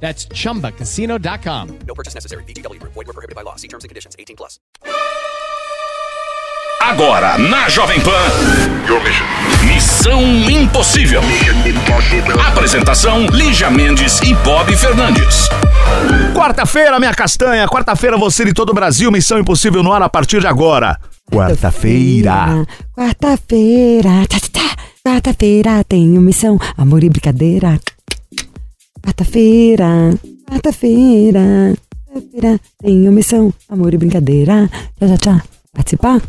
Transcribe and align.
That's 0.00 0.28
chumbacasino.com. 0.28 1.68
No 1.86 1.94
purchase 1.94 2.14
necessary. 2.14 2.44
VGW 2.44 2.78
Group. 2.78 2.92
Void 2.94 3.06
were 3.06 3.12
prohibited 3.12 3.34
by 3.34 3.42
law. 3.42 3.56
See 3.56 3.68
terms 3.68 3.84
and 3.84 3.88
conditions. 3.88 4.14
18 4.18 4.36
plus. 4.36 4.60
Agora, 6.80 7.36
na 7.36 7.68
Jovem 7.68 8.00
Pan. 8.00 8.12
Missão 9.64 10.22
Impossível. 10.48 11.20
Apresentação: 12.46 13.26
Lígia 13.26 13.70
Mendes 13.70 14.20
e 14.20 14.34
Bob 14.34 14.76
Fernandes. 14.76 15.48
Quarta-feira, 16.34 16.98
minha 17.00 17.12
castanha. 17.12 17.66
Quarta-feira, 17.66 18.16
você 18.16 18.44
de 18.44 18.52
todo 18.52 18.70
o 18.70 18.74
Brasil. 18.74 19.10
Missão 19.10 19.38
Impossível 19.38 19.82
no 19.82 19.92
ar 19.92 20.02
a 20.02 20.08
partir 20.08 20.40
de 20.40 20.46
agora. 20.46 20.96
Quarta-feira. 21.32 22.64
Quarta-feira. 22.94 24.26
Tá, 24.28 24.38
tá, 24.38 24.48
tá. 24.52 24.76
Quarta-feira 25.04 25.82
tenho 25.84 26.20
missão, 26.20 26.58
amor 26.76 27.02
e 27.02 27.08
brincadeira. 27.08 27.80
Quarta-feira. 29.06 30.18
Quarta-feira. 30.50 31.76
Quarta-feira 32.06 32.60
tenho 32.82 33.12
missão, 33.12 33.54
amor 33.68 33.94
e 33.94 33.98
brincadeira. 33.98 34.68
Tchau, 34.98 35.08
tchau, 35.08 35.18
tchau. 35.18 35.40
Participar? 35.72 36.20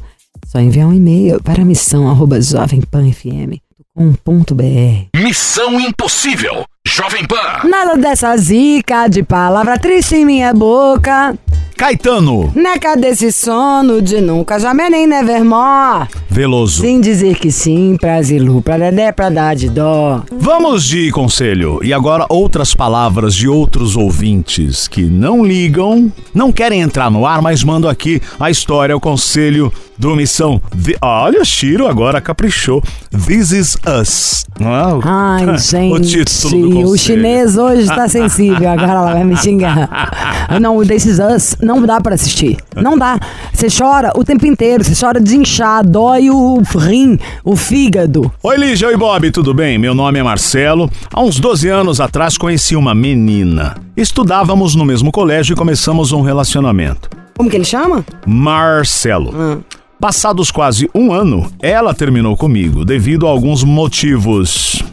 Só 0.45 0.59
enviar 0.59 0.87
um 0.87 0.93
e-mail 0.93 1.41
para 1.41 1.65
missão 1.65 2.07
arroba 2.07 2.39
jovempanfm.com.br. 2.39 5.07
Missão 5.15 5.79
Impossível. 5.79 6.63
Jovem 6.87 7.25
Pan. 7.27 7.67
Nada 7.67 7.97
dessa 7.97 8.35
zica 8.37 9.09
de 9.09 9.21
palavra 9.21 9.77
triste 9.77 10.15
em 10.15 10.25
minha 10.25 10.53
boca. 10.53 11.37
Caetano. 11.77 12.51
Neca 12.55 12.95
desse 12.95 13.31
sono 13.31 14.01
de 14.01 14.19
nunca 14.19 14.57
jamais 14.59 14.89
nem 14.89 15.05
nevermore. 15.05 16.07
Veloso. 16.29 16.81
Sem 16.81 16.99
dizer 16.99 17.35
que 17.37 17.51
sim, 17.51 17.95
pra 17.99 18.19
Zilu, 18.21 18.61
pra 18.63 18.77
Dedé, 18.79 19.11
pra 19.11 19.29
dar 19.29 19.55
de 19.55 19.69
dó. 19.69 20.23
Vamos 20.31 20.85
de 20.85 21.11
conselho. 21.11 21.79
E 21.83 21.93
agora 21.93 22.25
outras 22.29 22.73
palavras 22.73 23.35
de 23.35 23.47
outros 23.47 23.95
ouvintes 23.95 24.87
que 24.87 25.03
não 25.03 25.45
ligam, 25.45 26.11
não 26.33 26.51
querem 26.51 26.81
entrar 26.81 27.11
no 27.11 27.27
ar, 27.27 27.41
mas 27.43 27.63
mandam 27.63 27.91
aqui 27.91 28.19
a 28.39 28.49
história, 28.49 28.95
o 28.97 28.99
conselho 28.99 29.71
do 29.97 30.15
Missão. 30.15 30.59
The- 30.83 30.97
Olha, 31.01 31.43
Shiro 31.45 31.85
agora 31.87 32.19
caprichou. 32.21 32.81
This 33.27 33.51
is 33.51 33.77
us. 34.01 34.45
Não 34.59 34.73
é? 34.75 34.93
o- 34.95 35.01
Ai, 35.03 35.45
o 35.53 35.57
gente, 36.03 36.25
título 36.25 36.69
do 36.69 36.76
o 36.83 36.97
chinês 36.97 37.57
hoje 37.57 37.81
está 37.83 38.07
sensível, 38.09 38.69
agora 38.69 38.91
ela 38.91 39.13
vai 39.13 39.23
me 39.23 39.35
xingar. 39.37 40.49
Não, 40.59 40.77
o 40.77 40.85
This 40.85 41.05
Is 41.05 41.19
Us 41.19 41.55
não 41.61 41.81
dá 41.81 41.99
pra 41.99 42.15
assistir. 42.15 42.57
Não 42.75 42.97
dá. 42.97 43.19
Você 43.53 43.67
chora 43.69 44.11
o 44.15 44.23
tempo 44.23 44.45
inteiro, 44.45 44.83
você 44.83 44.93
chora 44.99 45.19
de 45.19 45.35
inchar, 45.35 45.85
dói 45.85 46.29
o 46.29 46.61
rim, 46.77 47.19
o 47.43 47.55
fígado. 47.55 48.31
Oi, 48.43 48.57
Lígia, 48.57 48.87
oi, 48.87 48.97
Bob, 48.97 49.29
tudo 49.31 49.53
bem? 49.53 49.77
Meu 49.77 49.93
nome 49.93 50.19
é 50.19 50.23
Marcelo. 50.23 50.89
Há 51.13 51.21
uns 51.21 51.39
12 51.39 51.67
anos 51.69 51.99
atrás 51.99 52.37
conheci 52.37 52.75
uma 52.75 52.93
menina. 52.95 53.75
Estudávamos 53.95 54.75
no 54.75 54.85
mesmo 54.85 55.11
colégio 55.11 55.53
e 55.53 55.55
começamos 55.55 56.11
um 56.11 56.21
relacionamento. 56.21 57.09
Como 57.35 57.49
que 57.49 57.55
ele 57.55 57.65
chama? 57.65 58.05
Marcelo. 58.25 59.63
Passados 59.99 60.51
quase 60.51 60.87
um 60.93 61.11
ano, 61.11 61.51
ela 61.59 61.91
terminou 61.91 62.37
comigo 62.37 62.85
devido 62.85 63.25
a 63.25 63.29
alguns 63.31 63.63
motivos. 63.63 64.83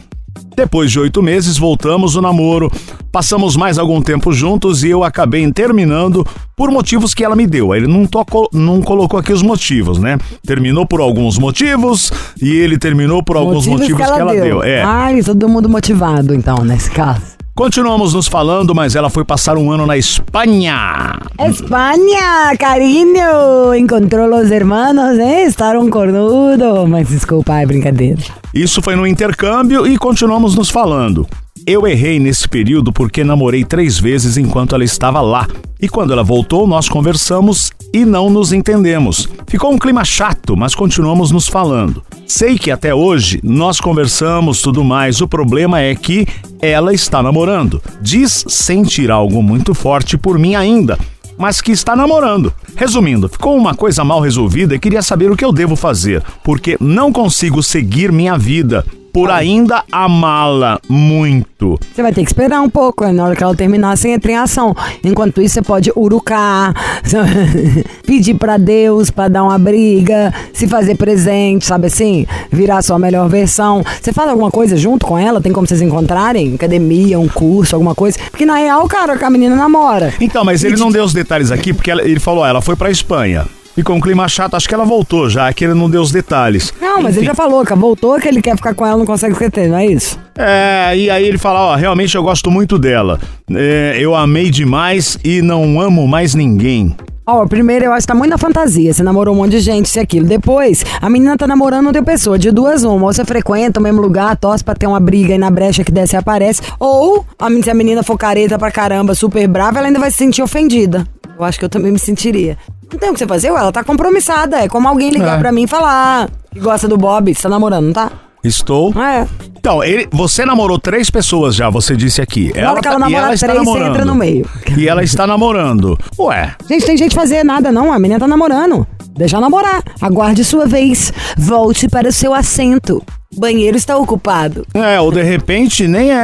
Depois 0.55 0.89
de 0.89 0.99
oito 0.99 1.21
meses, 1.21 1.57
voltamos 1.57 2.15
o 2.15 2.21
namoro. 2.21 2.71
Passamos 3.11 3.55
mais 3.55 3.77
algum 3.77 4.01
tempo 4.01 4.31
juntos 4.33 4.83
e 4.83 4.89
eu 4.89 5.03
acabei 5.03 5.49
terminando 5.51 6.25
por 6.55 6.71
motivos 6.71 7.13
que 7.13 7.23
ela 7.23 7.35
me 7.35 7.45
deu. 7.45 7.75
Ele 7.75 7.87
não, 7.87 8.05
tocou, 8.05 8.49
não 8.53 8.81
colocou 8.81 9.19
aqui 9.19 9.33
os 9.33 9.41
motivos, 9.41 9.99
né? 9.99 10.17
Terminou 10.45 10.85
por 10.85 11.01
alguns 11.01 11.37
motivos 11.37 12.11
e 12.41 12.55
ele 12.55 12.77
terminou 12.77 13.21
por 13.21 13.35
alguns 13.35 13.67
motivos, 13.67 13.97
que 13.97 14.03
ela, 14.03 14.33
deu. 14.33 14.63
É. 14.63 14.81
Ai, 14.81 15.21
todo 15.21 15.47
mundo 15.47 15.67
motivado, 15.67 16.33
então, 16.33 16.63
nesse 16.63 16.89
caso. 16.91 17.34
Continuamos 17.55 18.13
nos 18.13 18.27
falando, 18.27 18.75
mas 18.75 18.97
ela 18.97 19.09
foi 19.09 19.23
passar 19.23 19.57
um 19.57 19.71
ano 19.71 19.85
na 19.85 19.97
Espanha. 19.97 21.17
Espanha, 21.39 22.53
carinho! 22.59 23.73
Encontrou 23.73 24.27
os 24.35 24.51
hermanos, 24.51 25.17
eh? 25.17 25.45
Estaram 25.45 25.89
cornudo. 25.89 26.85
Mas 26.85 27.07
desculpa, 27.07 27.57
é 27.57 27.65
brincadeira. 27.65 28.21
Isso 28.53 28.81
foi 28.81 28.97
no 28.97 29.07
intercâmbio 29.07 29.87
e 29.87 29.97
continuamos 29.97 30.53
nos 30.53 30.69
falando. 30.69 31.25
Eu 31.65 31.87
errei 31.87 32.19
nesse 32.19 32.45
período 32.45 32.91
porque 32.91 33.23
namorei 33.23 33.63
três 33.63 33.97
vezes 33.97 34.35
enquanto 34.35 34.75
ela 34.75 34.83
estava 34.83 35.21
lá. 35.21 35.47
E 35.81 35.87
quando 35.87 36.11
ela 36.11 36.23
voltou, 36.23 36.67
nós 36.67 36.89
conversamos 36.89 37.71
e 37.95 38.03
não 38.03 38.29
nos 38.29 38.51
entendemos. 38.51 39.29
Ficou 39.47 39.71
um 39.71 39.77
clima 39.77 40.03
chato, 40.03 40.57
mas 40.57 40.75
continuamos 40.75 41.31
nos 41.31 41.47
falando. 41.47 42.03
Sei 42.27 42.59
que 42.59 42.69
até 42.69 42.93
hoje 42.93 43.39
nós 43.41 43.79
conversamos 43.79 44.61
tudo 44.61 44.83
mais. 44.83 45.21
O 45.21 45.29
problema 45.29 45.79
é 45.79 45.95
que 45.95 46.27
ela 46.61 46.93
está 46.93 47.23
namorando. 47.23 47.81
Diz 48.01 48.43
sentir 48.49 49.09
algo 49.09 49.41
muito 49.41 49.73
forte 49.73 50.17
por 50.17 50.37
mim 50.37 50.55
ainda 50.55 50.97
mas 51.37 51.59
que 51.59 51.73
está 51.73 51.97
namorando. 51.97 52.53
Resumindo, 52.77 53.27
ficou 53.27 53.57
uma 53.57 53.75
coisa 53.75 54.05
mal 54.05 54.21
resolvida 54.21 54.73
e 54.73 54.79
queria 54.79 55.01
saber 55.01 55.29
o 55.29 55.35
que 55.35 55.43
eu 55.43 55.51
devo 55.51 55.75
fazer, 55.75 56.23
porque 56.41 56.77
não 56.79 57.11
consigo 57.11 57.61
seguir 57.61 58.09
minha 58.09 58.37
vida 58.37 58.85
por 59.15 59.31
ainda 59.31 59.81
amá-la 59.89 60.77
muito. 60.89 61.79
Você 61.95 62.01
vai 62.01 62.11
ter 62.11 62.21
que 62.21 62.27
esperar 62.27 62.59
um 62.59 62.69
pouco, 62.69 63.05
né? 63.05 63.13
na 63.13 63.23
hora 63.23 63.33
que 63.33 63.41
ela 63.41 63.55
terminar, 63.55 63.95
você 63.95 64.09
entra 64.09 64.29
em 64.29 64.35
ação. 64.35 64.75
Enquanto 65.01 65.41
isso, 65.41 65.53
você 65.53 65.61
pode 65.61 65.89
urucar, 65.95 66.73
pedir 68.05 68.33
pra 68.33 68.57
Deus 68.57 69.09
pra 69.09 69.29
dar 69.29 69.43
uma 69.43 69.57
briga, 69.57 70.33
se 70.51 70.67
fazer 70.67 70.95
presente, 70.95 71.65
sabe 71.65 71.87
assim? 71.87 72.25
Virar 72.51 72.81
sua 72.81 72.99
melhor 72.99 73.29
versão. 73.29 73.81
Você 74.01 74.11
faz 74.11 74.29
alguma 74.29 74.51
coisa 74.51 74.75
junto 74.75 75.05
com 75.05 75.17
ela? 75.17 75.39
Tem 75.39 75.53
como 75.53 75.65
vocês 75.65 75.81
encontrarem? 75.81 76.53
Academia, 76.55 77.17
um 77.17 77.29
curso, 77.29 77.73
alguma 77.73 77.95
coisa? 77.95 78.19
Porque 78.29 78.45
na 78.45 78.55
real, 78.57 78.85
cara, 78.85 79.17
que 79.17 79.23
a 79.23 79.29
menina 79.29 79.55
namora. 79.55 80.13
Então, 80.19 80.43
mas 80.43 80.61
ele 80.61 80.75
não 80.75 80.91
deu 80.91 81.05
os 81.05 81.13
detalhes 81.13 81.51
aqui, 81.51 81.73
porque 81.73 81.89
ela- 81.89 82.03
ele 82.03 82.19
falou, 82.19 82.45
ela 82.45 82.61
foi 82.61 82.75
pra 82.75 82.91
Espanha. 82.91 83.45
Ficou 83.75 83.95
um 83.95 83.99
clima 83.99 84.27
chato, 84.29 84.55
acho 84.55 84.67
que 84.69 84.73
ela 84.73 84.85
voltou 84.85 85.29
já, 85.29 85.51
que 85.51 85.65
ele 85.65 85.73
não 85.73 85.89
deu 85.89 86.01
os 86.01 86.09
detalhes. 86.11 86.73
Não, 86.79 87.01
mas 87.01 87.17
ele 87.17 87.25
já 87.25 87.35
falou 87.35 87.65
que 87.65 87.75
voltou, 87.75 88.17
que 88.19 88.27
ele 88.27 88.41
quer 88.41 88.55
ficar 88.55 88.73
com 88.73 88.85
ela, 88.85 88.97
não 88.97 89.05
consegue 89.05 89.33
esquecer, 89.33 89.67
não 89.67 89.77
é 89.77 89.85
isso? 89.85 90.17
É, 90.37 90.93
e 90.97 91.09
aí 91.09 91.25
ele 91.27 91.37
fala, 91.37 91.59
ó, 91.59 91.75
realmente 91.75 92.15
eu 92.15 92.23
gosto 92.23 92.49
muito 92.49 92.79
dela. 92.79 93.19
É, 93.53 93.97
eu 93.99 94.15
amei 94.15 94.49
demais 94.49 95.17
e 95.25 95.41
não 95.41 95.79
amo 95.81 96.07
mais 96.07 96.33
ninguém. 96.33 96.95
Ó, 97.27 97.43
primeiro 97.47 97.85
eu 97.85 97.91
acho 97.91 98.05
que 98.05 98.13
tá 98.13 98.17
muito 98.17 98.29
na 98.29 98.37
fantasia. 98.37 98.93
Você 98.93 99.01
namorou 99.01 99.33
um 99.33 99.37
monte 99.39 99.51
de 99.51 99.59
gente, 99.59 99.87
isso 99.87 99.97
e 99.97 99.99
aquilo. 99.99 100.25
Depois, 100.27 100.85
a 101.01 101.09
menina 101.09 101.35
tá 101.35 101.47
namorando 101.47 101.87
outra 101.87 102.03
pessoa. 102.03 102.37
De 102.37 102.51
duas, 102.51 102.83
uma. 102.83 102.93
Ou 103.07 103.13
você 103.13 103.25
frequenta 103.25 103.79
o 103.79 103.83
mesmo 103.83 103.99
lugar, 103.99 104.37
torce 104.37 104.63
pra 104.63 104.75
ter 104.75 104.85
uma 104.85 104.99
briga 104.99 105.33
e 105.33 105.37
na 105.37 105.49
brecha 105.49 105.83
que 105.83 105.91
desce 105.91 106.15
e 106.15 106.17
aparece. 106.19 106.61
Ou, 106.79 107.25
a 107.39 107.49
men- 107.49 107.63
se 107.63 107.69
a 107.71 107.73
menina 107.73 108.03
for 108.03 108.15
careta 108.15 108.59
pra 108.59 108.69
caramba, 108.69 109.15
super 109.15 109.47
brava, 109.47 109.79
ela 109.79 109.87
ainda 109.87 109.99
vai 109.99 110.11
se 110.11 110.17
sentir 110.17 110.43
ofendida. 110.43 111.03
Eu 111.37 111.43
acho 111.43 111.57
que 111.57 111.65
eu 111.65 111.69
também 111.69 111.91
me 111.91 111.97
sentiria. 111.99 112.57
Não 112.91 112.99
tem 112.99 113.09
o 113.09 113.13
que 113.13 113.19
você 113.19 113.27
fazer, 113.27 113.51
ué, 113.51 113.59
ela 113.59 113.71
tá 113.71 113.83
compromissada. 113.83 114.57
É 114.59 114.67
como 114.67 114.87
alguém 114.87 115.09
ligar 115.09 115.37
É. 115.37 115.39
pra 115.39 115.51
mim 115.51 115.63
e 115.63 115.67
falar 115.67 116.29
que 116.53 116.59
gosta 116.59 116.87
do 116.87 116.97
Bob. 116.97 117.33
Você 117.33 117.41
tá 117.43 117.49
namorando, 117.49 117.85
não 117.87 117.93
tá? 117.93 118.11
Estou. 118.43 118.93
É. 119.01 119.27
Então, 119.57 119.83
ele, 119.83 120.07
você 120.11 120.45
namorou 120.45 120.77
três 120.77 121.09
pessoas 121.09 121.55
já, 121.55 121.67
você 121.69 121.95
disse 121.95 122.21
aqui. 122.21 122.53
Na 122.55 122.71
hora 122.71 122.81
que 122.81 122.87
ela 122.87 122.99
tá- 122.99 123.09
e 123.09 123.11
namora 123.13 123.33
está 123.33 123.47
três, 123.47 123.59
você 123.59 123.65
namorando. 123.65 123.89
entra 123.95 124.05
no 124.05 124.13
meio. 124.15 124.47
E 124.77 124.87
ela 124.87 125.03
está 125.03 125.25
namorando. 125.25 125.97
Ué, 126.19 126.53
Gente, 126.69 126.85
tem 126.85 126.95
gente 126.95 127.15
fazer 127.15 127.43
nada, 127.43 127.71
não. 127.71 127.91
A 127.91 127.97
menina 127.97 128.19
tá 128.19 128.27
namorando. 128.27 128.85
Deixa 129.17 129.37
ela 129.37 129.45
namorar. 129.47 129.81
Aguarde 129.99 130.43
sua 130.43 130.67
vez. 130.67 131.11
Volte 131.35 131.87
para 131.89 132.09
o 132.09 132.11
seu 132.11 132.33
assento. 132.35 133.01
Banheiro 133.37 133.75
está 133.77 133.97
ocupado. 133.97 134.65
é, 134.73 134.99
ou 134.99 135.11
de 135.11 135.21
repente 135.21 135.87
nem 135.87 136.11
é. 136.11 136.15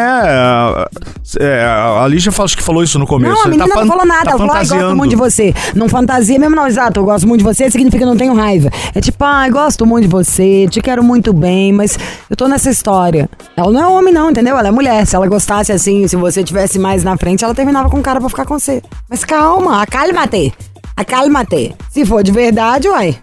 é 1.40 1.64
a 1.66 2.08
Lígia 2.08 2.32
fala- 2.32 2.46
acho 2.46 2.58
que 2.58 2.64
falou 2.64 2.84
isso 2.84 2.98
no 2.98 3.06
começo. 3.08 3.34
Não, 3.34 3.44
a 3.44 3.48
menina 3.48 3.68
tá 3.68 3.82
não 3.82 3.88
falou 3.88 4.06
nada. 4.06 4.24
Tá 4.24 4.30
ela 4.32 4.38
falou, 4.40 4.54
ai, 4.54 4.66
gosto 4.66 4.96
muito 4.96 5.10
de 5.12 5.16
você. 5.16 5.54
Não 5.76 5.88
fantasia 5.90 6.40
mesmo, 6.40 6.56
não, 6.56 6.68
exato. 6.68 7.00
Eu 7.00 7.06
gosto 7.06 7.28
muito 7.28 7.40
de 7.40 7.46
você, 7.46 7.70
significa 7.70 8.00
que 8.00 8.04
eu 8.04 8.08
não 8.10 8.18
tenho 8.18 8.34
raiva. 8.34 8.70
É 8.96 9.02
tipo, 9.02 9.24
ai, 9.24 9.50
gosto 9.50 9.86
muito 9.86 10.06
de 10.08 10.12
você, 10.12 10.68
te 10.70 10.82
quero 10.82 11.04
muito 11.04 11.34
bem, 11.34 11.72
mas 11.74 11.98
eu 12.30 12.36
tô 12.36 12.48
nessa 12.48 12.70
história. 12.70 13.30
Ela 13.56 13.72
não 13.72 13.82
é 13.82 13.88
homem, 13.88 14.14
não, 14.14 14.30
entendeu? 14.32 14.58
Ela 14.58 14.70
é 14.70 14.72
mulher. 14.72 15.06
Se 15.06 15.16
ela 15.16 15.28
gostasse 15.28 15.72
assim, 15.72 16.08
se 16.08 16.16
você 16.16 16.44
tivesse 16.44 16.80
mais 16.80 17.04
na 17.04 17.18
frente, 17.18 17.44
ela 17.44 17.54
terminava 17.54 17.90
com 17.90 18.00
o 18.00 18.02
cara 18.02 18.20
pra 18.20 18.30
ficar 18.30 18.46
com 18.46 18.58
você. 18.58 18.82
Mas 19.10 19.24
calma, 19.24 19.82
acalma-te. 19.82 20.54
Acalma-te. 20.96 21.74
Se 21.90 22.06
for 22.06 22.24
de 22.24 22.32
verdade, 22.32 22.88
uai, 22.88 23.16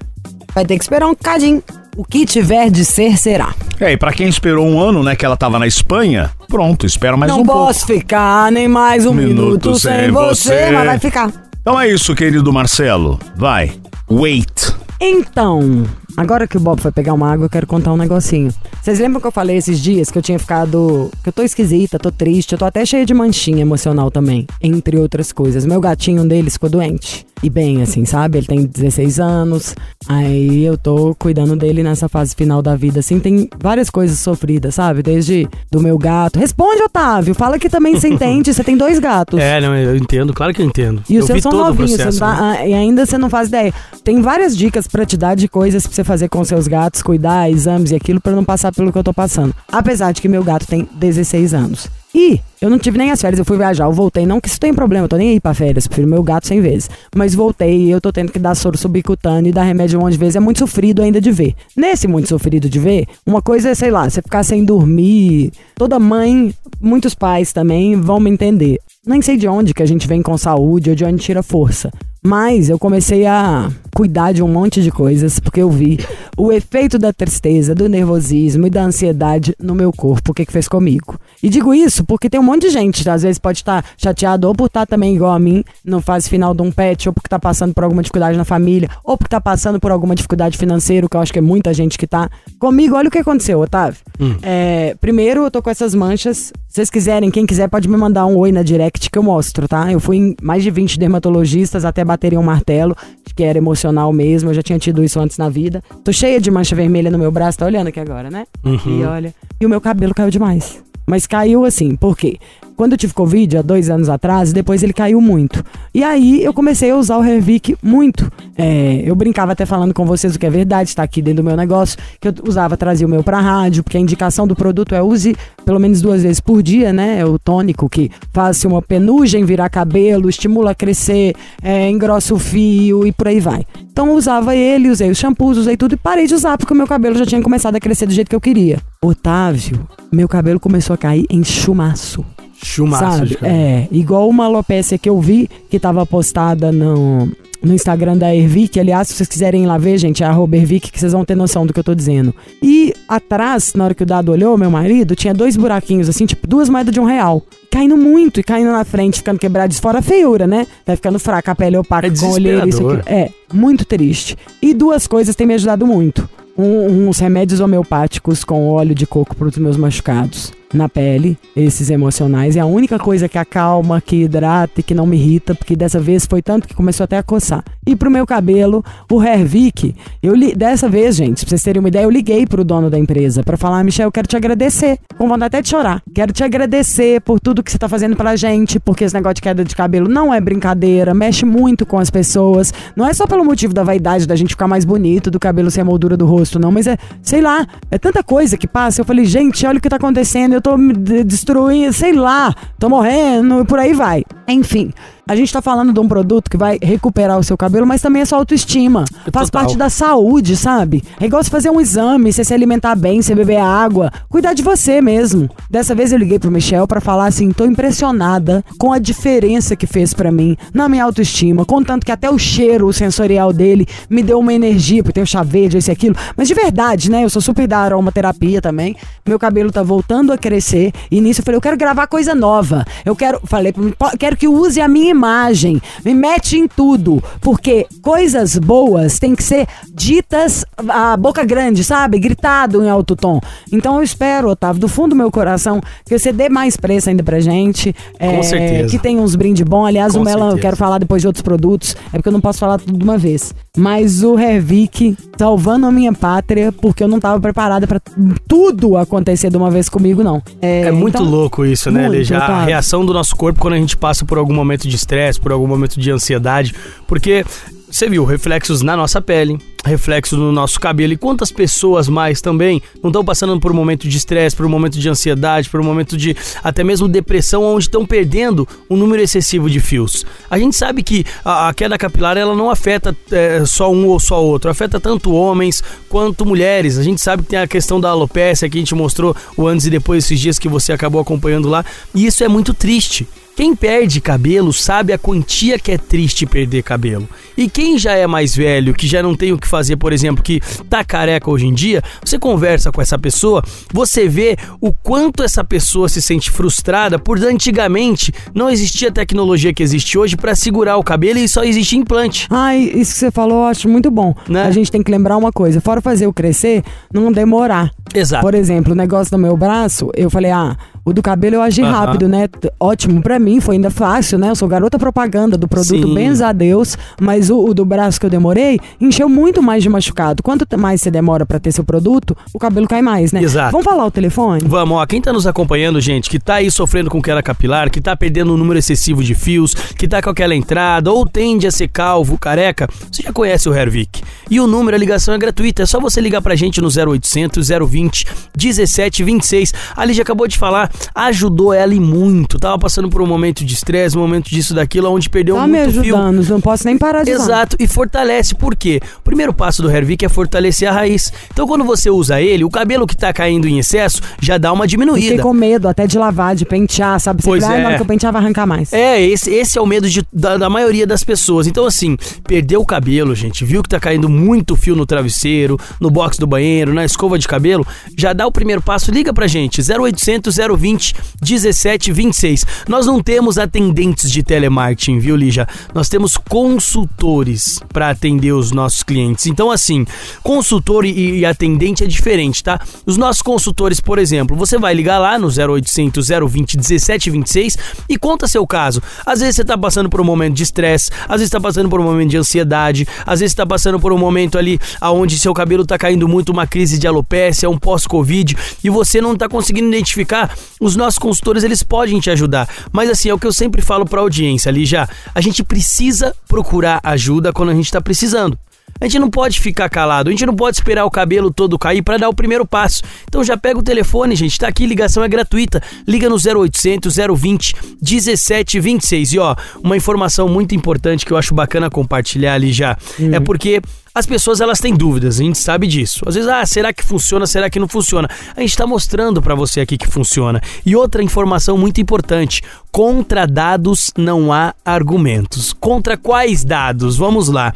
vai 0.55 0.65
ter 0.65 0.77
que 0.77 0.85
esperar 0.85 1.07
um 1.07 1.15
cadinho. 1.15 1.63
O 1.99 2.05
que 2.05 2.25
tiver 2.25 2.71
de 2.71 2.85
ser, 2.85 3.19
será. 3.19 3.53
É, 3.81 3.91
e 3.91 3.97
pra 3.97 4.13
quem 4.13 4.29
esperou 4.29 4.65
um 4.65 4.81
ano, 4.81 5.03
né, 5.03 5.17
que 5.17 5.27
ela 5.27 5.37
tava 5.37 5.59
na 5.59 5.67
Espanha, 5.67 6.31
pronto, 6.47 6.87
espera 6.87 7.17
mais 7.17 7.33
não 7.33 7.41
um 7.41 7.45
pouco. 7.45 7.67
posso 7.67 7.87
ficar 7.87 8.53
nem 8.53 8.69
mais 8.69 9.05
um 9.05 9.13
minuto, 9.13 9.77
sem 9.77 10.09
você, 10.13 10.71
mas 10.71 10.87
vai 10.87 10.99
ficar. 11.01 11.33
Então 11.61 11.79
é 11.81 11.89
isso, 11.89 12.15
querido 12.15 12.53
Marcelo. 12.53 13.19
Vai. 13.35 13.73
Wait. 14.09 14.73
Então, 15.01 15.85
agora 16.17 16.47
que 16.47 16.57
o 16.57 16.61
Bob 16.61 16.81
foi 16.81 16.93
pegar 16.93 17.15
uma 17.15 17.33
água, 17.33 17.47
eu 17.47 17.51
quero 17.51 17.67
contar 17.67 17.93
um 17.93 17.97
negocinho. 17.97 18.55
Vocês 18.81 19.01
lembram 19.01 19.21
que 19.21 19.27
eu 19.27 19.33
falei 19.33 19.57
esses 19.57 19.81
dias 19.81 20.09
que 20.09 20.19
eu 20.19 20.23
tinha 20.23 20.39
ficado. 20.39 21.11
que 21.23 21.31
eu 21.31 21.33
tô 21.33 21.43
esquisita, 21.43 21.99
tô 21.99 22.13
triste, 22.13 22.53
eu 22.53 22.59
tô 22.59 22.65
até 22.65 22.87
cheia 22.87 23.05
de 23.05 23.13
manchinha 23.13 23.63
emocional 23.63 24.09
também, 24.09 24.47
entre 24.63 24.97
outras 24.99 25.33
coisas. 25.33 25.67
Meu 25.67 25.81
gatinho, 25.81 26.23
um 26.23 26.29
deles, 26.29 26.53
ficou 26.53 26.71
doente. 26.71 27.27
E 27.43 27.49
bem, 27.49 27.83
assim, 27.83 28.05
sabe? 28.05 28.39
Ele 28.39 28.47
tem 28.47 28.67
16 28.67 29.21
anos, 29.21 29.75
aí 30.09 30.65
eu 30.65 30.77
tô 30.77 31.15
cuidando 31.15 31.55
dele 31.57 31.83
nessa 31.83 32.09
fase 32.09 32.35
final 32.35 32.61
da 32.61 32.75
vida, 32.75 33.01
assim. 33.01 33.21
Tem 33.21 33.49
várias 33.61 33.91
coisas 33.91 34.19
sofridas, 34.19 34.75
sabe? 34.75 35.03
Desde 35.03 35.49
do 35.71 35.81
meu 35.81 35.97
gato. 35.99 36.39
Responde, 36.39 36.83
Otávio, 36.83 37.35
fala 37.35 37.59
que 37.59 37.69
também 37.69 37.95
você 37.95 38.09
entende, 38.09 38.53
você 38.53 38.65
tem 38.65 38.77
dois 38.77 38.99
gatos. 38.99 39.39
É, 39.39 39.61
não, 39.61 39.75
eu 39.77 39.97
entendo, 39.97 40.33
claro 40.33 40.53
que 40.53 40.61
eu 40.61 40.67
entendo. 40.67 41.03
E 41.09 41.19
os 41.19 41.27
seus 41.27 41.43
são 41.43 41.53
novinhos, 41.53 41.97
processo, 41.97 42.25
né? 42.25 42.69
e 42.69 42.75
ainda 42.75 43.07
você 43.07 43.17
não 43.17 43.31
faz 43.31 43.49
ideia. 43.49 43.73
Tem 44.03 44.21
várias 44.21 44.57
dicas 44.57 44.89
pra 44.89 45.05
te 45.05 45.17
dar 45.17 45.35
de 45.35 45.49
coisas 45.49 45.87
pra 45.87 45.95
você 45.95 46.05
fazer 46.05 46.29
com 46.29 46.45
seus 46.45 46.67
gatos, 46.67 47.03
cuidar, 47.03 47.51
exames 47.51 47.91
e 47.91 47.95
aquilo, 47.95 48.21
pra 48.21 48.33
não 48.33 48.45
passar 48.45 48.73
pelo 48.73 48.93
que 48.93 48.99
eu 48.99 49.05
tô 49.05 49.13
passando. 49.15 49.55
Apesar 49.71 50.13
de 50.13 50.21
que 50.21 50.29
meu 50.29 50.43
gato 50.43 50.67
tem 50.67 50.89
16 50.95 51.55
anos. 51.55 51.89
E 52.15 52.41
eu 52.61 52.71
não 52.71 52.79
tive 52.79 52.99
nem 52.99 53.11
as 53.11 53.21
férias, 53.21 53.39
eu 53.39 53.45
fui 53.45 53.57
viajar, 53.57 53.85
eu 53.85 53.93
voltei. 53.93 54.27
Não 54.27 54.41
que 54.41 54.49
isso 54.49 54.59
tem 54.59 54.73
problema, 54.73 55.05
eu 55.05 55.09
tô 55.09 55.17
nem 55.17 55.31
aí 55.31 55.41
pra 55.41 55.55
férias, 55.55 55.87
prefiro 55.87 56.09
meu 56.09 56.23
gato 56.23 56.47
100 56.47 56.61
vezes. 56.61 56.91
Mas 57.15 57.35
voltei 57.35 57.87
e 57.87 57.91
eu 57.91 58.01
tô 58.01 58.13
tendo 58.13 58.33
que 58.33 58.39
dar 58.39 58.55
soro 58.55 58.77
subcutâneo 58.77 59.51
e 59.51 59.53
dar 59.53 59.63
remédio 59.63 59.99
um 59.99 60.03
monte 60.03 60.13
de 60.13 60.19
vezes. 60.19 60.37
É 60.37 60.41
muito 60.41 60.59
sofrido 60.59 61.03
ainda 61.03 61.21
de 61.21 61.31
ver. 61.31 61.55
Nesse 61.77 62.09
muito 62.09 62.29
sofrido 62.29 62.69
de 62.69 62.79
ver, 62.79 63.07
uma 63.27 63.43
coisa 63.43 63.71
é, 63.71 63.75
sei 63.75 63.91
lá, 63.91 64.09
você 64.09 64.23
ficar 64.23 64.43
sem 64.43 64.65
dormir. 64.65 65.53
Toda 65.77 65.99
mãe, 65.99 66.55
muitos 66.81 67.15
pais 67.15 67.53
também 67.53 67.95
vão 67.95 68.19
me 68.19 68.31
entender. 68.31 68.79
Nem 69.07 69.23
sei 69.23 69.37
de 69.37 69.47
onde 69.47 69.73
que 69.73 69.83
a 69.83 69.87
gente 69.87 70.09
vem 70.09 70.23
com 70.23 70.37
saúde 70.37 70.91
ou 70.91 70.97
de 70.97 71.05
onde 71.05 71.23
tira 71.23 71.43
força. 71.43 71.91
Mas 72.29 72.69
eu 72.69 72.79
comecei 72.79 73.25
a 73.25 73.71
cuidar 73.95 74.33
de 74.33 74.43
um 74.43 74.49
monte 74.49 74.83
de 74.83 74.91
coisas, 74.91 75.41
porque 75.41 75.63
eu 75.63 75.71
vi 75.71 75.99
o 76.37 76.53
efeito 76.53 76.99
da 76.99 77.11
tristeza, 77.11 77.75
do 77.75 77.89
nervosismo 77.89 78.67
e 78.67 78.71
da 78.71 78.83
ansiedade 78.83 79.57
no 79.59 79.75
meu 79.75 79.91
corpo, 79.91 80.31
o 80.31 80.35
que, 80.35 80.45
que 80.45 80.53
fez 80.53 80.69
comigo. 80.69 81.19
E 81.43 81.49
digo 81.49 81.73
isso 81.73 82.05
porque 82.05 82.29
tem 82.29 82.39
um 82.39 82.45
monte 82.45 82.67
de 82.67 82.71
gente, 82.71 83.09
às 83.09 83.23
vezes 83.23 83.39
pode 83.39 83.59
estar 83.59 83.85
chateado 83.97 84.47
ou 84.47 84.55
por 84.55 84.67
estar 84.67 84.87
também 84.87 85.17
igual 85.17 85.33
a 85.33 85.39
mim, 85.39 85.65
no 85.83 86.01
fase 86.01 86.29
final 86.29 86.55
de 86.55 86.63
um 86.63 86.71
pet, 86.71 87.09
ou 87.09 87.13
porque 87.15 87.29
tá 87.29 87.39
passando 87.39 87.73
por 87.73 87.83
alguma 87.83 88.03
dificuldade 88.03 88.37
na 88.37 88.45
família, 88.45 88.91
ou 89.03 89.17
porque 89.17 89.31
tá 89.31 89.41
passando 89.41 89.81
por 89.81 89.91
alguma 89.91 90.15
dificuldade 90.15 90.59
financeira, 90.59 91.09
que 91.09 91.17
eu 91.17 91.21
acho 91.21 91.33
que 91.33 91.39
é 91.39 91.43
muita 91.43 91.73
gente 91.73 91.97
que 91.97 92.07
tá. 92.07 92.31
Comigo, 92.59 92.95
olha 92.95 93.09
o 93.09 93.11
que 93.11 93.19
aconteceu, 93.19 93.59
Otávio. 93.59 93.99
É, 94.43 94.95
primeiro, 95.01 95.45
eu 95.45 95.51
tô 95.51 95.63
com 95.63 95.71
essas 95.71 95.95
manchas. 95.95 96.53
Se 96.69 96.75
vocês 96.75 96.91
quiserem, 96.91 97.31
quem 97.31 97.47
quiser 97.47 97.69
pode 97.69 97.89
me 97.89 97.97
mandar 97.97 98.27
um 98.27 98.37
oi 98.37 98.53
na 98.53 98.63
direct 98.63 99.11
que 99.11 99.19
eu 99.19 99.23
mostro, 99.23 99.67
tá? 99.67 99.91
Eu 99.91 99.99
fui 99.99 100.19
em 100.19 100.37
mais 100.43 100.63
de 100.63 100.71
20 100.71 100.99
dermatologistas 100.99 101.85
até 101.85 102.05
baterem 102.19 102.39
um 102.39 102.43
martelo, 102.43 102.97
que 103.35 103.45
era 103.45 103.57
emocional 103.57 104.13
mesmo. 104.13 104.51
Eu 104.51 104.55
já 104.55 104.63
tinha 104.63 104.79
tido 104.79 105.03
isso 105.05 105.21
antes 105.21 105.39
na 105.39 105.49
vida. 105.49 105.83
Tô 106.05 106.13
cheia 106.13 106.41
de 106.41 106.51
mancha 106.51 106.75
vermelha 106.75 107.11
no 107.11 107.19
meu 107.19 107.31
braço, 107.31 107.57
tá 107.59 107.65
olhando 107.65 107.87
aqui 107.87 108.01
agora, 108.01 108.29
né? 108.29 108.45
E 108.91 109.05
olha. 109.05 109.33
E 109.61 109.65
o 109.65 109.69
meu 109.69 109.81
cabelo 109.81 110.13
caiu 110.13 110.31
demais. 110.31 110.83
Mas 111.09 111.27
caiu 111.27 111.65
assim, 111.65 111.97
por 111.97 112.17
quê? 112.17 112.39
Quando 112.77 112.93
eu 112.93 112.99
tive 112.99 113.13
Covid, 113.13 113.59
há 113.59 113.63
dois 113.63 113.91
anos 113.91 114.09
atrás, 114.09 114.53
depois 114.53 114.85
ele 114.85 114.93
caiu 114.93 115.21
muito. 115.21 115.65
E 115.93 116.05
aí 116.05 116.45
eu 116.45 116.55
comecei 116.55 116.91
a 116.93 116.97
usar 116.97 117.19
o 117.19 117.25
Hervik 117.25 117.77
muito. 117.83 118.31
É, 118.57 119.03
eu 119.05 119.17
brincava 119.17 119.51
até 119.51 119.67
falando 119.67 119.93
com 119.93 120.07
vocês 120.07 120.37
o 120.37 120.39
que 120.39 120.47
é 120.47 120.51
verdade, 120.51 120.91
está 120.91 121.03
aqui 121.03 121.21
dentro 121.21 121.43
do 121.43 121.47
meu 121.47 121.57
negócio, 121.57 121.99
que 122.21 122.29
eu 122.29 122.35
usava, 122.47 122.77
trazia 122.77 123.05
o 123.05 123.11
meu 123.11 123.25
pra 123.25 123.41
rádio, 123.41 123.83
porque 123.83 123.97
a 123.97 124.01
indicação 124.01 124.47
do 124.47 124.55
produto 124.55 124.95
é 124.95 125.03
use 125.03 125.35
pelo 125.65 125.81
menos 125.81 126.01
duas 126.01 126.23
vezes 126.23 126.39
por 126.39 126.63
dia, 126.63 126.93
né? 126.93 127.19
É 127.19 127.25
o 127.25 127.37
tônico 127.37 127.89
que 127.89 128.13
faz 128.33 128.65
uma 128.65 128.81
penugem 128.81 129.45
virar 129.45 129.69
cabelo, 129.71 130.29
estimula 130.29 130.71
a 130.71 130.75
crescer, 130.75 131.35
é, 131.61 131.91
engrossa 131.91 132.33
o 132.33 132.39
fio 132.39 133.05
e 133.05 133.11
por 133.11 133.27
aí 133.27 133.41
vai. 133.41 133.67
Então 133.91 134.07
eu 134.07 134.15
usava 134.15 134.55
ele, 134.55 134.89
usei 134.89 135.11
os 135.11 135.19
shampoos, 135.19 135.59
usei 135.59 135.77
tudo 135.77 135.95
e 135.95 135.97
parei 135.97 136.29
de 136.29 136.35
usar 136.35 136.57
porque 136.57 136.73
o 136.73 136.77
meu 136.77 136.87
cabelo 136.87 137.19
já 137.19 137.27
tinha 137.27 137.43
começado 137.43 137.75
a 137.75 137.81
crescer 137.81 138.07
do 138.07 138.13
jeito 138.13 138.29
que 138.29 138.37
eu 138.37 138.41
queria. 138.41 138.79
Otávio, 139.01 139.89
meu 140.11 140.27
cabelo 140.29 140.59
começou 140.59 140.95
a 140.95 140.99
cair 140.99 141.25
em 141.31 141.45
chumaço. 141.45 142.25
Chumaço 142.61 143.29
Sabe? 143.29 143.39
É, 143.43 143.87
igual 143.93 144.29
uma 144.29 144.47
alopécia 144.47 144.99
que 144.99 145.09
eu 145.09 145.21
vi, 145.21 145.49
que 145.71 145.79
tava 145.79 146.05
postada 146.05 146.73
no, 146.73 147.31
no 147.63 147.73
Instagram 147.73 148.17
da 148.17 148.35
Ervic. 148.35 148.81
Aliás, 148.81 149.07
se 149.07 149.15
vocês 149.15 149.29
quiserem 149.29 149.63
ir 149.63 149.67
lá 149.67 149.79
ver, 149.79 149.99
gente, 149.99 150.25
é 150.25 150.27
arroba 150.27 150.57
Ervic, 150.57 150.91
que 150.91 150.99
vocês 150.99 151.13
vão 151.13 151.25
ter 151.25 151.37
noção 151.37 151.65
do 151.65 151.73
que 151.73 151.79
eu 151.79 151.85
tô 151.85 151.95
dizendo. 151.95 152.35
E 152.61 152.93
atrás, 153.09 153.73
na 153.75 153.85
hora 153.85 153.95
que 153.95 154.03
o 154.03 154.07
dado 154.07 154.33
olhou, 154.33 154.59
meu 154.59 154.71
marido, 154.71 155.15
tinha 155.15 155.33
dois 155.33 155.57
buraquinhos, 155.57 156.09
assim, 156.09 156.27
tipo 156.27 156.49
duas 156.49 156.69
moedas 156.69 156.93
de 156.93 156.99
um 156.99 157.05
real. 157.05 157.41
Caindo 157.71 157.97
muito 157.97 158.41
e 158.41 158.43
caindo 158.43 158.73
na 158.73 158.85
frente, 158.85 159.19
ficando 159.19 159.39
quebrado 159.39 159.73
de 159.73 159.81
fora, 159.81 160.01
a 160.01 160.03
feiura, 160.03 160.45
né? 160.45 160.67
Vai 160.85 160.97
ficando 160.97 161.21
fraca, 161.21 161.53
a 161.53 161.55
pele 161.55 161.77
opaca 161.77 162.09
É 162.09 162.11
com 162.11 162.31
olheira, 162.31 162.69
isso 162.69 162.89
aqui. 162.89 163.09
É, 163.09 163.31
muito 163.53 163.85
triste. 163.85 164.37
E 164.61 164.75
duas 164.75 165.07
coisas 165.07 165.37
têm 165.37 165.47
me 165.47 165.55
ajudado 165.55 165.87
muito. 165.87 166.29
Um- 166.59 167.09
uns 167.09 167.19
remédios 167.21 167.61
homeopáticos 167.61 168.43
com 168.45 168.69
óleo 168.69 168.95
de 168.95 169.07
coco 169.07 169.37
para 169.37 169.47
os 169.49 169.57
meus 169.59 169.77
machucados 169.77 170.53
na 170.73 170.89
pele, 170.89 171.39
esses 171.57 171.91
emocionais. 171.91 172.57
É 172.57 172.61
a 172.61 172.67
única 172.67 172.99
coisa 172.99 173.29
que 173.29 173.39
acalma, 173.39 174.01
que 174.01 174.17
hidrata 174.23 174.81
e 174.81 174.83
que 174.83 174.95
não 174.95 175.07
me 175.07 175.17
irrita, 175.17 175.55
porque 175.55 175.75
dessa 175.75 175.99
vez 176.01 176.27
foi 176.27 176.43
tanto 176.43 176.69
que 176.69 176.75
começou 176.75 177.05
até 177.05 177.19
a 177.19 177.23
coçar. 177.23 177.65
E 177.87 177.97
pro 177.97 178.11
meu 178.11 178.27
cabelo, 178.27 178.85
o 179.11 179.23
Hervik, 179.23 179.95
eu 180.23 180.35
li, 180.35 180.55
dessa 180.55 180.89
vez, 180.89 181.17
gente, 181.17 181.41
pra 181.41 181.51
vocês 181.51 181.63
terem 181.63 181.81
uma 181.81 181.89
ideia, 181.89 182.05
eu 182.05 182.11
liguei 182.11 182.47
pro 182.47 182.65
dono 182.65 182.91
da 182.91 182.99
empresa 182.99 183.43
para 183.43 183.57
falar, 183.57 183.83
Michel, 183.83 184.07
eu 184.07 184.13
quero 184.13 184.29
te 184.29 184.37
agradecer. 184.37 184.99
Com 185.17 185.27
vontade 185.27 185.47
até 185.47 185.63
de 185.63 185.69
chorar. 185.69 186.03
Quero 186.15 186.33
te 186.33 186.45
agradecer 186.45 187.21
por 187.23 187.41
tudo 187.41 187.63
que 187.63 187.73
você 187.73 187.79
tá 187.79 187.89
fazendo 187.89 188.15
pra 188.15 188.37
gente, 188.37 188.79
porque 188.79 189.05
esse 189.05 189.15
negócio 189.15 189.37
de 189.37 189.43
queda 189.43 189.65
de 189.65 189.75
cabelo 189.75 190.09
não 190.09 190.33
é 190.33 190.41
brincadeira, 190.41 191.15
mexe 191.15 191.45
muito 191.45 191.87
com 191.87 191.99
as 191.99 192.11
pessoas. 192.11 192.73
Não 192.95 193.07
é 193.07 193.13
só 193.15 193.27
pelo 193.27 193.45
motivo 193.45 193.73
da 193.73 193.83
vaidade, 193.83 194.27
da 194.27 194.37
gente 194.37 194.51
ficar 194.51 194.69
mais 194.69 194.85
bonito, 194.85 195.31
do 195.31 195.41
cabelo 195.41 195.71
ser 195.71 195.81
a 195.81 195.85
moldura 195.85 196.17
do 196.17 196.27
rosto, 196.27 196.59
não, 196.59 196.71
mas 196.71 196.87
é, 196.87 196.97
sei 197.23 197.41
lá, 197.41 197.67
é 197.91 197.99
tanta 197.99 198.23
coisa 198.23 198.57
que 198.57 198.67
passa. 198.67 199.01
Eu 199.01 199.05
falei, 199.05 199.25
gente, 199.25 199.67
olha 199.67 199.79
o 199.79 199.81
que 199.81 199.89
tá 199.89 199.97
acontecendo, 199.97 200.58
eu 200.59 200.63
tô 200.63 200.77
me 200.77 200.93
de- 200.93 201.25
destruindo, 201.25 201.93
sei 201.93 202.13
lá, 202.13 202.55
tô 202.79 202.89
morrendo 202.89 203.61
e 203.61 203.65
por 203.65 203.79
aí 203.79 203.93
vai. 203.95 204.25
Enfim. 204.47 204.93
A 205.29 205.37
gente 205.37 205.53
tá 205.53 205.61
falando 205.61 205.93
de 205.93 206.01
um 206.01 206.09
produto 206.09 206.51
que 206.51 206.57
vai 206.57 206.79
recuperar 206.83 207.39
o 207.39 207.45
seu 207.45 207.55
cabelo, 207.55 207.87
mas 207.87 208.01
também 208.01 208.23
é 208.23 208.25
sua 208.25 208.39
autoestima. 208.39 209.05
Faz 209.31 209.51
Total. 209.51 209.63
parte 209.63 209.77
da 209.77 209.91
saúde, 209.91 210.57
sabe? 210.57 211.05
É 211.21 211.27
igual 211.27 211.45
você 211.45 211.51
fazer 211.51 211.69
um 211.69 211.79
exame, 211.79 212.33
você 212.33 212.43
se 212.43 212.55
alimentar 212.55 212.95
bem, 212.95 213.21
você 213.21 213.35
beber 213.35 213.59
água, 213.59 214.11
cuidar 214.31 214.55
de 214.55 214.63
você 214.63 215.03
mesmo. 215.03 215.47
Dessa 215.69 215.95
vez 215.95 216.13
eu 216.13 216.19
liguei 216.19 216.39
pro 216.39 216.51
Michel 216.51 216.89
pra 216.89 216.99
falar 216.99 217.27
assim, 217.27 217.53
tô 217.53 217.67
impressionada 217.67 218.65
com 218.79 218.91
a 218.91 218.99
diferença 218.99 219.77
que 219.77 219.87
fez 219.87 220.15
pra 220.15 220.33
mim 220.33 220.57
na 220.73 220.89
minha 220.89 221.05
autoestima, 221.05 221.63
contanto 221.63 222.07
que 222.07 222.13
até 222.13 222.31
o 222.31 222.39
cheiro 222.39 222.87
o 222.87 222.93
sensorial 222.95 223.53
dele 223.53 223.87
me 224.09 224.23
deu 224.23 224.39
uma 224.39 224.55
energia, 224.55 225.03
porque 225.03 225.13
tem 225.13 225.23
o 225.23 225.27
chá 225.27 225.43
verde, 225.43 225.77
esse 225.77 225.91
e 225.91 225.93
aquilo. 225.93 226.17
Mas 226.39 226.49
de 226.49 226.55
verdade, 226.55 227.11
né? 227.11 227.23
Eu 227.23 227.29
sou 227.29 227.43
super 227.43 227.67
da 227.67 227.81
aromaterapia 227.81 228.63
também. 228.63 228.97
Meu 229.27 229.39
cabelo 229.39 229.71
tá 229.71 229.83
voltando 229.83 230.33
a 230.33 230.39
crescer 230.39 230.91
e 231.11 231.21
nisso 231.21 231.43
eu 231.43 231.45
falei, 231.45 231.59
eu 231.59 231.63
quero 231.63 231.77
gravar 231.77 232.07
coisa 232.07 232.35
nova. 232.35 232.83
Eu 233.05 233.15
quero, 233.15 233.43
falei, 233.45 233.75
quero 234.19 234.35
que 234.35 234.49
use 234.49 234.81
a 234.81 234.89
minha 234.89 235.18
imagem, 235.19 235.83
me 236.05 236.15
mete 236.15 236.57
em 236.57 236.69
tudo, 236.69 237.23
porque 237.41 237.87
coisas 238.01 238.57
boas 238.57 239.19
têm 239.19 239.35
que 239.35 239.43
ser 239.43 239.67
ditas 239.93 240.65
a 240.89 241.17
boca 241.17 241.45
grande, 241.45 241.83
sabe? 241.83 242.19
Gritado 242.21 242.85
em 242.85 242.89
alto 242.89 243.17
tom. 243.17 243.41
Então 243.73 243.97
eu 243.97 244.03
espero, 244.03 244.49
Otávio, 244.51 244.81
do 244.81 244.89
fundo 244.89 245.09
do 245.11 245.17
meu 245.17 245.31
coração, 245.31 245.81
que 246.07 246.17
você 246.19 246.33
dê 246.33 246.49
mais 246.49 246.77
preço 246.77 247.09
ainda 247.11 247.23
pra 247.23 247.41
gente. 247.41 247.95
é, 248.19 248.43
certeza. 248.43 248.89
Que 248.91 248.99
tem 248.99 249.19
uns 249.19 249.35
brindes 249.35 249.63
bons. 249.67 249.87
Aliás, 249.87 250.13
Com 250.13 250.21
o 250.21 250.25
Melon 250.25 250.51
eu 250.51 250.59
quero 250.59 250.77
falar 250.77 250.99
depois 250.99 251.21
de 251.23 251.27
outros 251.27 251.43
produtos, 251.43 251.97
é 252.13 252.17
porque 252.17 252.29
eu 252.29 252.33
não 252.33 252.41
posso 252.41 252.59
falar 252.59 252.79
tudo 252.79 252.97
de 252.97 253.03
uma 253.05 253.19
vez. 253.19 253.53
Mas 253.77 254.23
o 254.23 254.39
Hervik 254.39 255.17
salvando 255.37 255.87
a 255.87 255.93
minha 255.93 256.13
pátria, 256.13 256.71
porque 256.73 257.03
eu 257.03 257.09
não 257.09 257.19
tava 257.19 257.41
preparada 257.41 257.87
pra 257.87 258.01
tudo 258.47 258.97
acontecer 258.97 259.51
de 259.51 259.57
uma 259.57 259.71
vez 259.71 259.89
comigo, 259.89 260.23
não. 260.23 260.43
É 260.61 260.91
muito 260.91 261.17
então- 261.17 261.25
louco 261.29 261.65
isso, 261.65 261.91
né, 261.91 262.03
Muito, 262.03 262.13
Leja? 262.19 262.39
A 262.39 262.65
reação 262.65 263.05
do 263.05 263.13
nosso 263.13 263.35
corpo 263.37 263.59
quando 263.61 263.75
a 263.75 263.79
gente 263.79 263.97
passa 263.97 264.25
por 264.25 264.37
algum 264.39 264.55
momento 264.55 264.87
de 264.89 264.95
estresse, 265.09 265.41
por 265.41 265.51
algum 265.51 265.67
momento 265.67 265.99
de 265.99 266.11
ansiedade. 266.11 266.75
Porque 267.07 267.45
você 267.91 268.07
viu 268.07 268.25
reflexos 268.27 268.83
na 268.83 268.95
nossa 268.95 269.19
pele, 269.19 269.59
reflexos 269.83 270.39
no 270.39 270.53
nosso 270.53 270.79
cabelo. 270.79 271.15
E 271.15 271.17
quantas 271.17 271.51
pessoas 271.51 272.07
mais 272.07 272.43
também 272.43 272.83
não 273.03 273.09
estão 273.09 273.25
passando 273.25 273.59
por 273.59 273.73
um 273.73 273.75
momento 273.75 274.07
de 274.07 274.15
estresse, 274.15 274.55
por 274.55 274.67
um 274.67 274.69
momento 274.69 274.99
de 274.99 275.09
ansiedade, 275.09 275.71
por 275.71 275.81
um 275.81 275.85
momento 275.85 276.15
de 276.15 276.37
até 276.63 276.85
mesmo 276.85 277.09
depressão, 277.09 277.65
onde 277.65 277.85
estão 277.85 278.05
perdendo 278.05 278.69
um 278.91 278.97
número 278.97 279.23
excessivo 279.23 279.71
de 279.71 279.81
fios. 279.81 280.27
A 280.51 280.59
gente 280.59 280.77
sabe 280.77 281.03
que 281.03 281.25
a, 281.43 281.71
a 281.71 281.75
queda 281.75 281.97
capilar 281.97 282.37
ela 282.37 282.55
não 282.55 282.69
afeta 282.69 283.17
é, 283.33 283.65
só 283.65 283.91
um 283.91 284.07
ou 284.07 284.21
só 284.21 284.45
outro, 284.45 284.71
afeta 284.71 285.01
tanto 285.01 285.33
homens 285.33 285.83
quanto 286.11 286.45
mulheres. 286.45 286.99
A 286.99 287.03
gente 287.03 287.23
sabe 287.23 287.43
que 287.43 287.49
tem 287.49 287.59
a 287.59 287.67
questão 287.67 287.99
da 287.99 288.11
alopécia 288.11 288.69
que 288.69 288.77
a 288.77 288.81
gente 288.81 288.95
mostrou 288.95 289.35
o 289.57 289.67
antes 289.67 289.87
e 289.87 289.91
depois 289.91 290.25
esses 290.25 290.39
dias 290.39 290.59
que 290.59 290.69
você 290.69 290.93
acabou 290.93 291.23
acompanhando 291.23 291.71
lá. 291.71 291.83
E 292.15 292.27
isso 292.27 292.45
é 292.45 292.49
muito 292.49 292.75
triste. 292.75 293.27
Quem 293.59 293.75
perde 293.75 294.21
cabelo 294.21 294.73
sabe 294.73 295.13
a 295.13 295.19
quantia 295.19 295.81
que 295.81 295.91
é 295.91 295.99
triste 295.99 296.47
perder 296.47 296.85
cabelo. 296.85 297.29
E 297.57 297.69
quem 297.69 297.99
já 297.99 298.13
é 298.13 298.25
mais 298.25 298.55
velho, 298.55 298.95
que 298.95 299.05
já 299.09 299.21
não 299.21 299.35
tem 299.35 299.51
o 299.51 299.59
que 299.59 299.67
fazer, 299.67 299.97
por 299.97 300.13
exemplo, 300.13 300.45
que 300.45 300.61
tá 300.89 301.03
careca 301.03 301.51
hoje 301.51 301.67
em 301.67 301.75
dia, 301.75 302.01
você 302.25 302.39
conversa 302.39 302.93
com 302.93 303.03
essa 303.03 303.19
pessoa, 303.19 303.61
você 303.93 304.29
vê 304.29 304.57
o 304.81 304.93
quanto 304.93 305.43
essa 305.43 305.65
pessoa 305.65 306.09
se 306.09 306.23
sente 306.23 306.53
frustrada 306.53 307.19
por 307.19 307.37
antigamente 307.45 308.33
não 308.55 308.71
existia 308.71 309.09
a 309.09 309.13
tecnologia 309.13 309.75
que 309.75 309.83
existe 309.83 310.17
hoje 310.17 310.37
para 310.37 310.55
segurar 310.55 310.97
o 310.97 311.03
cabelo 311.03 311.41
e 311.41 311.49
só 311.49 311.65
existe 311.65 311.97
implante. 311.97 312.47
Ai, 312.49 312.79
isso 312.95 313.13
que 313.13 313.19
você 313.19 313.33
falou, 313.33 313.63
eu 313.63 313.65
acho 313.65 313.89
muito 313.89 314.09
bom. 314.09 314.37
Né? 314.49 314.63
A 314.63 314.71
gente 314.71 314.89
tem 314.89 315.03
que 315.03 315.11
lembrar 315.11 315.37
uma 315.37 315.51
coisa: 315.51 315.81
fora 315.81 316.01
fazer 316.01 316.29
o 316.29 316.33
crescer, 316.33 316.85
não 317.13 317.33
demorar. 317.33 317.91
Exato. 318.15 318.43
Por 318.43 318.55
exemplo, 318.55 318.93
o 318.93 318.97
negócio 318.97 319.31
do 319.31 319.39
meu 319.39 319.57
braço, 319.57 320.11
eu 320.15 320.31
falei, 320.31 320.51
ah, 320.51 320.77
o 321.05 321.13
do 321.13 321.23
cabelo 321.23 321.57
eu 321.57 321.63
agi 321.63 321.83
Aham. 321.83 321.91
rápido, 321.91 322.29
né? 322.29 322.49
Ótimo 322.79 323.23
pra 323.23 323.39
mim, 323.39 323.61
foi 323.61 323.77
ainda 323.77 323.91
fácil, 323.91 324.39
né? 324.39 324.51
Eu 324.51 324.55
sou 324.55 324.69
garota 324.69 324.99
propaganda 324.99 325.57
do 325.57 325.67
produto, 325.67 326.07
Sim. 326.07 326.15
bens 326.15 326.43
a 326.43 326.53
Deus. 326.53 326.99
Mas 327.21 327.49
o, 327.49 327.59
o 327.65 327.73
do 327.73 327.85
braço 327.85 328.21
que 328.21 328.27
eu 328.27 328.31
demorei, 328.31 328.79
encheu 329.01 329.29
muito 329.29 329.63
mais 329.63 329.83
de 329.83 329.89
machucado. 329.89 330.43
Quanto 330.43 330.67
mais 330.79 331.01
você 331.01 331.11
demora 331.11 331.47
pra 331.47 331.59
ter 331.59 331.73
seu 331.73 331.83
produto, 331.83 332.37
o 332.53 332.59
cabelo 332.59 332.87
cai 332.87 333.01
mais, 333.01 333.33
né? 333.33 333.43
Exato. 333.43 333.73
Vamos 333.73 333.87
falar 333.87 334.05
o 334.05 334.11
telefone? 334.11 334.63
Vamos, 334.67 334.99
ó, 334.99 335.07
quem 335.07 335.21
tá 335.23 335.33
nos 335.33 335.47
acompanhando, 335.47 335.99
gente, 336.01 336.29
que 336.29 336.39
tá 336.39 336.57
aí 336.57 336.71
sofrendo 336.71 337.09
com 337.09 337.23
queda 337.23 337.43
capilar, 337.43 337.91
que 337.91 338.01
tá 338.01 338.15
perdendo 338.15 338.53
um 338.53 338.57
número 338.59 338.79
excessivo 338.79 339.23
de 339.25 339.35
fios, 339.35 339.73
que 339.75 340.07
tá 340.07 340.21
com 340.21 340.29
aquela 340.29 340.55
entrada, 340.55 341.11
ou 341.11 341.25
tende 341.27 341.67
a 341.67 341.71
ser 341.71 341.89
calvo, 341.89 342.37
careca, 342.39 342.87
você 343.11 343.23
já 343.23 343.33
conhece 343.33 343.69
o 343.69 343.75
Hervik. 343.75 344.23
E 344.51 344.61
o 344.61 344.67
número, 344.67 344.95
a 344.95 344.99
ligação 344.99 345.33
é 345.33 345.39
gratuita, 345.39 345.83
é 345.85 345.87
só 345.87 345.99
você 345.99 346.21
ligar 346.21 346.43
pra 346.43 346.55
gente 346.55 346.81
no 346.83 346.89
0800 346.89 347.69
020 347.69 347.98
1726. 348.05 349.73
A 349.97 350.05
Lígia 350.05 350.23
acabou 350.23 350.47
de 350.47 350.59
falar, 350.59 350.91
ajudou 351.15 351.73
ela 351.73 351.95
e 351.95 352.01
muito, 352.01 352.59
tava 352.59 352.79
passando 352.79 353.09
por 353.09 353.23
um 353.23 353.27
momento 353.27 353.65
de 353.65 353.75
estresse, 353.75 354.17
um 354.17 354.21
momento 354.21 354.49
disso, 354.51 354.75
daquilo, 354.75 355.11
onde 355.11 355.29
perdeu 355.29 355.57
Tá 355.57 355.67
me 355.67 355.79
muito 355.79 356.03
fio. 356.03 356.17
ajudando, 356.17 356.49
não 356.49 356.61
posso 356.61 356.85
nem 356.87 356.97
parar 356.99 357.25
de 357.25 357.33
usar. 357.33 357.43
Exato, 357.45 357.77
e 357.79 357.87
fortalece. 357.87 358.55
Por 358.55 358.77
quê? 358.77 359.01
O 359.19 359.23
primeiro 359.23 359.53
passo 359.53 359.83
do 359.83 359.91
Hervik 359.91 360.25
é 360.25 360.29
fortalecer 360.29 360.89
a 360.89 360.93
raiz. 360.93 361.33
Então, 361.53 361.67
quando 361.67 361.85
você 361.85 362.11
usa 362.11 362.41
ele, 362.41 362.65
o 362.65 362.71
cabelo 362.71 363.07
que 363.07 363.17
tá 363.17 363.33
caindo 363.33 363.67
em 363.69 363.79
excesso 363.79 364.21
já 364.41 364.59
dá 364.59 364.73
uma 364.73 364.85
Fiquei 364.85 364.99
diminuída. 364.99 365.43
com 365.43 365.53
medo 365.53 365.89
até 365.89 366.07
de 366.07 366.19
lavar, 366.19 366.55
de 366.55 366.65
pentear, 366.65 367.19
sabe? 367.21 367.43
Você 367.43 367.49
Pois 367.49 367.63
fala, 367.63 367.75
"Ai, 367.75 367.81
é. 367.81 367.83
na 367.83 367.89
hora 367.89 367.97
que 367.97 368.03
eu 368.03 368.07
pentear 368.07 368.33
vai 368.33 368.43
arrancar 368.43 368.67
mais. 368.67 368.93
É, 368.93 369.21
esse, 369.21 369.51
esse 369.51 369.79
é 369.79 369.81
o 369.81 369.87
medo 369.87 370.09
de- 370.09 370.27
da, 370.33 370.57
da 370.57 370.71
maioria 370.71 371.07
das 371.07 371.25
pessoas. 371.25 371.67
Então, 371.67 371.87
assim, 371.87 372.17
perdeu 372.47 372.81
o 372.81 372.87
cabelo, 372.87 373.35
gente, 373.35 373.65
viu 373.65 373.83
que 373.83 373.89
tá 373.89 373.99
caindo 374.01 374.29
muito 374.29 374.77
fio 374.77 374.95
no 374.97 375.07
travesseiro, 375.07 375.79
no 376.01 376.11
box 376.11 376.39
do 376.39 376.47
banheiro, 376.47 376.93
na 376.95 377.05
escova 377.05 377.39
de 377.39 377.47
cabelo, 377.49 377.87
já 378.17 378.33
dá 378.33 378.47
o 378.47 378.53
primeiro 378.53 378.83
passo, 378.83 379.11
liga 379.11 379.33
pra 379.33 379.47
gente, 379.47 379.81
0800 379.81 380.57
020 380.57 381.15
1726. 381.43 382.67
Nós 382.89 383.07
não 383.07 383.23
temos 383.23 383.59
atendentes 383.59 384.31
de 384.31 384.43
telemarketing, 384.43 385.19
viu, 385.19 385.37
Lígia? 385.37 385.67
Nós 385.95 386.09
temos 386.09 386.37
consultores 386.37 387.81
pra 387.93 388.11
atender 388.11 388.53
os 388.53 388.73
nossos 388.73 389.03
clientes. 389.03 389.47
Então, 389.47 389.71
assim, 389.71 390.07
consultor 390.43 391.05
e, 391.05 391.39
e 391.39 391.47
atendente 391.47 392.05
é 392.05 392.07
diferente, 392.07 392.63
tá? 392.63 392.81
Os 393.07 393.17
nossos 393.17 393.43
consultores, 393.43 394.01
por 394.01 394.19
exemplo, 394.19 394.57
você 394.57 394.79
vai 394.79 394.95
ligar 394.95 395.19
lá 395.19 395.39
no 395.39 395.49
0800 395.49 396.29
020 396.29 396.77
1726 396.77 397.79
e 398.09 398.19
conta 398.19 398.47
seu 398.47 398.67
caso. 398.67 399.03
Às 399.25 399.41
vezes 399.41 399.57
você 399.57 399.65
tá 399.65 399.77
passando 399.77 400.09
por 400.09 400.21
um 400.21 400.25
momento 400.25 400.55
de 400.55 400.63
estresse, 400.63 401.11
às 401.29 401.41
vezes 401.41 401.51
tá 401.51 401.61
passando 401.61 401.89
por 401.89 402.01
um 402.01 402.05
momento 402.05 402.31
de 402.31 402.37
ansiedade, 402.37 403.07
às 403.27 403.41
vezes 403.41 403.55
tá 403.55 403.67
passando 403.67 403.99
por 403.99 404.13
um 404.13 404.19
momento 404.19 404.59
ali 404.59 404.79
aonde 405.01 405.39
seu 405.39 405.55
cabelo 405.55 405.87
tá 405.87 405.97
caindo 405.97 406.29
muito, 406.29 406.51
uma 406.51 406.67
crise 406.67 406.99
de 406.99 407.07
alopécia, 407.07 407.69
um 407.69 407.78
pós-covid 407.79 408.57
e 408.83 408.91
você 408.91 409.21
não 409.21 409.37
tá 409.37 409.49
conseguindo 409.49 409.89
identificar. 409.89 410.57
Os 410.81 410.97
nossos 410.97 411.19
consultores, 411.19 411.65
eles 411.65 411.83
podem 411.83 412.21
te 412.21 412.31
ajudar. 412.31 412.69
Mas 412.93 413.11
assim, 413.11 413.29
é 413.29 413.35
o 413.35 413.39
que 413.39 413.47
eu 413.47 413.53
sempre 413.53 413.83
falo 413.83 414.05
pra 414.05 414.21
audiência 414.21 414.69
ali 414.69 414.85
já. 414.85 415.09
A 415.35 415.41
gente 415.41 415.63
precisa 415.63 416.35
procurar 416.47 417.01
ajuda 417.03 417.53
quando 417.53 417.71
a 417.71 417.75
gente 417.75 417.91
tá 417.91 418.01
precisando. 418.01 418.59
A 419.01 419.05
gente 419.05 419.19
não 419.19 419.31
pode 419.31 419.61
ficar 419.61 419.89
calado, 419.89 420.29
a 420.29 420.33
gente 420.33 420.45
não 420.45 420.57
pode 420.57 420.77
esperar 420.77 421.05
o 421.05 421.11
cabelo 421.11 421.53
todo 421.53 421.79
cair 421.79 422.03
para 422.03 422.17
dar 422.17 422.29
o 422.29 422.35
primeiro 422.35 422.67
passo. 422.67 423.03
Então 423.29 423.45
já 423.45 423.57
pega 423.57 423.79
o 423.79 423.83
telefone, 423.83 424.35
gente, 424.35 424.59
tá 424.59 424.67
aqui, 424.67 424.87
ligação 424.87 425.23
é 425.23 425.29
gratuita. 425.29 425.81
Liga 426.07 426.29
no 426.29 426.37
0800 426.37 427.17
020 427.37 427.77
1726. 428.03 429.33
E 429.35 429.39
ó, 429.39 429.55
uma 429.85 429.97
informação 429.97 430.49
muito 430.49 430.75
importante 430.75 431.25
que 431.25 431.33
eu 431.33 431.37
acho 431.37 431.55
bacana 431.55 431.89
compartilhar 431.89 432.55
ali 432.55 432.73
já, 432.73 432.97
é 433.33 433.39
porque 433.39 433.81
as 434.15 434.27
pessoas 434.27 434.61
elas 434.61 434.81
têm 434.81 434.95
dúvidas, 434.95 435.39
a 435.39 435.43
gente 435.43 435.59
sabe 435.59 435.87
disso. 435.87 436.23
Às 436.27 436.35
vezes, 436.35 436.49
ah, 436.49 436.65
será 436.67 436.93
que 436.93 437.05
funciona, 437.05 437.47
será 437.47 437.71
que 437.71 437.79
não 437.79 437.89
funciona? 437.89 438.29
A 438.57 438.61
gente 438.61 438.71
está 438.71 438.87
mostrando 438.87 439.41
para 439.41 439.55
você 439.55 439.81
aqui 439.81 439.97
que 439.97 440.09
funciona. 440.09 440.61
E 440.85 440.97
outra 440.97 441.23
informação 441.23 441.77
muito 441.79 442.01
importante: 442.01 442.63
contra 442.91 443.47
dados 443.47 444.13
não 444.17 444.53
há 444.53 444.75
argumentos. 444.85 445.73
Contra 445.73 446.17
quais 446.17 446.65
dados? 446.65 447.17
Vamos 447.17 447.49
lá. 447.49 447.73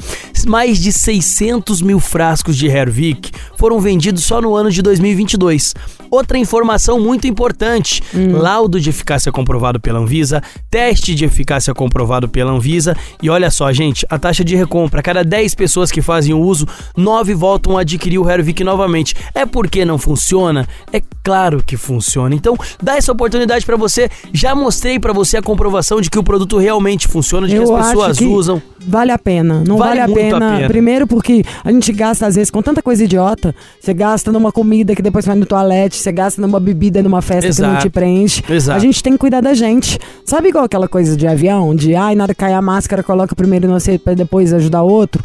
Mais 0.46 0.80
de 0.80 0.92
600 0.92 1.80
mil 1.80 2.00
frascos 2.00 2.56
de 2.56 2.66
Hervik 2.66 3.30
foram 3.56 3.80
vendidos 3.80 4.24
só 4.24 4.40
no 4.40 4.56
ano 4.56 4.70
de 4.70 4.82
2022. 4.82 5.74
Outra 6.12 6.36
informação 6.36 7.00
muito 7.00 7.26
importante: 7.26 8.02
laudo 8.32 8.78
de 8.78 8.90
eficácia 8.90 9.32
comprovado 9.32 9.80
pela 9.80 9.98
Anvisa, 9.98 10.42
teste 10.70 11.14
de 11.14 11.24
eficácia 11.24 11.72
comprovado 11.72 12.28
pela 12.28 12.52
Anvisa. 12.52 12.94
E 13.22 13.30
olha 13.30 13.50
só, 13.50 13.72
gente, 13.72 14.04
a 14.10 14.18
taxa 14.18 14.44
de 14.44 14.54
recompra: 14.54 15.02
cada 15.02 15.24
10 15.24 15.54
pessoas 15.54 15.90
que 15.90 16.02
fazem 16.02 16.21
o 16.30 16.38
uso, 16.38 16.66
9 16.96 17.34
voltam 17.34 17.78
a 17.78 17.80
adquirir 17.80 18.18
o 18.18 18.28
Hervik 18.30 18.62
novamente. 18.62 19.14
É 19.34 19.46
porque 19.46 19.84
não 19.84 19.96
funciona? 19.98 20.68
É 20.92 21.00
claro 21.24 21.62
que 21.64 21.76
funciona. 21.76 22.34
Então, 22.34 22.56
dá 22.82 22.96
essa 22.96 23.10
oportunidade 23.12 23.64
para 23.64 23.76
você. 23.76 24.10
Já 24.32 24.54
mostrei 24.54 24.98
para 24.98 25.12
você 25.12 25.38
a 25.38 25.42
comprovação 25.42 26.00
de 26.00 26.10
que 26.10 26.18
o 26.18 26.22
produto 26.22 26.58
realmente 26.58 27.08
funciona, 27.08 27.46
de 27.46 27.54
que 27.54 27.62
Eu 27.62 27.74
as 27.76 27.86
pessoas 27.88 28.18
que 28.18 28.26
usam. 28.26 28.60
Vale 28.86 29.12
a 29.12 29.18
pena. 29.18 29.62
Não 29.66 29.76
Vale 29.78 30.00
vale, 30.00 30.00
a, 30.00 30.08
muito 30.08 30.34
a 30.36 30.38
pena. 30.40 30.56
pena. 30.56 30.68
Primeiro 30.68 31.06
porque 31.06 31.44
a 31.64 31.70
gente 31.70 31.92
gasta, 31.92 32.26
às 32.26 32.34
vezes, 32.34 32.50
com 32.50 32.60
tanta 32.60 32.82
coisa 32.82 33.04
idiota. 33.04 33.54
Você 33.80 33.94
gasta 33.94 34.30
numa 34.32 34.52
comida 34.52 34.94
que 34.94 35.02
depois 35.02 35.24
vai 35.24 35.36
no 35.36 35.46
toalete, 35.46 35.96
você 35.96 36.12
gasta 36.12 36.42
numa 36.42 36.58
bebida 36.60 37.02
numa 37.02 37.22
festa 37.22 37.50
que 37.50 37.60
não 37.62 37.70
Exato. 37.70 37.82
te 37.82 37.90
preenche. 37.90 38.42
Exato. 38.48 38.76
A 38.76 38.80
gente 38.80 39.02
tem 39.02 39.12
que 39.12 39.18
cuidar 39.18 39.40
da 39.40 39.54
gente. 39.54 39.98
Sabe 40.24 40.48
igual 40.48 40.64
aquela 40.64 40.88
coisa 40.88 41.16
de 41.16 41.26
avião? 41.26 41.74
De 41.74 41.94
ai, 41.94 42.14
na 42.14 42.24
hora 42.24 42.34
que 42.34 42.40
cair 42.40 42.54
a 42.54 42.62
máscara, 42.62 43.02
coloca 43.02 43.34
primeiro 43.34 43.68
no 43.68 43.78
pra 44.02 44.14
depois 44.14 44.52
ajudar 44.52 44.82
outro. 44.82 45.22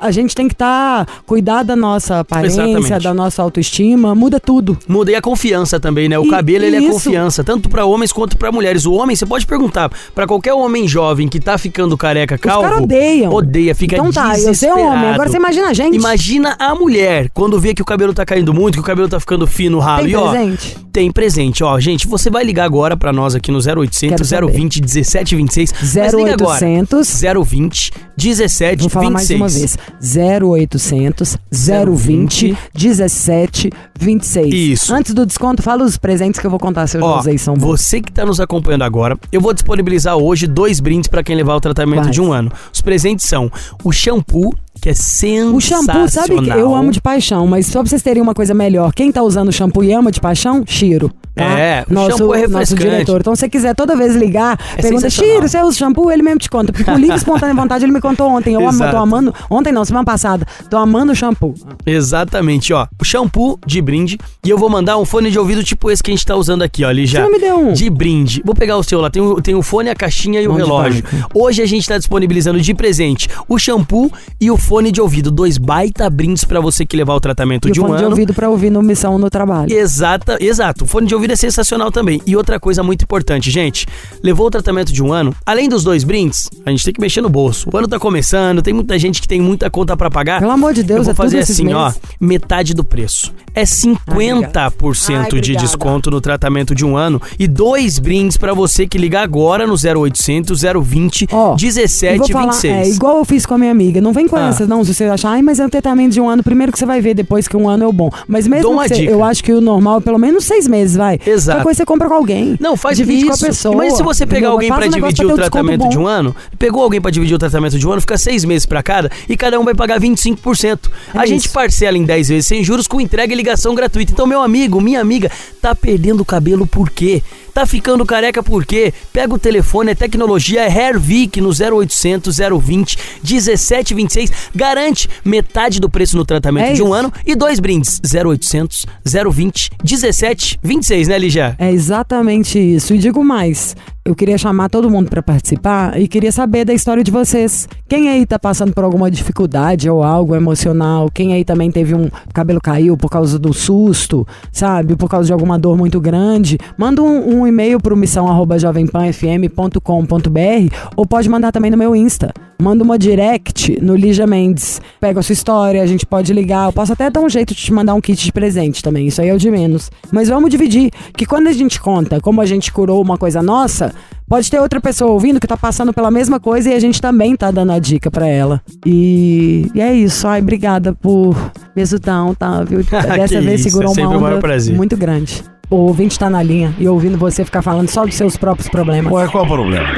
A 0.00 0.10
gente 0.10 0.34
tem 0.34 0.48
que 0.48 0.54
estar 0.54 1.06
cuidar 1.26 1.62
da 1.62 1.76
nossa 1.76 2.20
aparência, 2.20 2.62
Exatamente. 2.62 3.04
da 3.04 3.12
nossa 3.14 3.42
autoestima, 3.42 4.14
muda 4.14 4.40
tudo. 4.40 4.78
Muda 4.88 5.10
e 5.10 5.14
a 5.14 5.20
confiança 5.20 5.78
também, 5.78 6.08
né? 6.08 6.18
O 6.18 6.24
E- 6.24 6.30
cabelo 6.30 6.64
ele 6.64 6.76
é 6.76 6.80
isso. 6.80 6.92
confiança, 6.92 7.44
tanto 7.44 7.68
pra 7.68 7.84
homens 7.84 8.10
quanto 8.12 8.36
pra 8.38 8.50
mulheres. 8.50 8.86
O 8.86 8.92
homem, 8.94 9.14
você 9.14 9.26
pode 9.26 9.46
perguntar 9.46 9.90
pra 10.14 10.26
qualquer 10.26 10.54
homem 10.54 10.88
jovem 10.88 11.28
que 11.28 11.38
tá 11.38 11.58
ficando 11.58 11.96
careca, 11.98 12.38
calvo, 12.38 12.62
caras 12.68 12.82
odeiam. 12.82 13.32
odeia, 13.32 13.74
fica 13.74 13.96
Então 13.96 14.10
tá, 14.10 14.38
eu 14.38 14.54
sei 14.54 14.70
homem, 14.70 14.84
desesperado. 14.84 15.14
agora 15.14 15.28
você 15.28 15.36
imagina 15.36 15.68
a 15.68 15.72
gente. 15.74 15.94
Imagina 15.96 16.56
a 16.58 16.74
mulher 16.74 17.28
quando 17.34 17.60
vê 17.60 17.74
que 17.74 17.82
o 17.82 17.84
cabelo 17.84 18.14
tá 18.14 18.24
caindo 18.24 18.54
muito, 18.54 18.74
que 18.76 18.80
o 18.80 18.84
cabelo 18.84 19.08
tá 19.08 19.20
ficando 19.20 19.46
fino, 19.46 19.78
ralo. 19.78 20.02
Tem 20.04 20.12
e 20.12 20.16
ó, 20.16 20.30
presente? 20.30 20.76
tem 20.92 21.10
presente, 21.12 21.62
ó. 21.62 21.78
Gente, 21.78 22.06
você 22.08 22.30
vai 22.30 22.42
ligar 22.42 22.64
agora 22.64 22.96
pra 22.96 23.12
nós 23.12 23.34
aqui 23.34 23.50
no 23.52 23.58
0800 23.60 24.08
Quero 24.16 24.24
saber. 24.24 24.52
020 24.52 24.80
1726. 24.80 25.72
Mas 25.94 26.14
liga 26.14 26.32
agora. 26.32 26.58
0800 26.64 27.20
020 27.44 27.92
1726. 28.16 28.80
Vou 28.80 28.88
falar 28.90 29.10
mais 29.10 29.30
uma 29.30 29.48
vez. 29.48 29.76
0800 30.00 31.36
020 31.50 32.56
17 32.74 33.70
26. 33.98 34.54
Isso. 34.54 34.94
Antes 34.94 35.12
do 35.14 35.26
desconto, 35.26 35.62
fala 35.62 35.84
os 35.84 35.96
presentes 35.98 36.40
que 36.40 36.46
eu 36.46 36.50
vou 36.50 36.58
contar 36.58 36.86
se 36.86 36.96
eu 36.96 37.00
já 37.02 37.06
Ó, 37.06 37.18
usei 37.18 37.36
são 37.38 37.54
bons. 37.54 37.66
você 37.80 38.00
que 38.00 38.10
tá 38.10 38.24
nos 38.24 38.40
acompanhando 38.40 38.82
agora, 38.82 39.18
eu 39.30 39.40
vou 39.40 39.52
disponibilizar 39.52 40.16
hoje 40.16 40.46
dois 40.46 40.80
brindes 40.80 41.08
pra 41.08 41.22
quem 41.22 41.36
levar 41.36 41.54
o 41.54 41.60
tratamento 41.60 42.02
Quais? 42.04 42.14
de 42.14 42.20
um 42.20 42.32
ano. 42.32 42.50
Os 42.72 42.80
presentes 42.80 43.26
são 43.26 43.50
o 43.84 43.92
shampoo, 43.92 44.54
que 44.80 44.88
é 44.88 44.94
sensacional. 44.94 45.54
O 45.56 45.60
shampoo, 45.60 46.08
sabe 46.08 46.40
que 46.42 46.50
eu 46.50 46.74
amo 46.74 46.90
de 46.90 47.00
paixão, 47.00 47.46
mas 47.46 47.66
só 47.66 47.80
pra 47.80 47.88
vocês 47.90 48.02
terem 48.02 48.22
uma 48.22 48.34
coisa 48.34 48.54
melhor, 48.54 48.92
quem 48.94 49.12
tá 49.12 49.22
usando 49.22 49.52
shampoo 49.52 49.84
e 49.84 49.92
ama 49.92 50.10
de 50.10 50.20
paixão, 50.20 50.62
Chiro. 50.66 51.10
Tá? 51.34 51.58
É, 51.58 51.84
o 51.88 51.92
nosso, 51.94 52.18
shampoo 52.18 52.34
é 52.34 52.48
nosso 52.48 52.74
diretor. 52.74 53.20
Então, 53.20 53.34
se 53.34 53.40
você 53.40 53.48
quiser 53.48 53.74
toda 53.74 53.96
vez 53.96 54.14
ligar, 54.16 54.58
É 54.76 54.82
pergunta. 54.82 55.08
Chiro, 55.08 55.48
você 55.48 55.62
usa 55.62 55.76
shampoo? 55.78 56.10
Ele 56.10 56.22
mesmo 56.22 56.38
te 56.40 56.50
conta. 56.50 56.72
Porque 56.72 56.84
por 56.84 56.98
livre 56.98 57.16
espontânea 57.16 57.54
vontade, 57.54 57.84
ele 57.84 57.92
me 57.92 58.00
contou 58.00 58.28
ontem. 58.28 58.54
Eu 58.54 58.68
amo, 58.68 58.78
tô 58.90 58.96
amando. 58.96 59.34
Ontem 59.48 59.72
não, 59.72 59.84
semana 59.84 60.04
passada. 60.04 60.46
Tô 60.68 60.76
amando 60.76 61.12
o 61.12 61.14
shampoo. 61.14 61.54
Exatamente, 61.86 62.72
ó. 62.72 62.86
O 63.00 63.04
shampoo 63.04 63.58
de 63.66 63.80
brinde. 63.80 64.18
E 64.44 64.50
eu 64.50 64.58
vou 64.58 64.68
mandar 64.68 64.96
um 64.98 65.04
fone 65.04 65.30
de 65.30 65.38
ouvido 65.38 65.62
tipo 65.62 65.90
esse 65.90 66.02
que 66.02 66.10
a 66.10 66.14
gente 66.14 66.24
tá 66.26 66.34
usando 66.34 66.62
aqui, 66.62 66.84
ó, 66.84 66.88
ali 66.88 67.06
já. 67.06 67.20
Você 67.20 67.24
não 67.24 67.32
me 67.32 67.38
deu 67.38 67.58
um? 67.58 67.72
De 67.72 67.88
brinde. 67.90 68.42
Vou 68.44 68.54
pegar 68.54 68.76
o 68.76 68.82
seu 68.82 69.00
lá. 69.00 69.10
Tem 69.10 69.22
o, 69.22 69.40
tem 69.40 69.54
o 69.54 69.62
fone, 69.62 69.90
a 69.90 69.94
caixinha 69.94 70.40
e 70.40 70.48
o 70.48 70.52
relógio. 70.52 71.04
Hoje 71.34 71.62
a 71.62 71.66
gente 71.66 71.86
tá 71.86 71.98
disponibilizando 71.98 72.60
de 72.60 72.74
presente 72.74 73.28
o 73.48 73.58
shampoo 73.58 74.10
e 74.40 74.50
o 74.50 74.56
fone 74.56 74.90
de 74.90 75.00
ouvido. 75.00 75.30
Dois 75.30 75.58
baita 75.58 76.08
brindes 76.10 76.44
pra 76.44 76.60
você 76.60 76.84
que 76.84 76.96
levar 76.96 77.14
o 77.14 77.20
tratamento 77.20 77.68
E 77.68 77.70
o 77.70 77.74
de 77.74 77.80
um 77.80 77.86
fone 77.86 77.98
de 77.98 78.04
ouvido 78.04 78.34
pra 78.34 78.48
ouvir 78.48 78.70
no 78.70 78.82
Missão 78.82 79.18
no 79.18 79.30
Trabalho. 79.30 79.72
Exata, 79.72 80.36
exato. 80.40 80.84
O 80.84 80.88
fone 80.88 81.06
de 81.06 81.14
ouvido 81.14 81.19
resolvido 81.20 81.32
é 81.32 81.36
sensacional 81.36 81.90
também. 81.92 82.20
E 82.26 82.34
outra 82.36 82.58
coisa 82.58 82.82
muito 82.82 83.02
importante, 83.02 83.50
gente, 83.50 83.86
levou 84.22 84.46
o 84.46 84.50
tratamento 84.50 84.92
de 84.92 85.02
um 85.02 85.12
ano, 85.12 85.34
além 85.44 85.68
dos 85.68 85.84
dois 85.84 86.02
brindes, 86.04 86.48
a 86.64 86.70
gente 86.70 86.84
tem 86.84 86.94
que 86.94 87.00
mexer 87.00 87.20
no 87.20 87.28
bolso. 87.28 87.68
O 87.72 87.76
ano 87.76 87.86
tá 87.88 87.98
começando, 87.98 88.62
tem 88.62 88.72
muita 88.72 88.98
gente 88.98 89.20
que 89.20 89.28
tem 89.28 89.40
muita 89.40 89.70
conta 89.70 89.96
pra 89.96 90.10
pagar. 90.10 90.40
Pelo 90.40 90.50
amor 90.52 90.72
de 90.72 90.82
Deus, 90.82 90.98
Eu 91.00 91.04
vou 91.04 91.12
é 91.12 91.14
fazer 91.14 91.38
assim, 91.40 91.72
ó, 91.72 91.92
metade 92.20 92.74
do 92.74 92.82
preço. 92.84 93.32
É 93.54 93.64
50% 93.64 95.16
Ai, 95.16 95.28
de 95.30 95.36
obrigada. 95.38 95.66
desconto 95.66 96.10
no 96.10 96.20
tratamento 96.20 96.74
de 96.74 96.84
um 96.84 96.96
ano 96.96 97.20
e 97.38 97.46
dois 97.48 97.98
brindes 97.98 98.36
pra 98.36 98.54
você 98.54 98.86
que 98.86 98.96
ligar 98.98 99.22
agora 99.22 99.66
no 99.66 99.74
0800 99.74 100.60
020 100.82 101.28
Ó, 101.32 101.54
e 101.54 101.56
17 101.56 102.18
vou 102.18 102.28
falar, 102.28 102.52
26. 102.52 102.74
É 102.74 102.90
igual 102.90 103.18
eu 103.18 103.24
fiz 103.24 103.44
com 103.46 103.54
a 103.54 103.58
minha 103.58 103.70
amiga. 103.70 104.00
Não 104.00 104.12
vem 104.12 104.26
com 104.28 104.36
Ah. 104.36 104.48
essa, 104.48 104.66
não. 104.66 104.84
Se 104.84 104.94
você 104.94 105.04
achar, 105.04 105.30
ai, 105.30 105.42
mas 105.42 105.58
é 105.58 105.66
um 105.66 105.68
tratamento 105.68 106.12
de 106.12 106.20
um 106.20 106.28
ano. 106.28 106.42
Primeiro 106.42 106.72
que 106.72 106.78
você 106.78 106.86
vai 106.86 107.00
ver 107.00 107.14
depois 107.14 107.46
que 107.48 107.56
um 107.56 107.68
ano 107.68 107.84
é 107.84 107.86
o 107.86 107.92
bom. 107.92 108.10
Mas 108.28 108.46
mesmo 108.46 108.62
Dou 108.62 108.72
uma 108.72 108.86
você, 108.88 108.94
dica. 108.94 109.10
eu 109.12 109.22
acho 109.24 109.42
que 109.42 109.52
o 109.52 109.60
normal 109.60 109.98
é 109.98 110.00
pelo 110.00 110.18
menos 110.18 110.44
seis 110.44 110.66
meses, 110.68 110.96
vai. 110.96 111.09
Exato. 111.14 111.56
Qualquer 111.58 111.62
coisa 111.64 111.76
você 111.78 111.86
compra 111.86 112.08
com 112.08 112.14
alguém. 112.14 112.56
Não, 112.60 112.76
faz 112.76 112.96
Divide 112.96 113.26
isso. 113.26 113.38
com 113.38 113.44
a 113.44 113.48
pessoa. 113.48 113.76
Mas 113.76 113.94
se 113.96 114.02
você 114.02 114.26
pegar 114.26 114.38
entendeu? 114.38 114.52
alguém 114.52 114.68
Faz 114.68 114.78
pra 114.80 114.86
um 114.88 114.90
dividir 114.90 115.24
o 115.24 115.28
um 115.28 115.34
desconto 115.36 115.50
tratamento 115.50 115.88
de 115.88 115.98
um 115.98 116.06
ano, 116.06 116.34
pegou 116.58 116.82
alguém 116.82 117.00
pra 117.00 117.10
dividir 117.10 117.34
o 117.34 117.38
tratamento 117.38 117.78
de 117.78 117.86
um 117.86 117.92
ano, 117.92 118.00
fica 118.00 118.18
seis 118.18 118.44
meses 118.44 118.66
pra 118.66 118.82
cada 118.82 119.10
e 119.28 119.36
cada 119.36 119.58
um 119.58 119.64
vai 119.64 119.74
pagar 119.74 120.00
25%. 120.00 120.90
a 121.14 121.24
É 121.24 121.26
gente 121.26 121.44
isso. 121.46 121.52
parcela 121.54 121.96
em 121.96 122.04
10 122.04 122.28
vezes 122.28 122.46
sem 122.46 122.62
juros 122.64 122.86
com 122.86 123.00
entrega 123.00 123.32
e 123.32 123.36
ligação 123.36 123.74
gratuita. 123.74 124.12
Então, 124.12 124.26
meu 124.26 124.40
amigo, 124.42 124.80
minha 124.80 125.00
amiga, 125.00 125.30
tá 125.60 125.74
perdendo 125.74 126.20
o 126.20 126.24
cabelo 126.24 126.66
por 126.66 126.90
quê? 126.90 127.22
Tá 127.52 127.66
ficando 127.66 128.06
careca 128.06 128.42
por 128.42 128.64
quê? 128.64 128.92
Pega 129.12 129.34
o 129.34 129.38
telefone, 129.38 129.90
é 129.90 129.94
tecnologia, 129.94 130.62
é 130.62 130.68
Hairvic 130.68 131.40
no 131.40 131.50
0800 131.50 132.36
020 132.62 132.96
1726. 133.22 134.32
Garante 134.54 135.08
metade 135.24 135.80
do 135.80 135.90
preço 135.90 136.16
no 136.16 136.24
tratamento 136.24 136.66
É 136.66 136.72
de 136.72 136.82
um 136.82 136.86
isso. 136.86 136.94
ano 136.94 137.12
e 137.26 137.34
dois 137.34 137.58
brindes. 137.60 138.00
0800 138.04 138.86
020 139.32 139.70
1726, 139.82 141.08
né, 141.08 141.18
Lígia? 141.18 141.56
É 141.58 141.70
exatamente 141.70 142.58
isso. 142.58 142.94
E 142.94 142.98
digo 142.98 143.22
mais. 143.24 143.76
Eu 144.02 144.14
queria 144.14 144.38
chamar 144.38 144.70
todo 144.70 144.88
mundo 144.88 145.10
pra 145.10 145.22
participar 145.22 146.00
e 146.00 146.08
queria 146.08 146.32
saber 146.32 146.64
da 146.64 146.72
história 146.72 147.04
de 147.04 147.10
vocês. 147.10 147.68
Quem 147.86 148.08
aí 148.08 148.24
tá 148.24 148.38
passando 148.38 148.72
por 148.72 148.82
alguma 148.82 149.10
dificuldade 149.10 149.90
ou 149.90 150.02
algo 150.02 150.34
emocional? 150.34 151.10
Quem 151.12 151.34
aí 151.34 151.44
também 151.44 151.70
teve 151.70 151.94
um 151.94 152.08
cabelo 152.32 152.62
caiu 152.62 152.96
por 152.96 153.10
causa 153.10 153.38
do 153.38 153.52
susto, 153.52 154.26
sabe? 154.50 154.96
Por 154.96 155.06
causa 155.08 155.26
de 155.26 155.34
alguma 155.34 155.58
dor 155.58 155.76
muito 155.76 156.00
grande? 156.00 156.58
Manda 156.78 157.02
um, 157.02 157.40
um 157.40 157.46
e-mail 157.46 157.78
pro 157.78 157.94
missão@jovempanfm.com.br 157.94 160.74
ou 160.96 161.06
pode 161.06 161.28
mandar 161.28 161.52
também 161.52 161.70
no 161.70 161.76
meu 161.76 161.94
Insta. 161.94 162.32
Manda 162.60 162.84
uma 162.84 162.98
direct 162.98 163.78
no 163.80 163.94
Lígia 163.96 164.26
Mendes. 164.26 164.80
Pega 165.00 165.20
a 165.20 165.22
sua 165.22 165.32
história, 165.32 165.82
a 165.82 165.86
gente 165.86 166.04
pode 166.04 166.32
ligar. 166.32 166.68
Eu 166.68 166.72
posso 166.72 166.92
até 166.92 167.08
dar 167.10 167.20
um 167.20 167.28
jeito 167.28 167.54
de 167.54 167.60
te 167.60 167.72
mandar 167.72 167.94
um 167.94 168.00
kit 168.00 168.22
de 168.24 168.32
presente 168.32 168.82
também. 168.82 169.06
Isso 169.06 169.20
aí 169.20 169.28
é 169.28 169.34
o 169.34 169.38
de 169.38 169.50
menos. 169.50 169.90
Mas 170.12 170.28
vamos 170.28 170.50
dividir. 170.50 170.90
Que 171.16 171.24
quando 171.24 171.46
a 171.46 171.52
gente 171.52 171.80
conta 171.80 172.20
como 172.20 172.40
a 172.40 172.46
gente 172.46 172.70
curou 172.72 173.00
uma 173.02 173.16
coisa 173.16 173.42
nossa, 173.42 173.92
pode 174.28 174.50
ter 174.50 174.60
outra 174.60 174.80
pessoa 174.80 175.10
ouvindo 175.12 175.40
que 175.40 175.46
tá 175.46 175.56
passando 175.56 175.92
pela 175.92 176.10
mesma 176.10 176.38
coisa 176.38 176.70
e 176.70 176.74
a 176.74 176.80
gente 176.80 177.00
também 177.00 177.34
tá 177.36 177.50
dando 177.50 177.72
a 177.72 177.78
dica 177.78 178.10
pra 178.10 178.26
ela. 178.26 178.60
E, 178.84 179.70
e 179.74 179.80
é 179.80 179.94
isso. 179.94 180.26
Ai, 180.28 180.40
obrigada 180.40 180.92
por 180.92 181.34
me 181.74 181.82
ajudar, 181.82 182.34
tá? 182.36 182.62
Viu? 182.62 182.84
Dessa 182.84 183.28
Que 183.36 183.40
vez 183.40 183.60
isso, 183.60 183.70
segurou 183.70 183.94
é 183.96 184.00
uma 184.06 184.16
o 184.16 184.20
maior 184.20 184.32
onda 184.34 184.40
prazer. 184.40 184.76
muito 184.76 184.96
grande. 184.96 185.42
O 185.70 185.76
ouvinte 185.86 186.18
tá 186.18 186.28
na 186.28 186.42
linha 186.42 186.74
e 186.78 186.88
ouvindo 186.88 187.16
você 187.16 187.44
ficar 187.44 187.62
falando 187.62 187.88
só 187.88 188.04
dos 188.04 188.16
seus 188.16 188.36
próprios 188.36 188.68
problemas. 188.68 189.12
Ué, 189.12 189.28
qual 189.28 189.44
o 189.44 189.46
problema? 189.46 189.88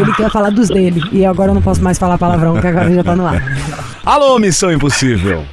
Ele 0.00 0.12
quer 0.14 0.28
falar 0.28 0.50
dos 0.50 0.68
dele. 0.68 1.00
E 1.12 1.24
agora 1.24 1.50
eu 1.50 1.54
não 1.54 1.62
posso 1.62 1.80
mais 1.80 1.96
falar 1.96 2.18
palavrão, 2.18 2.60
que 2.60 2.66
agora 2.66 2.92
já 2.92 3.04
tá 3.04 3.14
no 3.14 3.24
ar. 3.24 3.40
Alô, 4.04 4.36
Missão 4.40 4.72
Impossível. 4.72 5.44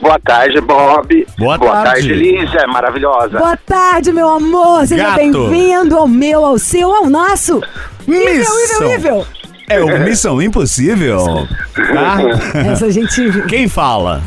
Boa 0.00 0.18
tarde, 0.20 0.60
Bob. 0.60 1.26
Boa 1.36 1.58
tarde, 1.58 1.84
tarde. 1.84 2.14
Lígia, 2.14 2.66
maravilhosa. 2.68 3.36
Boa 3.36 3.56
tarde, 3.56 4.12
meu 4.12 4.28
amor. 4.28 4.86
Seja 4.86 5.10
bem-vindo 5.10 5.96
ao 5.96 6.06
meu, 6.06 6.44
ao 6.44 6.58
seu, 6.58 6.92
ao 6.92 7.10
nosso. 7.10 7.60
Missão. 8.06 8.80
nível, 8.80 8.88
nível. 8.88 9.26
É 9.68 9.80
o 9.80 10.04
Missão 10.04 10.40
Impossível. 10.40 11.18
Tá? 11.74 12.18
Essa 12.70 12.90
gente. 12.90 13.42
Quem 13.48 13.66
fala? 13.66 14.22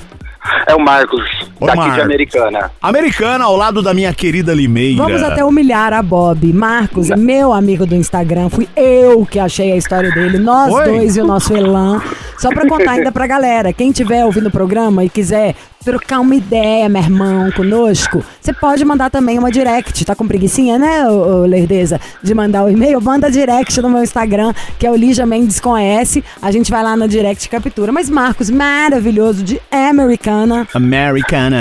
É 0.68 0.76
o 0.76 0.80
Marcos, 0.80 1.22
Ô, 1.60 1.66
daqui 1.66 1.78
Marcos. 1.78 1.96
de 1.96 2.02
Americana. 2.02 2.72
Americana 2.82 3.46
ao 3.46 3.56
lado 3.56 3.82
da 3.82 3.94
minha 3.94 4.14
querida 4.14 4.54
Limeira. 4.54 5.04
Vamos 5.04 5.24
até 5.24 5.44
humilhar 5.44 5.94
a 5.94 6.02
Bob. 6.02 6.52
Marcos 6.54 7.10
é 7.10 7.16
meu 7.16 7.54
amigo 7.54 7.86
do 7.86 7.96
Instagram. 7.96 8.50
Fui 8.50 8.68
eu 8.76 9.26
que 9.26 9.40
achei 9.40 9.72
a 9.72 9.78
história 9.78 10.12
dele. 10.12 10.38
Nós 10.40 10.74
Oi. 10.74 10.86
dois 10.86 11.18
e 11.18 11.22
o 11.22 11.26
nosso 11.26 11.56
Elan. 11.56 12.02
Só 12.38 12.50
pra 12.50 12.68
contar 12.68 12.92
ainda 12.92 13.12
pra 13.12 13.26
galera. 13.28 13.72
Quem 13.74 13.92
tiver 13.92 14.26
ouvindo 14.26 14.48
o 14.48 14.52
programa 14.52 15.04
e 15.04 15.10
quiser 15.10 15.56
trocar 15.86 16.20
uma 16.20 16.36
ideia, 16.36 16.90
meu 16.90 17.02
irmão, 17.02 17.52
conosco, 17.52 18.26
você 18.42 18.52
pode 18.52 18.84
mandar 18.84 19.12
também 19.12 19.38
uma 19.38 19.52
direct. 19.52 20.04
Tá 20.04 20.16
com 20.16 20.28
preguicinha, 20.28 20.80
né, 20.80 21.08
ô, 21.08 21.44
ô, 21.44 21.46
Lerdeza? 21.46 22.02
De 22.24 22.34
mandar 22.34 22.64
o 22.64 22.70
e-mail? 22.70 23.00
Manda 23.00 23.30
direct 23.30 23.80
no 23.82 23.90
meu 23.90 24.04
Instagram, 24.04 24.52
que 24.80 24.88
é 24.88 24.92
o 24.92 24.96
Lígia 24.96 25.28
Mendes 25.28 25.62
S. 25.80 26.24
A 26.42 26.52
gente 26.52 26.72
vai 26.72 26.82
lá 26.82 26.98
na 26.98 27.06
direct 27.06 27.48
captura. 27.48 27.92
Mas 27.92 28.10
Marcos, 28.10 28.50
maravilhoso, 28.50 29.44
de 29.44 29.62
Americana. 29.72 30.68
Americana. 30.74 31.58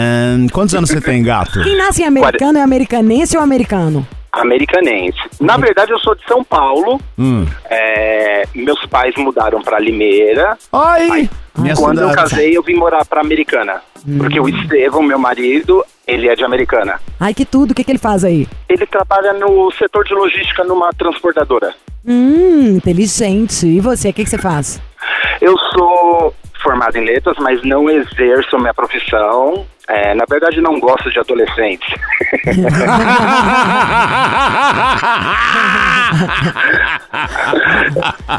Quantos 0.50 0.74
anos 0.74 0.88
você 0.88 1.00
tem, 1.02 1.22
gato? 1.22 1.62
Quem 1.62 1.76
nasce 1.76 2.02
em 2.02 2.06
americano 2.06 2.58
é 2.58 2.62
americanense 2.62 3.36
ou 3.36 3.42
americano? 3.42 4.06
Americanense. 4.40 5.18
Na 5.40 5.56
verdade, 5.56 5.92
eu 5.92 5.98
sou 5.98 6.14
de 6.14 6.24
São 6.26 6.42
Paulo. 6.44 7.00
Hum. 7.18 7.46
É, 7.70 8.44
meus 8.54 8.84
pais 8.86 9.14
mudaram 9.16 9.62
pra 9.62 9.78
Limeira. 9.78 10.56
Oi! 10.72 11.28
Minha 11.56 11.74
Quando 11.76 12.00
eu 12.00 12.10
cidade. 12.10 12.30
casei, 12.30 12.56
eu 12.56 12.62
vim 12.62 12.74
morar 12.74 13.04
pra 13.04 13.20
Americana. 13.20 13.80
Porque 14.18 14.40
o 14.40 14.48
Estevão, 14.48 15.02
meu 15.02 15.18
marido, 15.18 15.84
ele 16.06 16.28
é 16.28 16.34
de 16.34 16.44
Americana. 16.44 17.00
Ai, 17.18 17.32
que 17.32 17.44
tudo. 17.44 17.70
O 17.70 17.74
que, 17.74 17.84
que 17.84 17.92
ele 17.92 17.98
faz 17.98 18.24
aí? 18.24 18.46
Ele 18.68 18.84
trabalha 18.86 19.32
no 19.32 19.70
setor 19.72 20.04
de 20.04 20.12
logística 20.14 20.64
numa 20.64 20.90
transportadora. 20.92 21.72
Hum, 22.04 22.76
inteligente. 22.76 23.66
E 23.66 23.80
você, 23.80 24.10
o 24.10 24.12
que, 24.12 24.24
que 24.24 24.30
você 24.30 24.36
faz? 24.36 24.80
Eu 25.40 25.56
sou 25.72 26.34
formado 26.64 26.96
em 26.96 27.04
letras, 27.04 27.36
mas 27.38 27.62
não 27.62 27.88
exerço 27.88 28.58
minha 28.58 28.74
profissão. 28.74 29.64
É, 29.86 30.14
na 30.14 30.24
verdade, 30.28 30.62
não 30.62 30.80
gosto 30.80 31.10
de 31.10 31.20
adolescentes. 31.20 31.86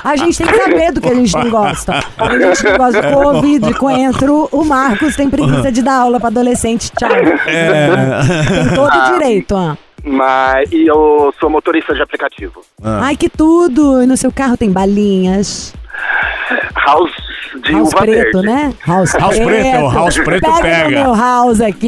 A 0.04 0.16
gente 0.16 0.38
tem 0.38 0.48
que 0.48 0.58
saber 0.58 0.92
do 0.92 1.02
que 1.02 1.10
a 1.10 1.14
gente 1.14 1.34
não 1.36 1.50
gosta. 1.50 1.94
A 2.18 2.38
gente 2.38 2.64
não 2.64 2.78
gosta 2.78 3.02
de 3.02 3.14
couve, 3.14 3.60
de 3.60 3.74
coentro. 3.74 4.50
O 4.52 4.64
Marcos 4.64 5.16
tem 5.16 5.30
preguiça 5.30 5.72
de 5.72 5.82
dar 5.82 6.02
aula 6.02 6.20
pra 6.20 6.30
adolescente. 6.30 6.92
Tchau. 6.92 7.10
Tem 7.10 8.76
todo 8.76 8.96
o 8.96 9.14
direito, 9.14 9.56
ó. 9.56 9.76
Mas 10.04 10.72
e 10.72 10.86
eu 10.86 11.34
sou 11.40 11.50
motorista 11.50 11.94
de 11.94 12.02
aplicativo. 12.02 12.62
Ai, 12.84 13.16
que 13.16 13.30
tudo. 13.30 14.04
E 14.04 14.06
no 14.06 14.16
seu 14.16 14.32
carro 14.32 14.56
tem 14.56 14.72
balinhas. 14.72 15.74
House 16.86 17.25
de 17.64 17.72
House 17.72 17.88
uva 17.90 17.98
preto, 18.02 18.42
verde. 18.42 18.48
né? 18.48 18.74
House, 18.86 19.14
House 19.14 19.40
preto, 19.40 19.78
o 19.78 19.92
House 19.92 20.18
preto 20.20 20.42
pega. 20.42 20.62
pega. 20.62 20.90
meu 20.90 21.14
house 21.16 21.62
aqui. 21.62 21.88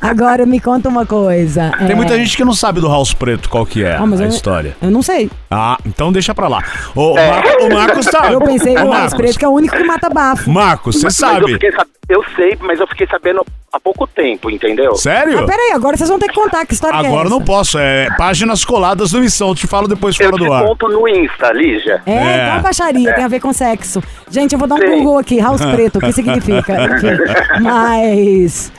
Agora 0.00 0.46
me 0.46 0.60
conta 0.60 0.88
uma 0.88 1.06
coisa. 1.06 1.72
Tem 1.78 1.90
É, 1.92 1.94
muita 1.94 2.16
gente 2.16 2.36
que 2.36 2.44
não 2.44 2.52
sabe 2.54 2.80
do 2.80 2.88
House 2.88 3.12
Preto 3.14 3.48
qual 3.48 3.64
que 3.66 3.84
é 3.84 3.96
ah, 3.96 4.06
mas 4.06 4.20
a 4.20 4.24
eu- 4.24 4.28
história. 4.28 4.76
Eu 4.82 4.90
não 4.90 5.02
sei. 5.02 5.30
Ah, 5.50 5.76
então 5.86 6.12
deixa 6.12 6.34
pra 6.34 6.48
lá. 6.48 6.62
O, 6.94 7.14
Mar- 7.14 7.44
o 7.62 7.74
Marcos 7.74 8.06
tá. 8.06 8.32
Eu 8.32 8.40
pensei 8.40 8.74
no 8.74 8.92
house 8.92 9.14
preto, 9.14 9.38
que 9.38 9.44
é 9.44 9.48
o 9.48 9.52
único 9.52 9.76
que 9.76 9.84
mata 9.84 10.08
bafo. 10.10 10.50
Marcos, 10.50 10.96
você 10.96 11.06
Eu, 11.06 11.10
sabe. 11.10 11.58
sab- 11.74 11.86
eu 12.08 12.24
sei, 12.36 12.58
mas 12.60 12.78
eu 12.80 12.86
fiquei 12.86 13.06
sabendo 13.06 13.44
há 13.72 13.80
pouco 13.80 14.06
tempo, 14.06 14.50
entendeu? 14.50 14.94
Sério? 14.94 15.40
Ah, 15.40 15.46
peraí, 15.46 15.72
agora 15.72 15.96
vocês 15.96 16.08
vão 16.08 16.18
ter 16.18 16.28
que 16.28 16.34
contar 16.34 16.64
que 16.66 16.74
história 16.74 16.98
que 17.00 17.06
é 17.06 17.08
Agora 17.08 17.26
essa. 17.26 17.34
não 17.34 17.42
posso. 17.42 17.78
É 17.78 18.08
páginas 18.16 18.64
coladas 18.64 19.10
do 19.10 19.20
Missão. 19.20 19.48
Eu 19.48 19.54
te 19.54 19.66
falo 19.66 19.88
depois 19.88 20.18
Eu 20.18 20.30
fora 20.30 20.36
do 20.44 20.52
ar. 20.52 20.64
conto 20.64 20.88
no 20.88 21.08
Insta, 21.08 21.50
Lígia. 21.52 22.02
É, 22.06 22.12
É. 22.12 22.42
igual 22.44 22.58
a 22.58 22.62
baixaria, 22.62 23.12
tem 23.14 23.24
a 23.24 23.28
ver 23.28 23.40
com 23.40 23.52
sexo. 23.52 24.02
Gente, 24.30 24.53
eu 24.54 24.58
vou 24.58 24.68
dar 24.68 24.76
um 24.76 24.78
Sim. 24.78 24.98
Google 24.98 25.18
aqui, 25.18 25.38
house 25.40 25.60
preto, 25.66 25.98
o 25.98 26.00
que 26.00 26.12
significa? 26.12 26.72
Enfim, 26.84 27.62
mas 27.62 28.72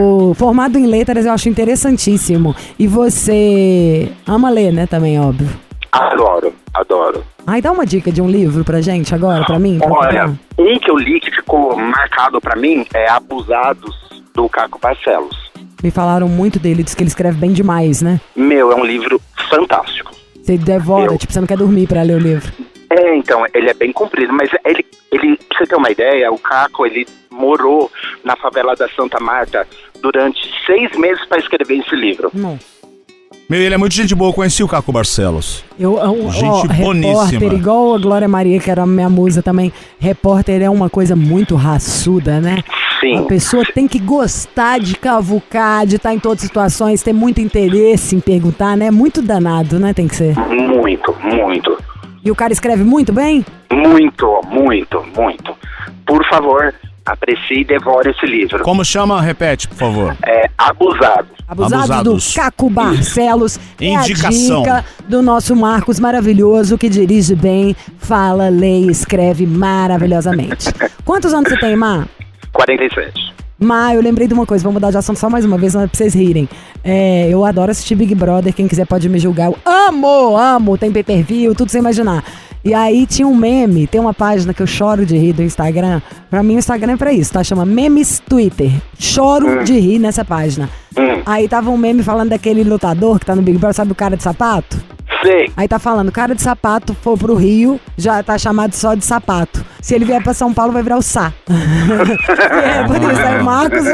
o 0.00 0.34
formado 0.34 0.78
em 0.78 0.86
letras 0.86 1.26
eu 1.26 1.32
acho 1.32 1.48
interessantíssimo. 1.48 2.54
E 2.78 2.86
você 2.86 4.10
ama 4.26 4.50
ler, 4.50 4.72
né, 4.72 4.86
também, 4.86 5.18
óbvio. 5.20 5.48
Adoro, 5.92 6.52
adoro. 6.74 7.24
Ai, 7.46 7.62
dá 7.62 7.72
uma 7.72 7.86
dica 7.86 8.12
de 8.12 8.20
um 8.20 8.28
livro 8.28 8.62
pra 8.64 8.80
gente 8.80 9.14
agora, 9.14 9.44
pra 9.44 9.58
mim. 9.58 9.78
pra 9.78 9.90
Olha, 9.90 10.26
comprar. 10.28 10.28
um 10.58 10.78
que 10.78 10.90
eu 10.90 10.96
li 10.98 11.18
que 11.18 11.30
ficou 11.30 11.76
marcado 11.78 12.40
pra 12.40 12.54
mim 12.54 12.84
é 12.94 13.08
Abusados, 13.10 13.96
do 14.34 14.48
Caco 14.48 14.78
Barcelos. 14.80 15.36
Me 15.82 15.90
falaram 15.90 16.28
muito 16.28 16.58
dele, 16.58 16.82
diz 16.82 16.94
que 16.94 17.02
ele 17.02 17.08
escreve 17.08 17.38
bem 17.38 17.52
demais, 17.52 18.02
né? 18.02 18.20
Meu, 18.36 18.70
é 18.70 18.74
um 18.74 18.84
livro 18.84 19.20
fantástico. 19.48 20.12
Você 20.42 20.58
devora, 20.58 21.12
Eu- 21.12 21.18
tipo, 21.18 21.32
você 21.32 21.40
não 21.40 21.46
quer 21.46 21.56
dormir 21.56 21.86
pra 21.86 22.02
ler 22.02 22.16
o 22.16 22.18
livro. 22.18 22.52
É, 22.90 23.16
então, 23.16 23.44
ele 23.52 23.68
é 23.68 23.74
bem 23.74 23.92
comprido, 23.92 24.32
mas 24.32 24.50
ele, 24.64 24.84
ele, 25.12 25.36
pra 25.36 25.58
você 25.58 25.66
ter 25.66 25.76
uma 25.76 25.90
ideia, 25.90 26.32
o 26.32 26.38
Caco, 26.38 26.86
ele 26.86 27.06
morou 27.30 27.90
na 28.24 28.34
favela 28.36 28.74
da 28.74 28.88
Santa 28.88 29.20
Marta 29.20 29.66
durante 30.00 30.40
seis 30.66 30.90
meses 30.96 31.24
para 31.26 31.38
escrever 31.38 31.78
esse 31.78 31.94
livro. 31.94 32.30
Não. 32.32 32.58
Meu, 33.48 33.62
ele 33.62 33.74
é 33.74 33.78
muito 33.78 33.94
gente 33.94 34.14
boa. 34.14 34.28
Eu 34.28 34.34
conheci 34.34 34.62
o 34.62 34.68
Caco 34.68 34.92
Barcelos. 34.92 35.64
Eu, 35.80 35.96
eu 35.96 36.30
Gente 36.30 36.44
ó, 36.44 36.66
boníssima. 36.66 37.24
repórter, 37.24 37.52
igual 37.54 37.94
a 37.94 37.98
Glória 37.98 38.28
Maria, 38.28 38.60
que 38.60 38.70
era 38.70 38.82
a 38.82 38.86
minha 38.86 39.08
musa 39.08 39.42
também. 39.42 39.72
Repórter 39.98 40.60
é 40.60 40.68
uma 40.68 40.90
coisa 40.90 41.16
muito 41.16 41.56
raçuda, 41.56 42.42
né? 42.42 42.62
Sim. 43.00 43.20
A 43.20 43.22
pessoa 43.22 43.64
tem 43.64 43.88
que 43.88 43.98
gostar 43.98 44.78
de 44.78 44.94
cavucar, 44.96 45.86
de 45.86 45.96
estar 45.96 46.12
em 46.12 46.18
todas 46.18 46.40
as 46.42 46.46
situações, 46.46 47.02
ter 47.02 47.14
muito 47.14 47.40
interesse 47.40 48.14
em 48.14 48.20
perguntar, 48.20 48.76
né? 48.76 48.90
Muito 48.90 49.22
danado, 49.22 49.78
né? 49.78 49.94
Tem 49.94 50.06
que 50.06 50.16
ser. 50.16 50.36
Muito, 50.36 51.16
muito. 51.22 51.78
E 52.28 52.30
o 52.30 52.34
cara 52.34 52.52
escreve 52.52 52.84
muito 52.84 53.10
bem? 53.10 53.42
Muito, 53.72 54.40
muito, 54.48 55.02
muito. 55.16 55.56
Por 56.06 56.22
favor, 56.28 56.74
aprecie 57.06 57.60
e 57.60 57.64
devore 57.64 58.10
esse 58.10 58.26
livro. 58.26 58.62
Como 58.64 58.84
chama? 58.84 59.18
Repete, 59.22 59.66
por 59.66 59.78
favor. 59.78 60.14
É 60.26 60.50
Abusado. 60.58 61.26
Abusados, 61.48 61.90
Abusados. 61.90 62.32
do 62.34 62.38
Caco 62.38 62.68
Barcelos. 62.68 63.58
É 63.80 63.96
a 63.96 64.00
Indicação. 64.02 64.62
dica 64.62 64.84
do 65.08 65.22
nosso 65.22 65.56
Marcos 65.56 65.98
maravilhoso, 65.98 66.76
que 66.76 66.90
dirige 66.90 67.34
bem, 67.34 67.74
fala, 67.96 68.50
lê 68.50 68.80
e 68.80 68.90
escreve 68.90 69.46
maravilhosamente. 69.46 70.68
Quantos 71.06 71.32
anos 71.32 71.48
você 71.48 71.58
tem, 71.58 71.74
Mar? 71.76 72.06
47. 72.52 73.37
Mar, 73.60 73.94
eu 73.96 74.00
lembrei 74.00 74.28
de 74.28 74.34
uma 74.34 74.46
coisa, 74.46 74.62
vou 74.62 74.72
mudar 74.72 74.92
de 74.92 74.98
assunto 74.98 75.18
só 75.18 75.28
mais 75.28 75.44
uma 75.44 75.58
vez, 75.58 75.74
não 75.74 75.82
é 75.82 75.88
pra 75.88 75.96
vocês 75.96 76.14
rirem. 76.14 76.48
É, 76.84 77.28
eu 77.28 77.44
adoro 77.44 77.72
assistir 77.72 77.96
Big 77.96 78.14
Brother, 78.14 78.54
quem 78.54 78.68
quiser 78.68 78.86
pode 78.86 79.08
me 79.08 79.18
julgar. 79.18 79.46
Eu 79.46 79.58
amo, 79.66 80.36
amo, 80.36 80.78
tem 80.78 80.92
pay-per-view, 80.92 81.56
tudo 81.56 81.68
sem 81.68 81.80
imaginar. 81.80 82.22
E 82.64 82.72
aí 82.72 83.04
tinha 83.04 83.26
um 83.26 83.34
meme, 83.34 83.88
tem 83.88 84.00
uma 84.00 84.14
página 84.14 84.54
que 84.54 84.62
eu 84.62 84.66
choro 84.66 85.04
de 85.04 85.16
rir 85.16 85.32
do 85.32 85.42
Instagram. 85.42 86.00
Pra 86.30 86.40
mim 86.42 86.54
o 86.54 86.58
Instagram 86.58 86.92
é 86.92 86.96
pra 86.96 87.12
isso, 87.12 87.32
tá? 87.32 87.42
Chama 87.42 87.64
Memes 87.64 88.22
Twitter. 88.28 88.70
Choro 88.96 89.64
de 89.64 89.76
rir 89.78 89.98
nessa 89.98 90.24
página. 90.24 90.70
Aí 91.26 91.48
tava 91.48 91.70
um 91.70 91.76
meme 91.76 92.02
falando 92.04 92.30
daquele 92.30 92.62
lutador 92.62 93.18
que 93.18 93.26
tá 93.26 93.34
no 93.34 93.42
Big 93.42 93.58
Brother, 93.58 93.74
sabe 93.74 93.90
o 93.90 93.94
cara 93.94 94.16
de 94.16 94.22
sapato? 94.22 94.76
Sei. 95.22 95.50
Aí 95.56 95.66
tá 95.66 95.78
falando, 95.78 96.12
cara 96.12 96.34
de 96.34 96.42
sapato 96.42 96.94
for 97.02 97.18
pro 97.18 97.34
Rio, 97.34 97.80
já 97.96 98.22
tá 98.22 98.38
chamado 98.38 98.74
só 98.74 98.94
de 98.94 99.04
sapato. 99.04 99.64
Se 99.80 99.94
ele 99.94 100.04
vier 100.04 100.22
pra 100.22 100.32
São 100.34 100.52
Paulo, 100.54 100.72
vai 100.72 100.82
virar 100.82 100.96
o 100.98 101.02
Sá. 101.02 101.32
é, 101.48 102.84
por 102.86 102.96
isso, 102.96 103.20
aí 103.26 103.40
o 103.40 103.44
Marcos, 103.44 103.84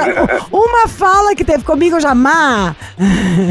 uma 0.53 0.89
fala 0.89 1.35
que 1.35 1.45
teve 1.45 1.65
comigo, 1.65 1.97
eu 1.97 2.01
já, 2.01 2.15
Má. 2.15 2.75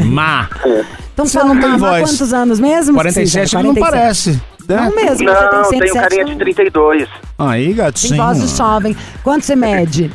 Má. 0.04 0.48
Então 1.14 1.26
Você 1.26 1.38
fala, 1.38 1.54
não 1.54 1.60
tem 1.60 1.70
Má, 1.70 1.78
Má, 1.78 1.90
voz. 1.90 2.10
quantos 2.10 2.32
anos 2.32 2.58
mesmo? 2.58 2.94
47 2.94 3.46
Cícero? 3.50 3.62
não 3.62 3.74
parece. 3.76 4.30
né? 4.68 4.76
Não 4.80 4.92
mesmo, 4.96 5.26
Não, 5.26 5.32
você 5.62 5.70
tem 5.70 5.78
tenho 5.78 5.92
107, 5.92 6.00
carinha 6.02 6.24
de 6.24 6.30
não- 6.32 6.38
32. 6.38 7.08
Aí, 7.38 7.66
tem 7.66 7.74
gatinho. 7.76 8.16
voz 8.16 8.40
de 8.40 8.56
jovem. 8.56 8.96
Quanto 9.22 9.44
você 9.44 9.54
mede? 9.54 10.10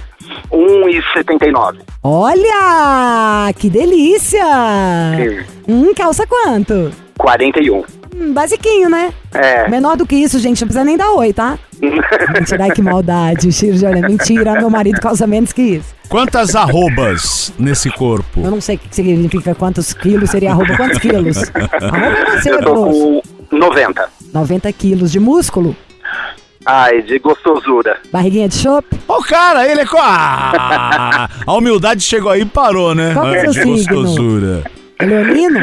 1,79. 0.51 1.77
Olha, 2.03 3.51
que 3.57 3.69
delícia! 3.69 4.45
Hum, 5.67 5.93
calça 5.93 6.25
quanto? 6.27 6.91
41. 7.17 7.83
Hum, 8.15 8.33
basiquinho, 8.33 8.89
né? 8.89 9.13
É. 9.33 9.67
Menor 9.69 9.95
do 9.97 10.05
que 10.05 10.15
isso, 10.15 10.39
gente, 10.39 10.61
não 10.61 10.67
precisa 10.67 10.83
nem 10.85 10.97
dar 10.97 11.11
oi, 11.11 11.31
tá? 11.33 11.57
Mentira, 12.33 12.63
ai 12.63 12.71
que 12.71 12.81
maldade, 12.81 13.51
Chiro 13.51 13.77
de 13.77 13.85
olha. 13.85 14.01
Mentira, 14.01 14.53
meu 14.53 14.69
marido 14.69 14.99
calça 14.99 15.25
menos 15.27 15.53
que 15.53 15.61
isso. 15.61 15.95
Quantas 16.09 16.55
arrobas 16.55 17.53
nesse 17.59 17.89
corpo? 17.91 18.41
Eu 18.41 18.49
não 18.51 18.59
sei 18.59 18.75
o 18.75 18.79
que 18.79 18.93
significa 18.95 19.53
quantos 19.53 19.93
quilos 19.93 20.31
seria 20.31 20.51
arroba. 20.51 20.75
Quantos 20.75 20.97
quilos? 20.97 21.37
Arroba 21.79 22.07
é 22.07 22.37
você, 22.37 22.51
Eu 22.51 22.61
tô 22.61 22.73
com 22.73 23.21
90. 23.51 24.09
90 24.33 24.73
quilos 24.73 25.11
de 25.11 25.19
músculo, 25.19 25.75
Ai, 26.65 27.01
de 27.01 27.17
gostosura. 27.19 27.97
barriguinha 28.11 28.47
de 28.49 28.55
chope. 28.55 28.99
Ô, 29.07 29.21
cara, 29.23 29.65
ele 29.69 29.81
é. 29.81 29.85
co- 29.85 29.97
Ah, 29.99 31.29
a 31.47 31.53
humildade 31.53 32.01
chegou 32.01 32.31
aí 32.31 32.41
e 32.41 32.45
parou, 32.45 32.93
né? 32.93 33.13
Qual 33.13 33.31
que 33.31 33.37
é 33.37 33.43
o 33.43 33.47
de 33.47 33.53
seu 33.53 33.77
signo? 33.77 33.95
gostosura. 34.01 34.63
Leonino? 35.01 35.59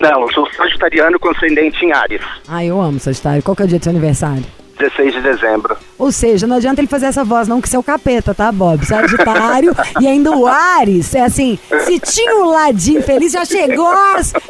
Não, 0.00 0.22
eu 0.22 0.32
sou 0.32 0.48
sagitariano 0.56 1.18
com 1.18 1.30
ascendente 1.30 1.84
em 1.84 1.92
Ares. 1.92 2.22
Ai, 2.48 2.66
eu 2.66 2.80
amo 2.80 2.98
Sagitário. 2.98 3.42
Qual 3.42 3.54
que 3.56 3.62
é 3.62 3.64
o 3.64 3.68
dia 3.68 3.78
do 3.78 3.82
seu 3.84 3.90
aniversário? 3.90 4.44
16 4.78 5.12
de 5.14 5.20
dezembro. 5.20 5.76
Ou 5.98 6.12
seja, 6.12 6.46
não 6.46 6.56
adianta 6.56 6.80
ele 6.80 6.86
fazer 6.86 7.06
essa 7.06 7.24
voz, 7.24 7.48
não, 7.48 7.60
que 7.60 7.68
você 7.68 7.74
é 7.74 7.78
o 7.78 7.82
capeta, 7.82 8.32
tá, 8.32 8.52
Bob? 8.52 8.84
Sagitário 8.86 9.74
e 10.00 10.06
ainda 10.06 10.30
o 10.30 10.46
Ares. 10.46 11.12
É 11.16 11.22
assim, 11.24 11.58
se 11.80 11.98
tinha 11.98 12.36
um 12.36 12.50
ladinho 12.50 13.02
feliz, 13.02 13.32
já 13.32 13.44
chegou 13.44 13.92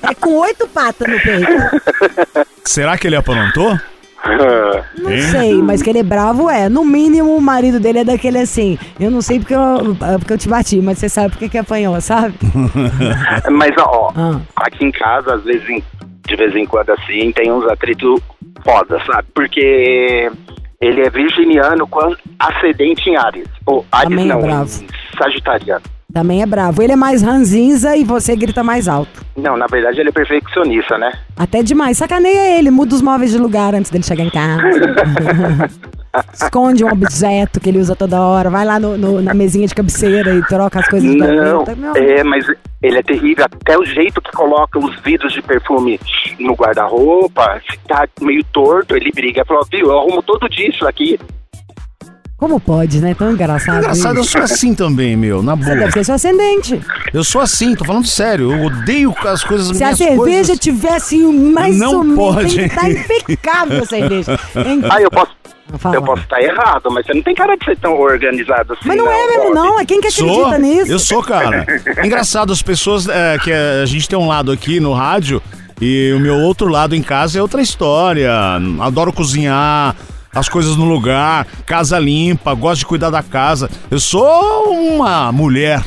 é 0.03 0.15
com 0.15 0.35
oito 0.41 0.69
patas 0.69 1.09
no 1.09 1.19
peito. 1.21 2.47
Será 2.65 2.99
que 2.99 3.07
ele 3.07 3.17
aprontou? 3.17 3.79
Não 4.99 5.17
sei, 5.31 5.55
mas 5.63 5.83
que 5.83 5.91
ele 5.91 6.01
é 6.01 6.03
bravo 6.03 6.51
é. 6.51 6.69
No 6.69 6.85
mínimo, 6.85 7.37
o 7.37 7.41
marido 7.41 7.79
dele 7.81 8.01
é 8.01 8.05
daquele 8.05 8.39
assim. 8.39 8.79
Eu 8.99 9.11
não 9.11 9.21
sei 9.23 9.39
porque 9.39 9.55
eu, 9.55 9.97
porque 10.19 10.33
eu 10.33 10.39
te 10.39 10.49
bati, 10.49 10.81
mas 10.81 10.99
você 10.99 11.09
sabe 11.09 11.31
porque 11.31 11.49
que 11.49 11.59
apanhou, 11.59 12.01
sabe? 12.01 12.35
Mas, 13.51 13.73
ó, 13.79 14.13
Ah. 14.17 14.41
aqui 14.57 14.85
em 14.85 14.91
casa, 14.91 15.35
às 15.35 15.45
vezes, 15.45 15.83
de 16.27 16.37
vez 16.37 16.55
em 16.57 16.67
quando, 16.67 16.91
assim, 16.91 17.33
tem 17.33 17.51
uns 17.53 17.65
atritos 17.71 18.21
foda, 18.65 18.99
sabe? 19.07 19.29
Porque 19.35 20.31
ele 20.81 21.01
é 21.01 21.11
virginiano 21.11 21.87
com 21.87 22.15
ascendente 22.39 23.09
em 23.09 23.17
Ares. 23.17 23.49
Ou 23.67 23.85
Ares 23.93 24.09
Também 24.11 24.25
é 24.31 24.35
não, 24.35 24.43
bravo. 24.43 24.71
em 24.83 25.17
sagitariano. 25.23 25.83
Também 26.13 26.41
é 26.43 26.47
bravo. 26.47 26.83
Ele 26.83 26.93
é 26.93 26.97
mais 26.97 27.21
ranzinza 27.23 27.95
e 27.95 28.03
você 28.03 28.35
grita 28.35 28.63
mais 28.65 28.89
alto. 28.89 29.23
Não, 29.37 29.59
na 29.59 29.67
verdade 29.67 30.01
ele 30.01 30.09
é 30.09 30.13
perfeccionista, 30.13 30.97
né? 30.97 31.13
Até 31.37 31.63
demais. 31.63 31.99
Sacaneia 31.99 32.59
ele, 32.59 32.71
muda 32.71 32.95
os 32.95 33.03
móveis 33.03 33.31
de 33.31 33.39
lugar 33.39 33.75
antes 33.75 33.91
dele 33.91 34.03
chegar 34.05 34.25
em 34.25 34.31
casa. 34.31 34.63
Esconde 36.33 36.83
um 36.83 36.89
objeto 36.91 37.61
que 37.61 37.69
ele 37.69 37.79
usa 37.79 37.95
toda 37.95 38.19
hora. 38.23 38.49
Vai 38.49 38.65
lá 38.65 38.81
no, 38.81 38.97
no- 38.97 39.21
na 39.21 39.35
mesinha 39.35 39.67
de 39.67 39.75
cabeceira 39.75 40.35
e 40.35 40.43
troca 40.47 40.81
as 40.81 40.89
coisas 40.89 41.15
Não. 41.15 41.65
Meu, 41.77 41.95
é, 41.95 42.25
mas 42.25 42.47
ele 42.83 42.97
é 42.99 43.03
terrível. 43.03 43.45
Até 43.45 43.79
o 43.79 43.85
jeito 43.85 44.21
que 44.23 44.33
coloca 44.33 44.79
os 44.79 44.99
vidros 45.01 45.33
de 45.35 45.43
perfume 45.43 46.01
no 46.41 46.55
guarda-roupa, 46.55 47.61
se 47.71 47.79
tá 47.87 48.09
meio 48.23 48.43
torto, 48.45 48.97
ele 48.97 49.13
briga. 49.15 49.45
Falou, 49.45 49.63
viu, 49.71 49.89
eu 49.89 49.99
arrumo 49.99 50.23
todo 50.23 50.49
isso 50.51 50.89
aqui. 50.89 51.21
Como 52.39 52.61
pode, 52.61 53.01
né? 53.01 53.15
Tão 53.15 53.33
engraçado. 53.33 53.79
Engraçado, 53.79 54.17
eu 54.19 54.23
isso. 54.23 54.31
sou 54.31 54.43
assim 54.43 54.73
também, 54.73 55.17
meu, 55.17 55.43
na 55.43 55.57
Você 55.57 55.65
boa. 55.65 55.77
deve 55.77 55.93
ser 55.93 56.05
seu 56.05 56.15
ascendente. 56.15 56.81
Eu 57.13 57.25
sou 57.25 57.41
assim, 57.41 57.75
tô 57.75 57.85
falando 57.85 58.07
sério. 58.07 58.53
Eu 58.53 58.67
odeio 58.67 59.13
as 59.27 59.43
coisas 59.43 59.77
Se 59.77 59.83
a 59.83 59.97
cerveja 59.97 60.17
coisas. 60.17 60.59
tivesse 60.61 61.19
mais 61.19 61.77
Não 61.77 62.09
ou 62.11 62.15
pode. 62.15 62.61
Estar 62.61 62.89
impecável 62.89 63.83
a 63.83 63.87
cerveja. 63.87 64.39
Ah, 64.89 65.03
eu 65.03 65.11
posso, 65.11 65.33
Fala. 65.79 65.97
eu 65.97 66.03
posso 66.03 66.23
estar 66.23 66.41
errado, 66.41 66.89
mas 66.93 67.05
você 67.05 67.13
não 67.13 67.23
tem 67.23 67.35
cara 67.35 67.57
de 67.57 67.65
ser 67.65 67.77
tão 67.79 67.99
organizado 67.99 68.73
assim. 68.73 68.83
Mas 68.87 68.97
não 68.97 69.11
é 69.11 69.27
mesmo, 69.27 69.55
não. 69.55 69.81
É 69.81 69.85
quem 69.85 70.01
que 70.01 70.07
acredita 70.07 70.33
Sou, 70.33 70.59
nisso? 70.59 70.93
eu 70.93 70.99
sou, 71.01 71.23
cara. 71.25 71.67
É 71.97 72.07
engraçado, 72.07 72.53
as 72.53 72.63
pessoas 72.63 73.09
é, 73.09 73.37
que 73.39 73.51
é, 73.51 73.83
a 73.83 73.87
gente 73.87 74.09
tem 74.09 74.17
um 74.19 74.29
lado 74.29 74.53
aqui 74.53 74.79
no 74.79 74.93
rádio 74.93 75.43
e 75.81 76.13
o 76.17 76.21
meu 76.21 76.37
outro 76.37 76.69
lado 76.69 76.95
em 76.95 77.03
casa 77.03 77.39
é 77.39 77.43
outra 77.43 77.61
história. 77.61 78.31
Adoro 78.81 79.13
cozinhar, 79.13 79.95
as 80.35 80.49
coisas 80.49 80.77
no 80.77 80.85
lugar, 80.85 81.47
casa 81.67 81.99
limpa, 81.99 82.55
gosto 82.55 82.81
de 82.81 82.87
cuidar 82.87 83.11
da 83.11 83.23
casa. 83.23 83.71
Eu 83.91 83.99
sou 84.01 84.73
uma 84.73 85.33
mulher. 85.33 85.83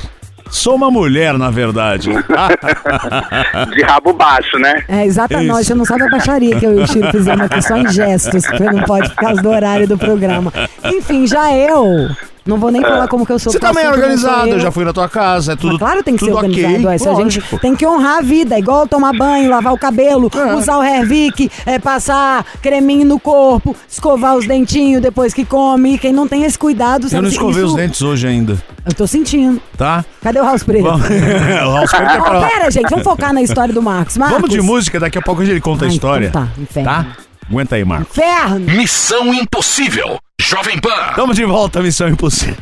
Sou 0.50 0.76
uma 0.76 0.92
mulher, 0.92 1.38
na 1.38 1.50
verdade. 1.50 2.10
De 3.74 3.82
rabo 3.84 4.12
baixo, 4.12 4.60
né? 4.60 4.84
É, 4.90 5.06
exatamente. 5.06 5.50
Isso. 5.50 5.64
Você 5.64 5.74
não 5.74 5.86
sabe 5.86 6.04
a 6.04 6.10
baixaria 6.10 6.60
que 6.60 6.66
eu 6.66 6.78
e 6.78 6.84
o 6.84 6.88
Chiro 6.88 7.10
fizemos 7.10 7.46
aqui 7.46 7.62
só 7.62 7.78
em 7.78 7.90
gestos, 7.90 8.46
porque 8.46 8.64
não 8.66 8.84
pode 8.84 9.10
por 9.12 9.16
causa 9.16 9.42
do 9.42 9.50
horário 9.50 9.88
do 9.88 9.98
programa. 9.98 10.52
Enfim, 10.84 11.26
já 11.26 11.56
eu. 11.56 12.10
Não 12.46 12.58
vou 12.58 12.72
nem 12.72 12.82
falar 12.82 13.08
como 13.08 13.24
que 13.26 13.32
eu 13.32 13.38
sou. 13.38 13.52
Você 13.52 13.60
também 13.60 13.84
é 13.84 13.88
não 13.88 13.94
sou 13.94 14.02
organizado, 14.02 14.48
eu. 14.48 14.54
eu 14.56 14.60
já 14.60 14.72
fui 14.72 14.84
na 14.84 14.92
tua 14.92 15.08
casa, 15.08 15.54
é 15.54 15.56
tudo. 15.56 15.74
Mas 15.74 15.80
claro, 15.80 16.04
tem 16.04 16.16
que 16.16 16.26
ser 16.26 16.32
organizado. 16.34 16.74
ok, 16.74 16.86
ó, 16.88 16.92
essa 16.92 17.16
gente 17.16 17.42
tem 17.60 17.76
que 17.76 17.86
honrar 17.86 18.18
a 18.18 18.22
vida, 18.22 18.58
igual 18.58 18.88
tomar 18.88 19.14
banho, 19.14 19.48
lavar 19.50 19.72
o 19.74 19.78
cabelo, 19.78 20.30
É. 20.34 20.56
usar 20.56 20.78
o 20.78 20.84
Hervik, 20.84 21.52
é, 21.68 21.78
passar 21.78 22.44
creminho 22.62 23.06
no 23.06 23.20
corpo, 23.20 23.76
escovar 23.88 24.36
os 24.36 24.48
dentinhos 24.48 25.02
depois 25.02 25.34
que 25.36 25.46
come. 25.46 25.98
Quem 26.00 26.12
não 26.12 26.28
tem 26.28 26.44
esse 26.44 26.58
cuidado, 26.58 27.04
Eu 27.06 27.10
sabe 27.10 27.22
não 27.22 27.30
que 27.30 27.36
escovei 27.36 27.64
isso- 27.64 27.72
os 27.74 27.76
dentes 27.76 28.02
hoje 28.02 28.26
ainda, 28.28 28.58
Eu 28.86 28.94
tô 28.94 29.06
sentindo. 29.06 29.62
tá? 29.78 30.04
Cadê 30.22 30.40
o 30.40 30.44
House 30.44 30.64
Preto? 30.64 30.88
O 30.88 31.76
House 31.76 31.92
Preto 31.92 32.12
é 32.12 32.18
Não, 32.18 32.24
pra- 32.24 32.48
pera, 32.48 32.72
gente, 32.72 32.90
vamos 32.90 33.04
focar 33.04 33.34
na 33.34 33.42
história 33.44 33.72
do 33.74 33.84
Marcos. 33.84 34.18
Marcos. 34.18 34.36
Vamos 34.38 34.50
de 34.50 34.62
música, 34.62 35.00
daqui 35.00 35.18
a 35.20 35.22
pouco 35.22 35.44
ele 35.44 35.62
conta 35.62 35.86
a 35.86 35.88
Ah, 35.88 35.92
história. 35.92 36.28
então 36.28 36.46
tá, 36.48 36.52
inferno. 36.60 36.90
Tá? 36.90 37.06
Aguenta 37.50 37.76
aí, 37.76 37.84
Marco. 37.86 38.08
Inferno! 38.12 38.60
Missão 38.72 39.34
Impossível. 39.34 40.20
Jovem 40.40 40.80
Pan. 40.80 41.14
Tamo 41.16 41.34
de 41.34 41.44
volta 41.46 41.80
à 41.80 41.84
Missão 41.84 42.08
Impossível. 42.08 42.56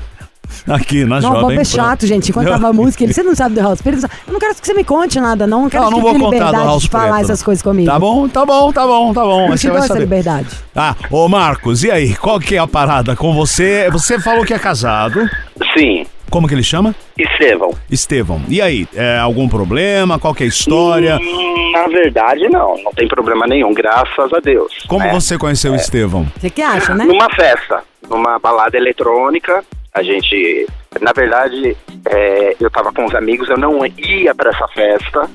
Aqui 0.67 1.05
na 1.05 1.21
Não, 1.21 1.31
o 1.31 1.39
Jovem 1.41 1.55
é 1.57 1.59
Pan. 1.59 1.63
chato, 1.63 2.07
gente. 2.07 2.29
Enquanto 2.29 2.45
Não. 2.47 2.53
tava 2.53 2.69
a 2.69 2.73
música, 2.73 3.03
ele, 3.03 3.13
você 3.13 3.21
não 3.21 3.35
sabe 3.35 3.53
do 3.55 3.61
House 3.61 3.81
Preto. 3.83 4.03
Eu 4.27 4.33
não 4.33 4.39
quero 4.39 4.55
que 4.55 4.65
você 4.65 4.73
me 4.73 4.83
conte 4.83 5.19
nada, 5.19 5.45
não. 5.45 5.63
Não 5.63 5.69
quero 5.69 5.83
Não, 5.83 5.91
não 5.91 5.97
que 5.99 6.03
vou 6.03 6.11
tenha 6.11 6.23
contar 6.23 6.37
do 6.37 6.45
liberdade 6.45 6.65
House 6.67 6.83
de 6.83 6.89
falar 6.89 7.03
Preto, 7.11 7.23
essas 7.25 7.39
não. 7.39 7.45
coisas 7.45 7.61
comigo. 7.61 7.91
Tá 7.91 7.99
bom, 7.99 8.27
tá 8.27 8.45
bom, 8.45 8.71
tá 8.73 8.87
bom, 8.87 9.13
tá 9.13 9.21
bom. 9.21 9.45
Eu 9.51 9.57
você 9.57 9.67
dou 9.67 9.73
vai 9.73 9.79
essa 9.79 9.87
saber. 9.89 9.99
liberdade. 10.01 10.47
Ah, 10.75 10.95
ô 11.11 11.27
Marcos, 11.29 11.83
e 11.83 11.91
aí? 11.91 12.15
Qual 12.15 12.39
que 12.39 12.55
é 12.55 12.59
a 12.59 12.67
parada 12.67 13.15
com 13.15 13.33
você? 13.33 13.89
Você 13.91 14.19
falou 14.19 14.43
que 14.43 14.53
é 14.53 14.59
casado. 14.59 15.29
Sim. 15.77 16.05
Como 16.29 16.47
que 16.47 16.53
ele 16.53 16.63
chama? 16.63 16.93
Estevão. 17.17 17.71
Estevão. 17.89 18.41
E 18.47 18.61
aí, 18.61 18.87
é 18.95 19.17
algum 19.17 19.47
problema? 19.47 20.19
Qual 20.19 20.33
que 20.33 20.43
é 20.43 20.45
a 20.45 20.49
história? 20.49 21.17
Hum, 21.17 21.71
Na 21.71 21.87
verdade, 21.87 22.47
não. 22.49 22.75
Não 22.83 22.91
tem 22.93 23.07
problema 23.07 23.45
nenhum, 23.47 23.73
graças 23.73 24.31
a 24.33 24.39
Deus. 24.39 24.71
Como 24.87 25.05
né? 25.05 25.11
você 25.11 25.37
conheceu 25.37 25.71
o 25.71 25.75
Estevão? 25.75 26.27
Você 26.39 26.49
que 26.49 26.61
acha, 26.61 26.93
né? 26.93 27.03
Numa 27.05 27.29
festa, 27.31 27.83
numa 28.09 28.37
balada 28.39 28.77
eletrônica, 28.77 29.63
a 29.93 30.03
gente. 30.03 30.67
Na 31.01 31.11
verdade, 31.13 31.77
é, 32.09 32.55
eu 32.59 32.69
tava 32.71 32.91
com 32.91 33.05
os 33.05 33.13
amigos, 33.15 33.49
eu 33.49 33.57
não 33.57 33.85
ia 33.85 34.33
pra 34.33 34.49
essa 34.49 34.67
festa. 34.69 35.29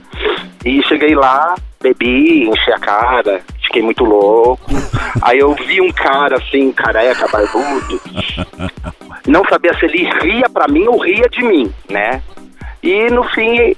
E 0.64 0.82
cheguei 0.84 1.14
lá, 1.14 1.54
bebi, 1.80 2.48
enchi 2.48 2.72
a 2.72 2.78
cara, 2.78 3.42
fiquei 3.64 3.82
muito 3.82 4.04
louco. 4.04 4.64
Aí 5.22 5.38
eu 5.38 5.54
vi 5.54 5.80
um 5.80 5.90
cara 5.92 6.36
assim, 6.36 6.70
careca, 6.72 7.26
barbudo. 7.28 8.00
não 9.26 9.44
sabia 9.48 9.74
se 9.78 9.84
ele 9.86 10.08
ria 10.22 10.48
pra 10.48 10.68
mim 10.68 10.86
ou 10.86 10.98
ria 10.98 11.28
de 11.30 11.42
mim, 11.42 11.72
né? 11.90 12.22
E 12.82 13.10
no 13.10 13.24
fim, 13.30 13.74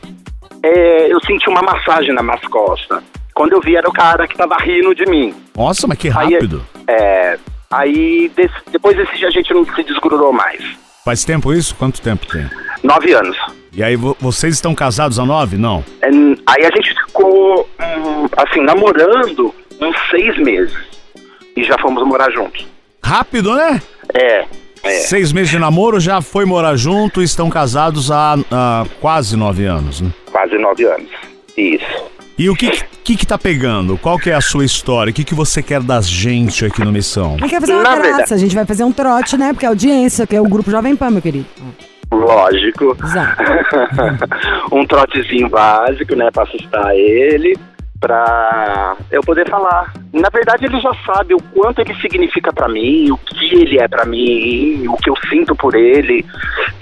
é, 0.62 1.12
eu 1.12 1.18
senti 1.24 1.48
uma 1.48 1.62
massagem 1.62 2.12
nas 2.12 2.24
minhas 2.24 2.40
costas. 2.42 3.02
Quando 3.34 3.52
eu 3.52 3.60
vi, 3.60 3.76
era 3.76 3.88
o 3.88 3.92
cara 3.92 4.26
que 4.26 4.36
tava 4.36 4.56
rindo 4.56 4.94
de 4.94 5.04
mim. 5.06 5.34
Nossa, 5.56 5.86
mas 5.86 5.98
que 5.98 6.08
Aí, 6.08 6.34
rápido. 6.34 6.64
é, 6.88 7.38
aí 7.70 8.30
desse- 8.34 8.54
depois 8.72 8.96
desse 8.96 9.14
dia 9.16 9.28
a 9.28 9.30
gente 9.30 9.52
não 9.52 9.64
se 9.64 9.82
desgrudou 9.84 10.32
mais. 10.32 10.60
Faz 11.04 11.24
tempo 11.24 11.52
isso? 11.52 11.74
Quanto 11.76 12.00
tempo 12.00 12.26
tem? 12.26 12.48
Nove 12.82 13.12
anos. 13.12 13.36
E 13.72 13.82
aí, 13.82 13.94
vo- 13.94 14.16
vocês 14.18 14.54
estão 14.54 14.74
casados 14.74 15.18
há 15.18 15.24
nove? 15.26 15.56
Não. 15.58 15.84
É, 16.00 16.08
Aí 16.48 16.64
a 16.64 16.70
gente 16.74 16.94
ficou, 17.06 17.68
hum, 17.78 18.26
assim, 18.36 18.60
namorando 18.62 19.54
uns 19.80 19.96
seis 20.10 20.36
meses. 20.38 20.74
E 21.56 21.64
já 21.64 21.76
fomos 21.78 22.06
morar 22.06 22.30
juntos. 22.30 22.66
Rápido, 23.02 23.54
né? 23.54 23.80
É, 24.14 24.44
é. 24.82 24.90
Seis 25.00 25.32
meses 25.32 25.50
de 25.50 25.58
namoro, 25.58 25.98
já 26.00 26.20
foi 26.20 26.44
morar 26.44 26.76
junto 26.76 27.20
e 27.22 27.24
estão 27.24 27.48
casados 27.48 28.10
há, 28.10 28.34
há 28.50 28.84
quase 29.00 29.36
nove 29.36 29.64
anos, 29.64 30.00
né? 30.00 30.10
Quase 30.30 30.58
nove 30.58 30.84
anos. 30.84 31.08
Isso. 31.56 32.04
E 32.38 32.50
o 32.50 32.54
que, 32.54 32.70
que 33.02 33.16
que 33.16 33.26
tá 33.26 33.38
pegando? 33.38 33.96
Qual 33.96 34.18
que 34.18 34.28
é 34.28 34.34
a 34.34 34.40
sua 34.42 34.64
história? 34.66 35.10
O 35.10 35.14
que 35.14 35.24
que 35.24 35.34
você 35.34 35.62
quer 35.62 35.80
da 35.82 36.02
gente 36.02 36.66
aqui 36.66 36.84
no 36.84 36.92
Missão? 36.92 37.36
A 37.36 37.38
gente 37.38 37.50
quer 37.50 37.60
fazer 37.60 37.72
uma 37.72 37.82
Na 37.82 37.94
graça, 37.94 38.02
verdade- 38.10 38.34
a 38.34 38.36
gente 38.36 38.54
vai 38.54 38.66
fazer 38.66 38.84
um 38.84 38.92
trote, 38.92 39.36
né? 39.38 39.52
Porque 39.54 39.64
a 39.64 39.70
audiência, 39.70 40.26
que 40.26 40.36
é 40.36 40.40
o 40.40 40.44
grupo 40.44 40.70
Jovem 40.70 40.94
Pan, 40.94 41.10
meu 41.10 41.22
querido. 41.22 41.46
Lógico. 42.12 42.94
Exato. 43.02 43.42
um 44.70 44.86
trotezinho 44.86 45.48
básico, 45.48 46.14
né, 46.14 46.30
pra 46.30 46.42
assustar 46.42 46.94
ele, 46.94 47.56
pra 48.06 48.96
eu 49.10 49.20
poder 49.22 49.48
falar. 49.50 49.92
Na 50.12 50.28
verdade, 50.32 50.64
ele 50.66 50.80
já 50.80 50.92
sabe 51.04 51.34
o 51.34 51.42
quanto 51.54 51.80
ele 51.80 51.94
significa 51.96 52.52
pra 52.52 52.68
mim, 52.68 53.10
o 53.10 53.18
que 53.18 53.54
ele 53.54 53.78
é 53.80 53.88
pra 53.88 54.04
mim, 54.04 54.86
o 54.86 54.96
que 54.96 55.10
eu 55.10 55.16
sinto 55.28 55.56
por 55.56 55.74
ele. 55.74 56.24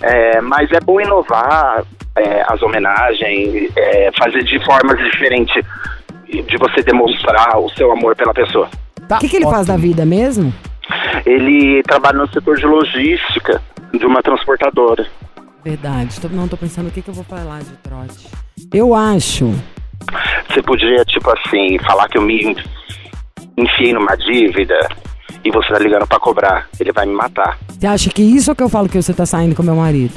É, 0.03 0.41
mas 0.43 0.71
é 0.71 0.81
bom 0.81 1.01
inovar 1.01 1.83
é, 2.17 2.45
as 2.47 2.61
homenagens, 2.63 3.71
é, 3.75 4.11
fazer 4.19 4.45
de 4.45 4.63
formas 4.65 4.99
diferentes 4.99 5.65
de 6.29 6.57
você 6.59 6.83
demonstrar 6.83 7.59
o 7.59 7.71
seu 7.71 7.91
amor 7.91 8.15
pela 8.15 8.35
pessoa. 8.35 8.69
Tá 9.09 9.17
O 9.17 9.21
que, 9.21 9.29
que 9.29 9.37
ele 9.37 9.45
faz 9.47 9.67
da 9.67 9.77
vida 9.77 10.05
mesmo? 10.05 10.53
Ele 11.25 11.83
trabalha 11.85 12.19
no 12.19 12.29
setor 12.29 12.57
de 12.57 12.67
logística 12.67 13.63
de 13.93 14.05
uma 14.05 14.23
transportadora. 14.23 15.07
Verdade. 15.65 16.21
Tô- 16.21 16.29
não, 16.29 16.47
tô 16.47 16.57
pensando 16.57 16.89
o 16.89 16.91
que, 16.91 17.01
que 17.01 17.09
eu 17.09 17.15
vou 17.15 17.25
falar 17.25 17.61
de 17.61 17.71
trote. 17.83 18.29
Eu 18.73 18.95
acho. 18.95 19.55
Você 20.49 20.63
podia, 20.63 21.05
tipo 21.05 21.31
assim, 21.31 21.79
falar 21.81 22.09
que 22.09 22.19
eu 22.19 22.23
me 22.23 22.57
enfiei 23.57 23.93
numa 23.93 24.17
dívida 24.17 24.77
e 25.45 25.51
você 25.51 25.69
tá 25.69 25.79
ligando 25.79 26.07
pra 26.07 26.19
cobrar. 26.19 26.69
Ele 26.79 26.93
vai 26.93 27.07
me 27.07 27.15
matar. 27.15 27.59
Você 27.69 27.87
acha 27.87 28.11
que 28.11 28.23
isso 28.23 28.51
é 28.51 28.55
que 28.55 28.63
eu 28.63 28.69
falo 28.69 28.89
que 28.89 29.01
você 29.01 29.13
tá 29.13 29.27
saindo 29.27 29.55
com 29.55 29.63
meu 29.63 29.77
marido? 29.77 30.15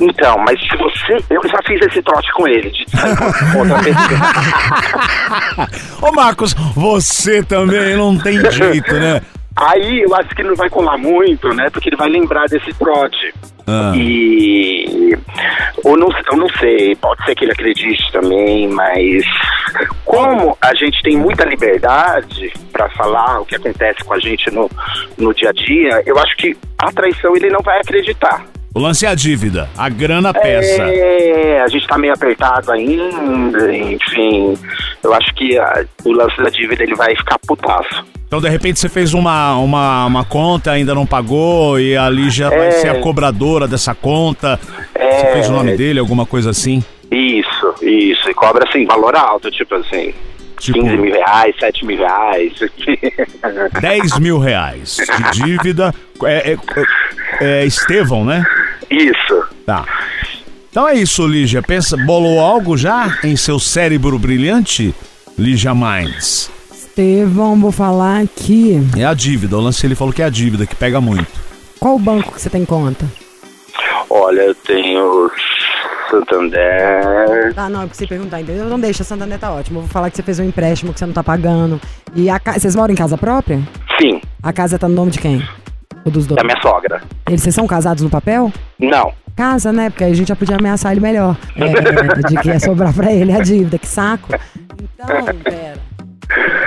Então, 0.00 0.38
mas 0.38 0.58
se 0.60 0.76
você. 0.76 1.18
Eu 1.28 1.42
já 1.48 1.58
fiz 1.66 1.80
esse 1.86 2.02
trote 2.02 2.32
com 2.32 2.48
ele, 2.48 2.70
de. 2.70 2.86
Ô 6.00 6.12
Marcos, 6.12 6.54
você 6.74 7.42
também 7.42 7.96
não 7.96 8.16
tem 8.18 8.38
jeito, 8.50 8.94
né? 8.94 9.20
Aí 9.56 10.00
eu 10.02 10.14
acho 10.14 10.28
que 10.34 10.42
não 10.42 10.54
vai 10.54 10.70
colar 10.70 10.96
muito, 10.96 11.48
né? 11.54 11.68
Porque 11.70 11.88
ele 11.88 11.96
vai 11.96 12.08
lembrar 12.08 12.46
desse 12.46 12.72
trote. 12.74 13.34
Ah. 13.66 13.92
E. 13.94 15.16
Ou 15.84 15.96
não, 15.96 16.08
eu 16.32 16.36
não 16.36 16.48
sei, 16.58 16.94
pode 16.96 17.24
ser 17.24 17.34
que 17.34 17.44
ele 17.44 17.52
acredite 17.52 18.10
também, 18.12 18.68
mas. 18.68 19.24
Como 20.04 20.56
a 20.60 20.74
gente 20.74 21.00
tem 21.02 21.16
muita 21.16 21.44
liberdade 21.44 22.52
pra 22.72 22.88
falar 22.90 23.40
o 23.40 23.46
que 23.46 23.54
acontece 23.56 24.02
com 24.04 24.14
a 24.14 24.18
gente 24.18 24.50
no, 24.50 24.68
no 25.18 25.32
dia 25.34 25.50
a 25.50 25.52
dia, 25.52 26.02
eu 26.06 26.18
acho 26.18 26.36
que 26.36 26.56
a 26.78 26.90
traição 26.92 27.36
ele 27.36 27.48
não 27.50 27.60
vai 27.60 27.78
acreditar. 27.80 28.44
O 28.74 28.78
lance 28.80 29.04
é 29.04 29.08
a 29.08 29.14
dívida, 29.14 29.68
a 29.76 29.88
grana 29.88 30.32
peça. 30.32 30.82
É, 30.84 31.60
a 31.60 31.68
gente 31.68 31.86
tá 31.88 31.98
meio 31.98 32.12
apertado 32.14 32.70
ainda, 32.72 33.74
enfim. 33.76 34.54
Eu 35.02 35.12
acho 35.12 35.34
que 35.34 35.58
a- 35.58 35.84
o 36.04 36.12
lance 36.12 36.36
da 36.42 36.50
dívida 36.50 36.82
ele 36.84 36.94
vai 36.94 37.14
ficar 37.16 37.38
putaço. 37.46 38.04
Então, 38.30 38.40
de 38.40 38.48
repente, 38.48 38.78
você 38.78 38.88
fez 38.88 39.12
uma, 39.12 39.56
uma, 39.56 40.06
uma 40.06 40.24
conta, 40.24 40.70
ainda 40.70 40.94
não 40.94 41.04
pagou, 41.04 41.80
e 41.80 41.96
ali 41.96 42.30
já 42.30 42.48
vai 42.48 42.68
É. 42.68 42.70
ser 42.70 42.88
a 42.90 43.00
cobradora 43.00 43.66
dessa 43.66 43.92
conta. 43.92 44.56
Você 44.94 45.02
É. 45.02 45.32
fez 45.32 45.48
o 45.48 45.52
nome 45.52 45.76
dele, 45.76 45.98
alguma 45.98 46.24
coisa 46.24 46.50
assim? 46.50 46.80
Isso, 47.10 47.74
isso. 47.82 48.30
E 48.30 48.34
cobra 48.34 48.68
assim, 48.68 48.86
valor 48.86 49.16
alto, 49.16 49.50
tipo 49.50 49.74
assim. 49.74 50.14
Tipo- 50.60 50.78
15 50.80 50.96
mil 50.98 51.12
reais, 51.12 51.56
7 51.58 51.84
mil 51.84 51.98
reais. 51.98 52.52
10 53.82 54.18
mil 54.20 54.38
reais 54.38 54.96
de 55.32 55.42
dívida. 55.42 55.92
É, 56.22 56.52
é, 56.52 56.58
é 57.40 57.66
Estevão, 57.66 58.24
né? 58.24 58.44
Isso. 58.88 59.42
Tá. 59.66 59.84
Então 60.70 60.86
é 60.86 60.94
isso, 60.94 61.26
Lígia. 61.26 61.62
Pensa, 61.62 61.96
bolou 61.96 62.38
algo 62.38 62.76
já 62.76 63.18
em 63.24 63.34
seu 63.34 63.58
cérebro 63.58 64.16
brilhante? 64.20 64.94
Lígia 65.36 65.74
Minds. 65.74 66.48
Estevão, 66.90 67.56
vou 67.58 67.70
falar 67.70 68.20
aqui. 68.22 68.76
É 68.98 69.04
a 69.04 69.14
dívida. 69.14 69.56
O 69.56 69.60
lance 69.60 69.86
ele 69.86 69.94
falou 69.94 70.12
que 70.12 70.22
é 70.22 70.24
a 70.24 70.30
dívida, 70.30 70.66
que 70.66 70.74
pega 70.74 71.00
muito. 71.00 71.26
Qual 71.78 71.98
banco 71.98 72.32
que 72.32 72.40
você 72.40 72.50
tem 72.50 72.64
conta? 72.64 73.06
Olha, 74.10 74.40
eu 74.42 74.54
tenho 74.56 75.30
Santander. 76.10 77.54
Ah, 77.56 77.68
não, 77.68 77.82
é 77.82 77.86
porque 77.86 77.96
você 77.96 78.06
perguntar, 78.08 78.40
entendeu? 78.40 78.66
Não 78.66 78.78
deixa, 78.80 79.04
Santander 79.04 79.38
tá 79.38 79.52
ótimo. 79.52 79.78
Eu 79.78 79.82
vou 79.82 79.90
falar 79.90 80.10
que 80.10 80.16
você 80.16 80.22
fez 80.22 80.40
um 80.40 80.44
empréstimo 80.44 80.92
que 80.92 80.98
você 80.98 81.06
não 81.06 81.12
tá 81.12 81.22
pagando. 81.22 81.80
E 82.14 82.28
a 82.28 82.40
ca... 82.40 82.54
vocês 82.58 82.74
moram 82.74 82.92
em 82.92 82.96
casa 82.96 83.16
própria? 83.16 83.60
Sim, 84.00 84.20
A 84.42 84.52
casa 84.52 84.78
tá 84.78 84.88
no 84.88 84.94
nome 84.94 85.12
de 85.12 85.20
quem? 85.20 85.46
Ou 86.04 86.10
dos 86.10 86.26
dois? 86.26 86.36
da 86.36 86.44
minha 86.44 86.60
sogra. 86.60 87.02
Eles, 87.28 87.40
vocês 87.42 87.54
são 87.54 87.66
casados 87.68 88.02
no 88.02 88.10
papel? 88.10 88.52
Não. 88.78 89.12
Casa, 89.36 89.72
né? 89.72 89.90
Porque 89.90 90.04
aí 90.04 90.12
a 90.12 90.14
gente 90.14 90.28
já 90.28 90.36
podia 90.36 90.56
ameaçar 90.56 90.92
ele 90.92 91.00
melhor. 91.00 91.36
É, 91.56 92.28
de 92.28 92.36
que 92.36 92.48
ia 92.48 92.60
sobrar 92.60 92.92
pra 92.92 93.12
ele 93.12 93.32
a 93.32 93.40
dívida, 93.40 93.78
que 93.78 93.86
saco. 93.86 94.28
Então, 94.82 95.06
pera. 95.42 95.78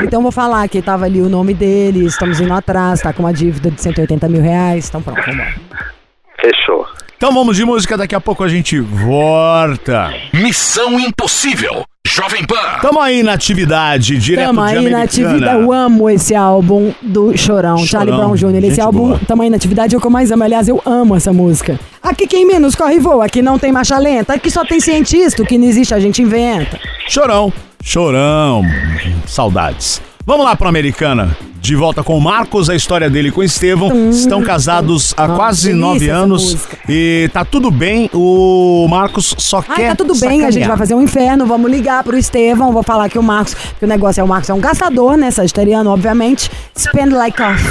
Então 0.01 0.21
vou 0.21 0.31
falar 0.31 0.67
que 0.67 0.81
tava 0.81 1.05
ali 1.05 1.21
o 1.21 1.29
nome 1.29 1.53
dele, 1.53 2.05
estamos 2.05 2.39
indo 2.39 2.53
atrás, 2.53 3.01
tá 3.01 3.13
com 3.13 3.23
uma 3.23 3.33
dívida 3.33 3.71
de 3.71 3.81
180 3.81 4.27
mil 4.27 4.41
reais. 4.41 4.89
Então 4.89 5.01
pronto, 5.01 5.21
vambora. 5.25 5.53
Fechou. 6.39 6.85
Então 7.15 7.33
vamos 7.33 7.55
de 7.55 7.63
música, 7.63 7.97
daqui 7.97 8.15
a 8.15 8.19
pouco 8.19 8.43
a 8.43 8.49
gente 8.49 8.79
volta. 8.79 10.13
Missão 10.33 10.99
Impossível. 10.99 11.85
Jovem 12.05 12.45
Pan. 12.45 12.79
Tamo 12.81 12.99
aí 12.99 13.23
na 13.23 13.33
atividade, 13.33 14.17
direto 14.17 14.47
Tamo 14.47 14.67
de 14.67 14.77
aí 14.77 14.89
na 14.89 15.03
atividade. 15.03 15.63
Eu 15.63 15.71
amo 15.71 16.09
esse 16.09 16.35
álbum 16.35 16.93
do 17.01 17.35
Chorão, 17.35 17.77
Charlie 17.79 18.13
Chorão, 18.13 18.35
Brown 18.35 18.35
Jr. 18.35 18.63
Esse 18.65 18.81
álbum, 18.81 19.07
boa. 19.07 19.21
Tamo 19.25 19.41
aí 19.41 19.49
na 19.49 19.55
atividade, 19.55 19.95
é 19.95 19.97
o 19.97 20.01
que 20.01 20.05
eu 20.05 20.11
mais 20.11 20.29
amo. 20.29 20.43
Aliás, 20.43 20.67
eu 20.67 20.81
amo 20.85 21.15
essa 21.15 21.33
música. 21.33 21.79
Aqui 22.03 22.27
quem 22.27 22.45
menos 22.45 22.75
corre 22.75 22.95
e 22.95 22.99
voa, 22.99 23.25
aqui 23.25 23.41
não 23.41 23.57
tem 23.57 23.71
marcha 23.71 23.97
lenta, 23.97 24.33
aqui 24.33 24.51
só 24.51 24.63
tem 24.65 24.79
cientista, 24.79 25.41
o 25.41 25.45
que 25.45 25.57
não 25.57 25.65
existe 25.65 25.93
a 25.93 25.99
gente 25.99 26.21
inventa. 26.21 26.77
Chorão, 27.07 27.51
chorão, 27.81 28.63
saudades. 29.25 30.01
Vamos 30.25 30.45
lá 30.45 30.55
para 30.55 30.69
Americana. 30.69 31.35
De 31.59 31.75
volta 31.75 32.03
com 32.03 32.17
o 32.17 32.21
Marcos, 32.21 32.69
a 32.69 32.75
história 32.75 33.09
dele 33.09 33.31
com 33.31 33.41
o 33.41 33.43
Estevão. 33.43 34.09
Estão 34.09 34.41
casados 34.41 35.13
há 35.17 35.27
quase 35.29 35.73
nove 35.73 36.09
anos. 36.09 36.57
E 36.87 37.29
tá 37.33 37.43
tudo 37.43 37.69
bem. 37.69 38.09
O 38.13 38.85
Marcos 38.89 39.33
só 39.37 39.63
Ai, 39.67 39.75
quer. 39.75 39.89
tá 39.89 39.95
tudo 39.95 40.13
bem, 40.19 40.45
a 40.45 40.51
gente 40.51 40.63
sacanear. 40.63 40.69
vai 40.69 40.77
fazer 40.77 40.95
um 40.95 41.01
inferno, 41.01 41.45
vamos 41.45 41.69
ligar 41.71 42.03
pro 42.03 42.17
Estevão, 42.17 42.71
vou 42.73 42.83
falar 42.83 43.09
que 43.09 43.17
o 43.17 43.23
Marcos, 43.23 43.53
que 43.53 43.83
o 43.83 43.87
negócio 43.87 44.19
é 44.19 44.23
o 44.23 44.27
Marcos 44.27 44.49
é 44.49 44.53
um 44.53 44.59
gastador, 44.59 45.15
né, 45.15 45.31
sagitariano, 45.31 45.89
obviamente, 45.89 46.49
spend 46.77 47.13
like 47.13 47.41
off. 47.41 47.63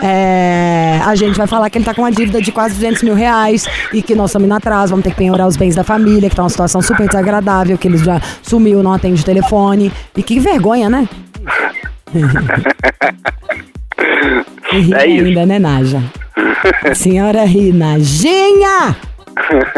É, 0.00 1.00
a 1.04 1.14
gente 1.16 1.36
vai 1.36 1.46
falar 1.48 1.70
que 1.70 1.78
ele 1.78 1.84
tá 1.84 1.92
com 1.92 2.02
uma 2.02 2.12
dívida 2.12 2.40
de 2.40 2.52
quase 2.52 2.74
200 2.74 3.02
mil 3.02 3.14
reais 3.14 3.66
e 3.92 4.00
que 4.00 4.14
nós 4.14 4.30
estamos 4.30 4.46
indo 4.46 4.54
atrás, 4.54 4.90
vamos 4.90 5.02
ter 5.04 5.10
que 5.10 5.16
penhorar 5.16 5.46
os 5.46 5.56
bens 5.56 5.74
da 5.74 5.84
família, 5.84 6.30
que 6.30 6.36
tá 6.36 6.42
uma 6.42 6.48
situação 6.48 6.80
super 6.82 7.06
desagradável, 7.06 7.76
que 7.76 7.88
ele 7.88 7.98
já 7.98 8.20
sumiu, 8.42 8.82
não 8.82 8.92
atende 8.92 9.22
o 9.22 9.24
telefone. 9.24 9.92
E 10.16 10.22
que 10.22 10.38
vergonha, 10.38 10.88
né? 10.88 11.08
E 14.72 14.78
ri 14.80 14.94
É 14.94 15.06
isso. 15.06 15.26
ainda, 15.26 15.46
né, 15.46 15.58
Naja? 15.58 16.02
A 16.84 16.94
senhora 16.94 17.44
ri, 17.44 17.72
Najinha! 17.72 18.96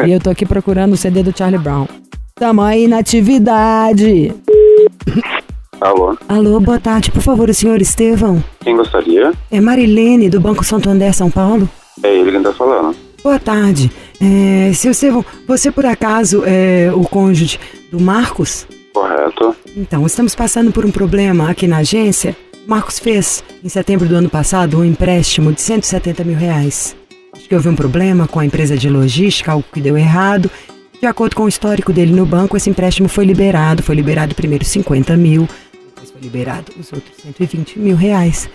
E 0.06 0.10
eu 0.12 0.20
tô 0.20 0.30
aqui 0.30 0.44
procurando 0.44 0.92
o 0.94 0.96
CD 0.96 1.22
do 1.22 1.36
Charlie 1.36 1.58
Brown. 1.60 1.86
Tamo 2.34 2.62
aí 2.62 2.88
na 2.88 2.98
atividade. 2.98 4.32
Alô? 5.80 6.16
Alô, 6.28 6.60
boa 6.60 6.78
tarde. 6.80 7.10
Por 7.10 7.22
favor, 7.22 7.48
o 7.48 7.54
senhor 7.54 7.80
Estevão. 7.80 8.42
Quem 8.60 8.76
gostaria? 8.76 9.32
É 9.50 9.60
Marilene, 9.60 10.28
do 10.30 10.40
Banco 10.40 10.64
Santander, 10.64 11.12
São 11.14 11.30
Paulo. 11.30 11.68
É 12.02 12.14
ele 12.14 12.30
quem 12.32 12.42
tá 12.42 12.52
falando. 12.52 12.96
Boa 13.22 13.38
tarde. 13.38 13.90
É, 14.20 14.72
seu 14.74 14.90
Estevão, 14.92 15.24
você 15.46 15.70
por 15.70 15.86
acaso 15.86 16.42
é 16.46 16.90
o 16.94 17.02
cônjuge 17.04 17.58
do 17.90 18.00
Marcos? 18.00 18.66
Correto. 18.92 19.56
Então, 19.76 20.06
estamos 20.06 20.34
passando 20.34 20.70
por 20.70 20.84
um 20.84 20.90
problema 20.90 21.50
aqui 21.50 21.66
na 21.66 21.78
agência. 21.78 22.36
Marcos 22.66 22.98
fez, 22.98 23.42
em 23.64 23.68
setembro 23.68 24.06
do 24.06 24.14
ano 24.14 24.28
passado, 24.28 24.78
um 24.78 24.84
empréstimo 24.84 25.52
de 25.52 25.60
170 25.60 26.24
mil 26.24 26.36
reais. 26.36 26.94
Acho 27.32 27.48
que 27.48 27.54
houve 27.54 27.68
um 27.68 27.74
problema 27.74 28.28
com 28.28 28.38
a 28.38 28.44
empresa 28.44 28.76
de 28.76 28.88
logística, 28.88 29.50
algo 29.50 29.64
que 29.72 29.80
deu 29.80 29.96
errado. 29.96 30.50
De 31.00 31.06
acordo 31.06 31.34
com 31.34 31.44
o 31.44 31.48
histórico 31.48 31.92
dele 31.92 32.12
no 32.12 32.24
banco, 32.24 32.56
esse 32.56 32.70
empréstimo 32.70 33.08
foi 33.08 33.24
liberado. 33.24 33.82
Foi 33.82 33.94
liberado 33.94 34.34
primeiro 34.34 34.64
50 34.64 35.16
mil, 35.16 35.48
depois 35.86 36.10
foi 36.10 36.20
liberado 36.20 36.72
os 36.78 36.92
outros 36.92 37.16
120 37.22 37.78
mil 37.78 37.96
reais. 37.96 38.48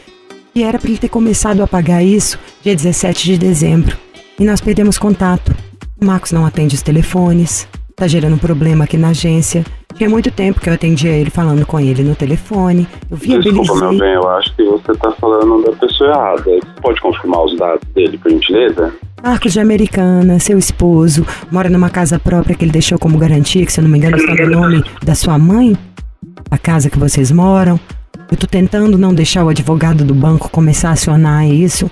E 0.53 0.63
era 0.63 0.79
pra 0.79 0.89
ele 0.89 0.99
ter 0.99 1.09
começado 1.09 1.61
a 1.61 1.67
pagar 1.67 2.03
isso 2.03 2.39
dia 2.61 2.75
17 2.75 3.25
de 3.25 3.37
dezembro. 3.37 3.97
E 4.39 4.45
nós 4.45 4.61
perdemos 4.61 4.97
contato. 4.97 5.53
O 5.99 6.05
Marcos 6.05 6.31
não 6.31 6.45
atende 6.45 6.75
os 6.75 6.81
telefones. 6.81 7.67
Tá 7.99 8.07
gerando 8.07 8.35
um 8.35 8.37
problema 8.37 8.83
aqui 8.83 8.95
na 8.95 9.07
agência. 9.07 9.65
Tinha 9.95 10.07
muito 10.07 10.29
tempo 10.29 10.61
que 10.61 10.69
eu 10.69 10.73
atendia 10.75 11.09
ele 11.09 11.31
falando 11.31 11.65
com 11.65 11.79
ele 11.79 12.03
no 12.03 12.13
telefone. 12.13 12.87
Eu 13.09 13.17
Desculpa, 13.17 13.73
meu 13.73 13.97
bem, 13.97 14.13
eu 14.13 14.29
acho 14.29 14.55
que 14.55 14.63
você 14.63 14.93
tá 14.93 15.11
falando 15.13 15.63
da 15.63 15.71
pessoa 15.71 16.11
errada. 16.11 16.43
Você 16.43 16.61
pode 16.79 17.01
confirmar 17.01 17.43
os 17.43 17.57
dados 17.57 17.81
dele, 17.95 18.15
por 18.19 18.29
gentileza? 18.29 18.93
Marcos 19.23 19.51
de 19.51 19.59
Americana, 19.59 20.39
seu 20.39 20.59
esposo, 20.59 21.25
mora 21.51 21.71
numa 21.71 21.89
casa 21.89 22.19
própria 22.19 22.55
que 22.55 22.63
ele 22.63 22.71
deixou 22.71 22.99
como 22.99 23.17
garantia, 23.17 23.65
que 23.65 23.73
se 23.73 23.79
eu 23.79 23.83
não 23.83 23.89
me 23.89 23.97
engano 23.97 24.15
está 24.15 24.35
no 24.35 24.47
nome 24.47 24.83
da 25.01 25.15
sua 25.15 25.39
mãe? 25.39 25.75
A 26.51 26.57
casa 26.59 26.91
que 26.91 26.99
vocês 26.99 27.31
moram? 27.31 27.79
Eu 28.29 28.37
tô 28.37 28.45
tentando 28.45 28.95
não 28.95 29.11
deixar 29.11 29.43
o 29.43 29.49
advogado 29.49 30.05
do 30.05 30.13
banco 30.13 30.51
começar 30.51 30.89
a 30.89 30.91
acionar 30.91 31.47
isso. 31.47 31.89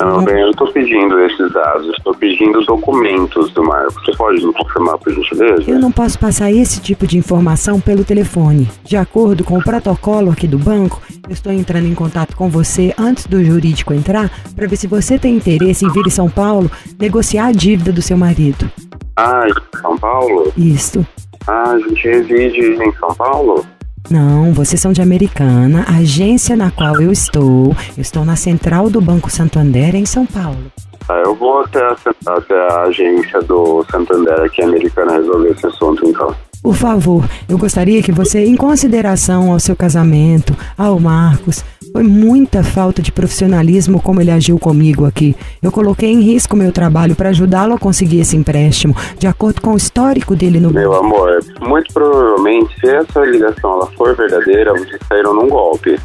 Não, 0.00 0.24
bem, 0.24 0.40
eu 0.40 0.46
não 0.46 0.52
tô 0.52 0.66
pedindo 0.72 1.18
esses 1.20 1.52
dados, 1.52 1.88
estou 1.96 2.14
pedindo 2.14 2.60
documentos 2.64 3.50
do 3.52 3.64
Marcos. 3.64 3.94
Você 4.04 4.16
pode 4.16 4.44
me 4.44 4.52
confirmar, 4.52 4.98
por 4.98 5.12
gentileza? 5.12 5.70
Eu 5.70 5.78
não 5.78 5.90
posso 5.90 6.18
passar 6.18 6.52
esse 6.52 6.80
tipo 6.80 7.06
de 7.06 7.16
informação 7.16 7.80
pelo 7.80 8.04
telefone. 8.04 8.68
De 8.84 8.96
acordo 8.96 9.42
com 9.42 9.58
o 9.58 9.64
protocolo 9.64 10.30
aqui 10.30 10.46
do 10.46 10.58
banco, 10.58 11.00
eu 11.26 11.32
estou 11.32 11.52
entrando 11.52 11.86
em 11.86 11.94
contato 11.94 12.36
com 12.36 12.48
você 12.48 12.94
antes 12.98 13.26
do 13.26 13.42
jurídico 13.42 13.94
entrar 13.94 14.30
para 14.54 14.66
ver 14.66 14.76
se 14.76 14.86
você 14.86 15.18
tem 15.18 15.36
interesse 15.36 15.84
em 15.84 15.90
vir 15.90 16.06
em 16.06 16.10
São 16.10 16.28
Paulo 16.28 16.70
negociar 16.98 17.46
a 17.46 17.52
dívida 17.52 17.92
do 17.92 18.02
seu 18.02 18.16
marido. 18.16 18.70
Ah, 19.16 19.46
em 19.48 19.80
São 19.80 19.96
Paulo? 19.96 20.52
Isto. 20.56 21.06
Ah, 21.46 21.70
a 21.70 21.78
gente 21.78 22.06
reside 22.06 22.60
em 22.60 22.92
São 22.92 23.14
Paulo? 23.14 23.64
Não, 24.10 24.52
vocês 24.52 24.80
são 24.80 24.92
de 24.92 25.02
Americana, 25.02 25.84
a 25.88 25.96
agência 25.96 26.56
na 26.56 26.70
qual 26.70 27.00
eu 27.00 27.10
estou. 27.10 27.74
Eu 27.96 28.02
estou 28.02 28.24
na 28.24 28.36
central 28.36 28.88
do 28.88 29.00
Banco 29.00 29.30
Santander 29.30 29.94
em 29.96 30.06
São 30.06 30.24
Paulo. 30.24 30.70
Ah, 31.08 31.22
eu 31.24 31.34
vou 31.34 31.60
até 31.60 31.80
a, 31.80 31.96
até 32.26 32.54
a 32.54 32.82
agência 32.82 33.40
do 33.42 33.84
Santander 33.90 34.40
aqui 34.40 34.62
americana 34.62 35.12
resolver 35.12 35.50
esse 35.50 35.66
assunto, 35.66 36.08
então. 36.08 36.34
Por 36.62 36.74
favor, 36.74 37.24
eu 37.48 37.56
gostaria 37.56 38.02
que 38.02 38.10
você, 38.10 38.44
em 38.44 38.56
consideração 38.56 39.52
ao 39.52 39.60
seu 39.60 39.76
casamento, 39.76 40.52
ao 40.76 40.98
Marcos, 40.98 41.64
foi 41.96 42.02
muita 42.02 42.62
falta 42.62 43.00
de 43.00 43.10
profissionalismo 43.10 44.02
como 44.02 44.20
ele 44.20 44.30
agiu 44.30 44.58
comigo 44.58 45.06
aqui. 45.06 45.34
Eu 45.62 45.72
coloquei 45.72 46.10
em 46.12 46.20
risco 46.20 46.54
meu 46.54 46.70
trabalho 46.70 47.16
para 47.16 47.30
ajudá-lo 47.30 47.72
a 47.72 47.78
conseguir 47.78 48.20
esse 48.20 48.36
empréstimo, 48.36 48.94
de 49.18 49.26
acordo 49.26 49.62
com 49.62 49.72
o 49.72 49.78
histórico 49.78 50.36
dele 50.36 50.60
no 50.60 50.70
Meu 50.70 50.92
amor, 50.92 51.38
muito 51.58 51.90
provavelmente, 51.94 52.78
se 52.78 52.86
essa 52.86 53.20
ligação 53.24 53.72
ela 53.72 53.86
for 53.92 54.14
verdadeira, 54.14 54.74
vocês 54.74 55.00
saíram 55.08 55.32
num 55.32 55.48
golpe. 55.48 55.98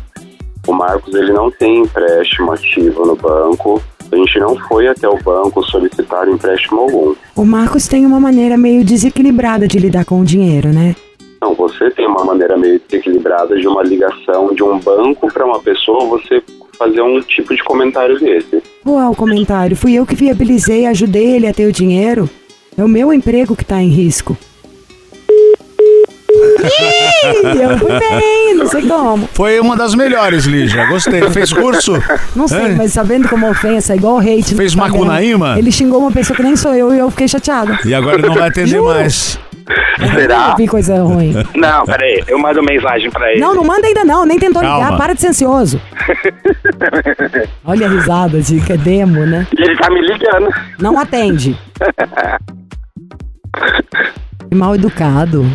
O 0.66 0.72
Marcos, 0.72 1.14
ele 1.14 1.34
não 1.34 1.52
tem 1.52 1.82
empréstimo 1.82 2.54
ativo 2.54 3.06
no 3.06 3.18
banco. 3.18 3.82
A 4.14 4.16
gente 4.16 4.40
não 4.40 4.58
foi 4.70 4.88
até 4.88 5.10
o 5.10 5.18
banco 5.18 5.62
solicitar 5.66 6.26
empréstimo 6.30 6.84
algum. 6.84 7.16
O 7.36 7.44
Marcos 7.44 7.90
tem 7.90 8.06
uma 8.06 8.20
maneira 8.20 8.56
meio 8.56 8.86
desequilibrada 8.86 9.68
de 9.68 9.78
lidar 9.78 10.06
com 10.06 10.22
o 10.22 10.24
dinheiro, 10.24 10.70
né? 10.70 10.96
Não, 11.42 11.56
você 11.56 11.90
tem 11.92 12.06
uma 12.06 12.24
maneira 12.24 12.56
meio 12.56 12.80
desequilibrada 12.88 13.56
de 13.58 13.68
uma 13.68 13.82
ligação 13.84 14.54
de 14.54 14.64
um 14.64 14.78
banco 14.80 15.32
para 15.34 15.44
uma 15.46 15.60
pessoa, 15.60 16.06
você 16.06 16.42
fazer 16.78 17.02
um 17.02 17.20
tipo 17.22 17.56
de 17.56 17.64
comentário 17.64 18.20
desse. 18.20 18.62
Qual 18.84 19.12
o 19.12 19.16
comentário? 19.16 19.76
Fui 19.76 19.94
eu 19.94 20.06
que 20.06 20.16
viabilizei, 20.16 20.86
ajudei 20.86 21.36
ele 21.36 21.48
a 21.48 21.54
ter 21.54 21.66
o 21.68 21.72
dinheiro. 21.72 22.30
É 22.78 22.84
o 22.84 22.88
meu 22.88 23.12
emprego 23.12 23.56
que 23.56 23.66
tá 23.66 23.82
em 23.82 23.90
risco. 23.90 24.38
Ih, 26.32 27.58
eu 27.62 27.78
fui 27.78 28.00
bem, 28.00 28.54
não 28.56 28.68
sei 28.68 28.88
como. 28.88 29.28
Foi 29.34 29.60
uma 29.60 29.76
das 29.76 29.96
melhores, 29.96 30.46
Lígia. 30.46 30.86
Gostei. 30.86 31.22
Fez 31.32 31.52
curso? 31.52 31.94
Não 32.36 32.48
sei, 32.48 32.60
É? 32.66 32.70
mas 32.70 32.94
sabendo 32.94 33.28
como 33.28 33.50
ofensa, 33.50 33.96
igual 33.96 34.20
hate. 34.20 34.56
Fez. 34.56 34.76
Macunaíma? 34.76 35.58
Ele 35.58 35.72
xingou 35.72 36.00
uma 36.00 36.12
pessoa 36.12 36.38
que 36.38 36.44
nem 36.44 36.56
sou 36.56 36.74
eu 36.74 36.94
e 36.94 37.00
eu 37.00 37.10
fiquei 37.10 37.28
chateada. 37.28 37.80
E 37.86 37.94
agora 37.94 38.20
não 38.20 38.36
vai 38.36 38.48
atender 38.50 38.70
Juro. 38.78 38.86
mais. 38.86 39.40
Será? 40.14 40.50
Eu 40.50 40.56
vi 40.58 40.68
coisa 40.68 41.02
ruim. 41.04 41.34
Não, 41.56 41.86
peraí, 41.86 42.24
eu 42.28 42.38
mando 42.40 42.62
mensagem 42.64 43.10
pra 43.10 43.32
ele. 43.32 43.40
Não, 43.40 43.54
não 43.54 43.64
manda 43.64 43.88
ainda 43.88 44.04
não, 44.04 44.26
nem 44.26 44.40
tentou 44.40 44.62
ligar, 44.62 44.80
Calma. 44.80 44.98
para 44.98 45.14
de 45.14 45.22
ser 45.22 45.28
ansioso. 45.28 45.82
Olha 47.66 47.88
a 47.88 47.90
risada 47.90 48.42
de 48.42 48.60
que 48.62 48.74
é 48.74 48.78
demo, 48.78 49.26
né? 49.26 49.48
E 49.58 49.62
ele 49.62 49.78
tá 49.78 49.90
me 49.90 50.02
ligando. 50.02 50.50
Não 50.80 51.00
atende. 51.00 51.58
E 54.50 54.56
mal 54.56 54.76
educado. 54.76 55.46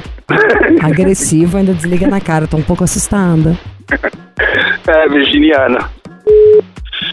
Agressivo, 0.83 1.57
ainda 1.59 1.72
desliga 1.72 2.07
na 2.07 2.20
cara. 2.20 2.46
Tô 2.46 2.57
um 2.57 2.62
pouco 2.62 2.85
assustada. 2.85 3.57
É, 4.87 5.09
virginiano. 5.09 5.79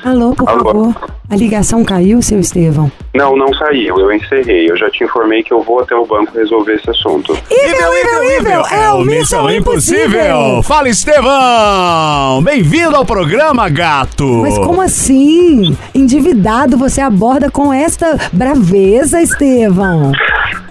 Alô, 0.04 0.34
por 0.36 0.48
Alô. 0.50 0.64
favor. 0.64 0.96
A 1.30 1.36
ligação 1.36 1.84
caiu, 1.84 2.22
seu 2.22 2.40
Estevão? 2.40 2.92
Não, 3.16 3.36
não 3.36 3.54
saiu, 3.54 3.98
eu 4.00 4.12
encerrei. 4.12 4.70
Eu 4.70 4.78
já 4.78 4.90
te 4.90 5.04
informei 5.04 5.42
que 5.44 5.54
eu 5.54 5.62
vou 5.64 5.80
até 5.80 5.96
o 5.96 6.06
banco 6.06 6.32
resolver 6.36 6.74
esse 6.74 6.90
assunto. 6.90 7.34
Ível, 7.50 7.92
ível, 8.02 8.40
ível! 8.40 8.66
É 8.68 8.92
o 8.92 9.00
Missão 9.04 9.50
Impossível! 9.50 10.62
Fala, 10.64 10.90
Estevão! 10.90 12.42
Bem-vindo 12.44 12.96
ao 12.96 13.06
programa, 13.06 13.70
gato! 13.70 14.26
Mas 14.42 14.58
como 14.58 14.82
assim? 14.82 15.76
Endividado 15.96 16.78
você 16.78 17.02
aborda 17.02 17.50
com 17.50 17.74
esta 17.74 18.18
braveza, 18.32 19.22
Estevão? 19.22 20.12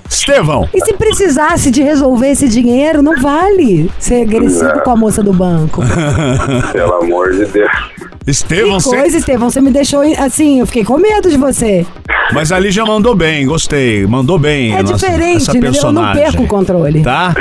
Estevão, 0.08 0.68
E 0.74 0.84
se 0.84 0.92
precisasse 0.92 1.70
de 1.70 1.82
resolver 1.82 2.28
esse 2.30 2.46
dinheiro, 2.48 3.02
não 3.02 3.16
vale 3.20 3.90
ser 3.98 4.22
agressivo 4.22 4.80
com 4.84 4.90
a 4.90 4.96
moça 4.96 5.22
do 5.22 5.32
banco. 5.32 5.80
Pelo 6.72 6.94
amor 7.02 7.32
de 7.32 7.46
Deus. 7.46 7.70
Estevão, 8.26 8.76
Que 8.78 8.82
você... 8.84 8.96
coisa, 8.96 9.16
Estevão, 9.18 9.50
você 9.50 9.60
me 9.60 9.70
deixou 9.70 10.00
assim, 10.18 10.60
eu 10.60 10.66
fiquei 10.66 10.84
com 10.84 10.96
medo 10.98 11.28
de 11.30 11.36
você. 11.36 11.84
Mas 12.32 12.52
ali 12.52 12.70
já 12.70 12.84
mandou 12.84 13.14
bem, 13.14 13.44
gostei. 13.46 14.06
Mandou 14.06 14.38
bem. 14.38 14.72
É 14.74 14.82
nossa- 14.82 14.94
diferente, 14.94 15.36
essa 15.42 15.50
entendeu? 15.50 15.68
Eu 15.68 15.92
não 15.92 16.02
personagem. 16.02 16.22
perco 16.22 16.42
o 16.42 16.46
controle. 16.46 17.02
Tá? 17.02 17.34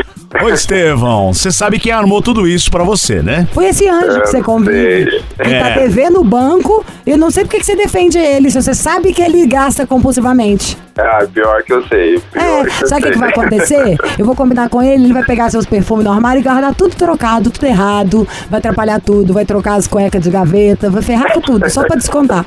Ô, 0.43 0.49
Estevão, 0.49 1.33
você 1.33 1.51
sabe 1.51 1.77
quem 1.77 1.91
armou 1.91 2.21
tudo 2.21 2.47
isso 2.47 2.71
pra 2.71 2.83
você, 2.83 3.21
né? 3.21 3.47
Foi 3.53 3.67
esse 3.67 3.87
anjo 3.87 4.21
que 4.21 4.27
você 4.27 4.41
convive. 4.41 5.21
Ele 5.39 5.59
tá 5.59 5.69
É. 5.69 5.79
devendo 5.79 6.15
no 6.15 6.23
banco. 6.23 6.83
Eu 7.05 7.17
não 7.17 7.29
sei 7.29 7.43
por 7.43 7.51
que 7.51 7.59
que 7.59 7.65
você 7.65 7.75
defende 7.75 8.17
ele, 8.17 8.49
se 8.49 8.61
você 8.61 8.73
sabe 8.73 9.13
que 9.13 9.21
ele 9.21 9.45
gasta 9.45 9.85
compulsivamente. 9.85 10.77
Ah, 10.97 11.25
pior 11.33 11.63
que 11.63 11.71
eu 11.73 11.87
sei. 11.87 12.19
Pior 12.33 12.43
É, 12.43 12.69
que 12.69 12.83
eu 12.83 12.87
sabe 12.87 13.01
o 13.01 13.05
que, 13.05 13.11
que 13.13 13.17
vai 13.17 13.29
acontecer? 13.29 13.97
Eu 14.19 14.25
vou 14.25 14.35
combinar 14.35 14.69
com 14.69 14.81
ele, 14.83 15.05
ele 15.05 15.13
vai 15.13 15.23
pegar 15.23 15.49
seus 15.49 15.65
perfumes 15.65 16.03
no 16.05 16.11
armário 16.11 16.39
e 16.41 16.43
guardar 16.43 16.75
tudo 16.75 16.95
trocado, 16.95 17.49
tudo 17.49 17.65
errado, 17.65 18.27
vai 18.49 18.59
atrapalhar 18.59 18.99
tudo, 18.99 19.33
vai 19.33 19.45
trocar 19.45 19.75
as 19.75 19.87
cuecas 19.87 20.21
de 20.21 20.29
gaveta, 20.29 20.89
vai 20.89 21.01
ferrar 21.01 21.31
com 21.33 21.39
tudo, 21.41 21.69
só 21.69 21.83
pra 21.85 21.95
descontar. 21.95 22.45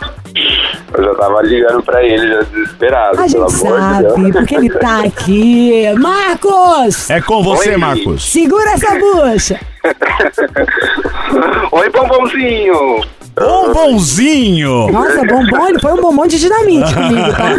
Eu 0.96 1.02
já 1.04 1.14
tava 1.14 1.42
ligando 1.42 1.82
pra 1.82 2.04
ele, 2.04 2.28
já 2.28 2.42
desesperado, 2.42 3.14
A 3.20 3.24
pelo 3.24 3.28
gente 3.28 3.36
amor 3.36 3.48
de 3.50 3.58
sabe, 3.80 4.02
Deus. 4.22 4.30
porque 4.32 4.54
ele 4.54 4.70
tá 4.70 5.00
aqui. 5.04 5.84
Marcos! 5.98 7.10
É 7.10 7.20
com 7.20 7.42
você, 7.42 7.70
Oi. 7.70 7.76
Marcos. 7.78 8.30
Segura 8.30 8.70
essa 8.72 8.94
bucha! 8.98 9.58
Oi, 11.72 11.90
bombonzinho. 11.90 13.00
Bombonzinho! 13.36 14.90
Nossa, 14.92 15.24
bombom, 15.24 15.68
ele 15.68 15.78
foi 15.80 15.92
um 15.92 16.00
bombom 16.00 16.26
de 16.26 16.38
dinamite 16.38 16.94
comigo, 16.94 17.30
tá? 17.32 17.54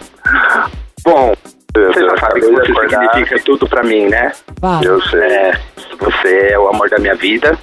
Bom, 1.02 1.34
você 1.74 2.00
já 2.00 2.16
sabe 2.18 2.40
que 2.40 2.50
você 2.50 2.72
acordar. 2.72 3.10
significa 3.10 3.42
tudo 3.44 3.68
pra 3.68 3.82
mim, 3.82 4.06
né? 4.06 4.32
Eu 4.82 5.00
sei. 5.02 5.20
É, 5.20 5.60
você 5.98 6.52
é 6.52 6.58
o 6.58 6.68
amor 6.68 6.88
da 6.88 6.98
minha 6.98 7.14
vida, 7.14 7.58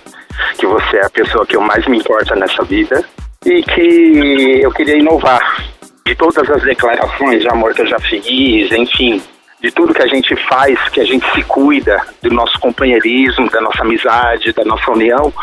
que 0.57 0.65
você 0.65 0.97
é 0.97 1.05
a 1.05 1.09
pessoa 1.09 1.45
que 1.45 1.55
eu 1.55 1.61
mais 1.61 1.85
me 1.87 1.97
importa 1.97 2.35
nessa 2.35 2.63
vida 2.63 3.03
e 3.45 3.61
que 3.63 4.59
eu 4.61 4.71
queria 4.71 4.97
inovar. 4.97 5.65
De 6.05 6.15
todas 6.15 6.49
as 6.49 6.61
declarações 6.63 7.41
de 7.41 7.49
amor 7.49 7.73
que 7.73 7.81
eu 7.81 7.87
já 7.87 7.99
fiz, 7.99 8.71
enfim, 8.71 9.21
de 9.61 9.69
tudo 9.71 9.93
que 9.93 10.01
a 10.01 10.07
gente 10.07 10.35
faz, 10.47 10.79
que 10.89 11.01
a 11.01 11.05
gente 11.05 11.29
se 11.33 11.43
cuida, 11.43 12.01
do 12.21 12.29
nosso 12.29 12.57
companheirismo, 12.59 13.49
da 13.49 13.59
nossa 13.59 13.81
amizade, 13.81 14.53
da 14.53 14.63
nossa 14.63 14.89
união, 14.89 15.33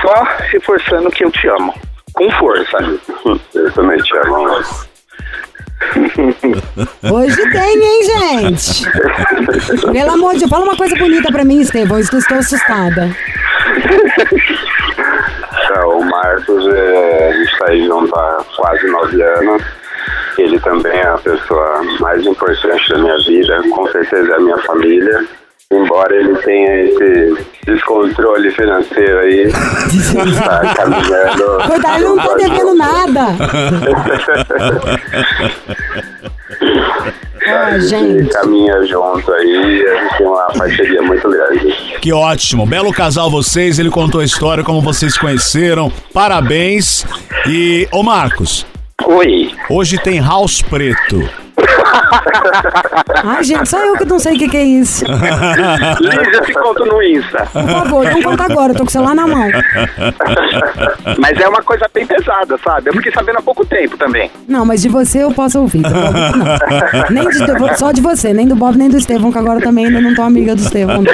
só 0.00 0.26
reforçando 0.50 1.10
que 1.10 1.24
eu 1.24 1.30
te 1.30 1.48
amo. 1.48 1.74
Com 2.12 2.30
força. 2.32 2.78
Eu 3.54 3.72
também 3.72 3.98
te 3.98 4.16
amo. 4.18 4.46
Hoje 7.12 7.50
tem, 7.50 7.82
hein, 7.82 8.02
gente? 8.04 8.90
Pelo 9.92 10.12
amor 10.12 10.32
de 10.34 10.40
Deus, 10.40 10.50
fala 10.50 10.64
uma 10.64 10.76
coisa 10.76 10.96
bonita 10.96 11.30
pra 11.30 11.44
mim, 11.44 11.60
Estevão. 11.60 11.98
Eu 11.98 12.02
estou 12.02 12.38
assustada. 12.38 13.10
Então, 15.64 15.98
o 15.98 16.04
Marcos, 16.04 16.66
é, 16.74 17.28
a 17.28 17.32
gente 17.32 17.58
tá 17.58 17.66
aí 17.68 17.86
junto 17.86 18.14
há 18.16 18.44
quase 18.56 18.86
nove 18.88 19.22
anos. 19.22 19.62
Ele 20.38 20.58
também 20.60 20.92
é 20.92 21.06
a 21.06 21.18
pessoa 21.18 21.82
mais 22.00 22.24
importante 22.24 22.88
da 22.90 22.98
minha 22.98 23.16
vida, 23.18 23.62
com 23.70 23.86
certeza 23.88 24.32
é 24.32 24.36
a 24.36 24.40
minha 24.40 24.58
família. 24.58 25.26
Embora 25.72 26.14
ele 26.14 26.36
tenha 26.38 26.82
esse 26.84 27.36
descontrole 27.66 28.50
financeiro 28.52 29.18
aí, 29.20 29.50
tá 30.44 30.74
caminhando. 30.74 31.68
Coitado, 31.68 31.96
ele 31.96 32.04
não 32.04 32.16
tá 32.16 32.34
devendo 32.36 32.74
nada. 32.74 33.26
Ah, 37.46 37.66
A 37.66 37.78
gente 37.78 38.20
gente. 38.20 38.30
caminha 38.30 38.86
junto 38.86 39.30
aí, 39.32 39.84
a 39.86 40.02
gente 40.02 40.16
tem 40.16 40.26
uma 40.26 40.46
parceria 40.46 41.02
muito 41.02 41.28
grande. 41.28 41.72
Que 42.00 42.10
ótimo. 42.10 42.64
Belo 42.64 42.90
casal 42.90 43.30
vocês. 43.30 43.78
Ele 43.78 43.90
contou 43.90 44.22
a 44.22 44.24
história, 44.24 44.64
como 44.64 44.80
vocês 44.80 45.18
conheceram. 45.18 45.92
Parabéns. 46.14 47.04
E, 47.46 47.86
ô 47.92 48.02
Marcos, 48.02 48.64
Oi. 49.06 49.52
hoje 49.68 49.98
tem 49.98 50.20
House 50.20 50.62
Preto. 50.62 51.28
Ai, 53.24 53.44
gente, 53.44 53.68
só 53.68 53.78
eu 53.84 53.96
que 53.96 54.04
não 54.04 54.18
sei 54.18 54.34
o 54.34 54.38
que, 54.38 54.48
que 54.48 54.56
é 54.56 54.64
isso. 54.64 55.04
Lígia, 56.00 56.40
te 56.42 56.52
conto 56.52 56.84
no 56.84 57.02
Insta. 57.02 57.46
Por 57.52 57.68
favor, 57.68 58.04
não 58.04 58.22
conta 58.22 58.44
agora, 58.44 58.72
eu 58.72 58.76
tô 58.76 58.82
com 58.82 58.88
o 58.88 58.92
celular 58.92 59.14
na 59.14 59.26
mão. 59.26 59.48
Mas 61.18 61.40
é 61.40 61.48
uma 61.48 61.62
coisa 61.62 61.88
bem 61.92 62.06
pesada, 62.06 62.58
sabe? 62.62 62.90
Eu 62.90 62.94
fiquei 62.94 63.12
sabendo 63.12 63.38
há 63.38 63.42
pouco 63.42 63.64
tempo 63.64 63.96
também. 63.96 64.30
Não, 64.48 64.64
mas 64.64 64.82
de 64.82 64.88
você 64.88 65.22
eu 65.22 65.32
posso 65.32 65.60
ouvir. 65.60 65.82
do 65.82 65.90
Bob, 65.90 66.14
não. 66.14 66.44
Nem 67.10 67.28
de, 67.28 67.78
só 67.78 67.92
de 67.92 68.00
você, 68.00 68.32
nem 68.32 68.46
do 68.46 68.56
Bob, 68.56 68.76
nem 68.76 68.88
do 68.88 68.96
Estevão, 68.96 69.32
que 69.32 69.38
agora 69.38 69.60
também 69.60 69.86
ainda 69.86 70.00
não 70.00 70.14
tô 70.14 70.22
amiga 70.22 70.54
do 70.54 70.62
Estevão. 70.62 71.04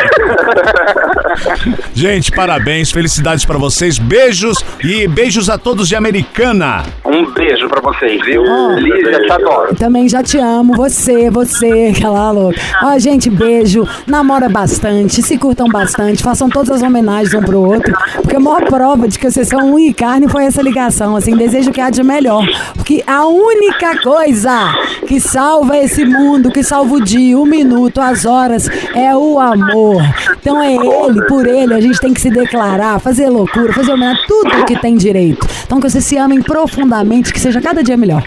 Gente, 1.95 2.32
parabéns, 2.32 2.91
felicidades 2.91 3.45
pra 3.45 3.59
vocês. 3.59 3.99
Beijos 3.99 4.59
e 4.82 5.07
beijos 5.07 5.49
a 5.49 5.59
todos 5.59 5.88
de 5.88 5.95
Americana. 5.95 6.82
Um 7.11 7.29
beijo 7.33 7.69
pra 7.69 7.81
vocês, 7.81 8.25
viu? 8.25 8.43
Oh. 8.43 8.79
Lígia, 8.79 9.21
te 9.21 9.33
adoro. 9.33 9.75
Também 9.75 10.09
já 10.09 10.23
te 10.23 10.39
amo, 10.39 10.75
você, 10.77 11.29
você, 11.29 11.93
aquela 11.97 12.31
louca. 12.31 12.57
Ó, 12.85 12.97
gente, 12.99 13.29
beijo, 13.29 13.85
namora 14.07 14.49
bastante, 14.49 15.21
se 15.21 15.37
curtam 15.37 15.67
bastante, 15.67 16.23
façam 16.23 16.49
todas 16.49 16.71
as 16.71 16.83
homenagens 16.83 17.35
um 17.35 17.43
pro 17.43 17.61
outro, 17.61 17.93
porque 18.15 18.37
a 18.37 18.41
maior 18.41 18.65
prova 18.67 19.09
de 19.09 19.19
que 19.19 19.29
vocês 19.29 19.49
são 19.49 19.75
um 19.75 19.79
e 19.79 19.93
carne 19.93 20.29
foi 20.29 20.45
essa 20.45 20.63
ligação, 20.63 21.17
assim, 21.17 21.37
desejo 21.37 21.73
que 21.73 21.81
há 21.81 21.91
de 21.91 22.03
melhor, 22.05 22.47
porque 22.77 23.03
a 23.07 23.27
única 23.27 24.01
coisa 24.03 24.73
que 25.07 25.19
salva 25.19 25.77
esse 25.77 26.05
mundo, 26.05 26.53
que 26.53 26.63
salva 26.63 26.95
o 26.95 27.01
dia, 27.01 27.37
o 27.37 27.45
minuto, 27.45 28.01
as 28.01 28.25
horas, 28.25 28.69
é 28.95 29.15
o 29.17 29.39
amor. 29.39 30.01
Então 30.41 30.63
é 30.63 30.75
ele, 30.75 31.27
por 31.27 31.47
ele, 31.47 31.75
a 31.75 31.81
gente 31.81 32.01
tem 32.01 32.15
que 32.15 32.21
se 32.21 32.31
declarar, 32.31 33.01
fazer 33.01 33.29
loucura, 33.29 33.73
fazer 33.73 33.93
homenagem, 33.93 34.23
tudo 34.29 34.65
que 34.65 34.79
tem 34.79 34.97
direito. 34.97 35.47
Então 35.67 35.81
que 35.81 35.91
vocês 35.91 36.05
se 36.05 36.17
amem 36.17 36.41
profundamente, 36.41 37.00
que 37.33 37.41
seja 37.41 37.61
cada 37.61 37.83
dia 37.83 37.97
melhor. 37.97 38.23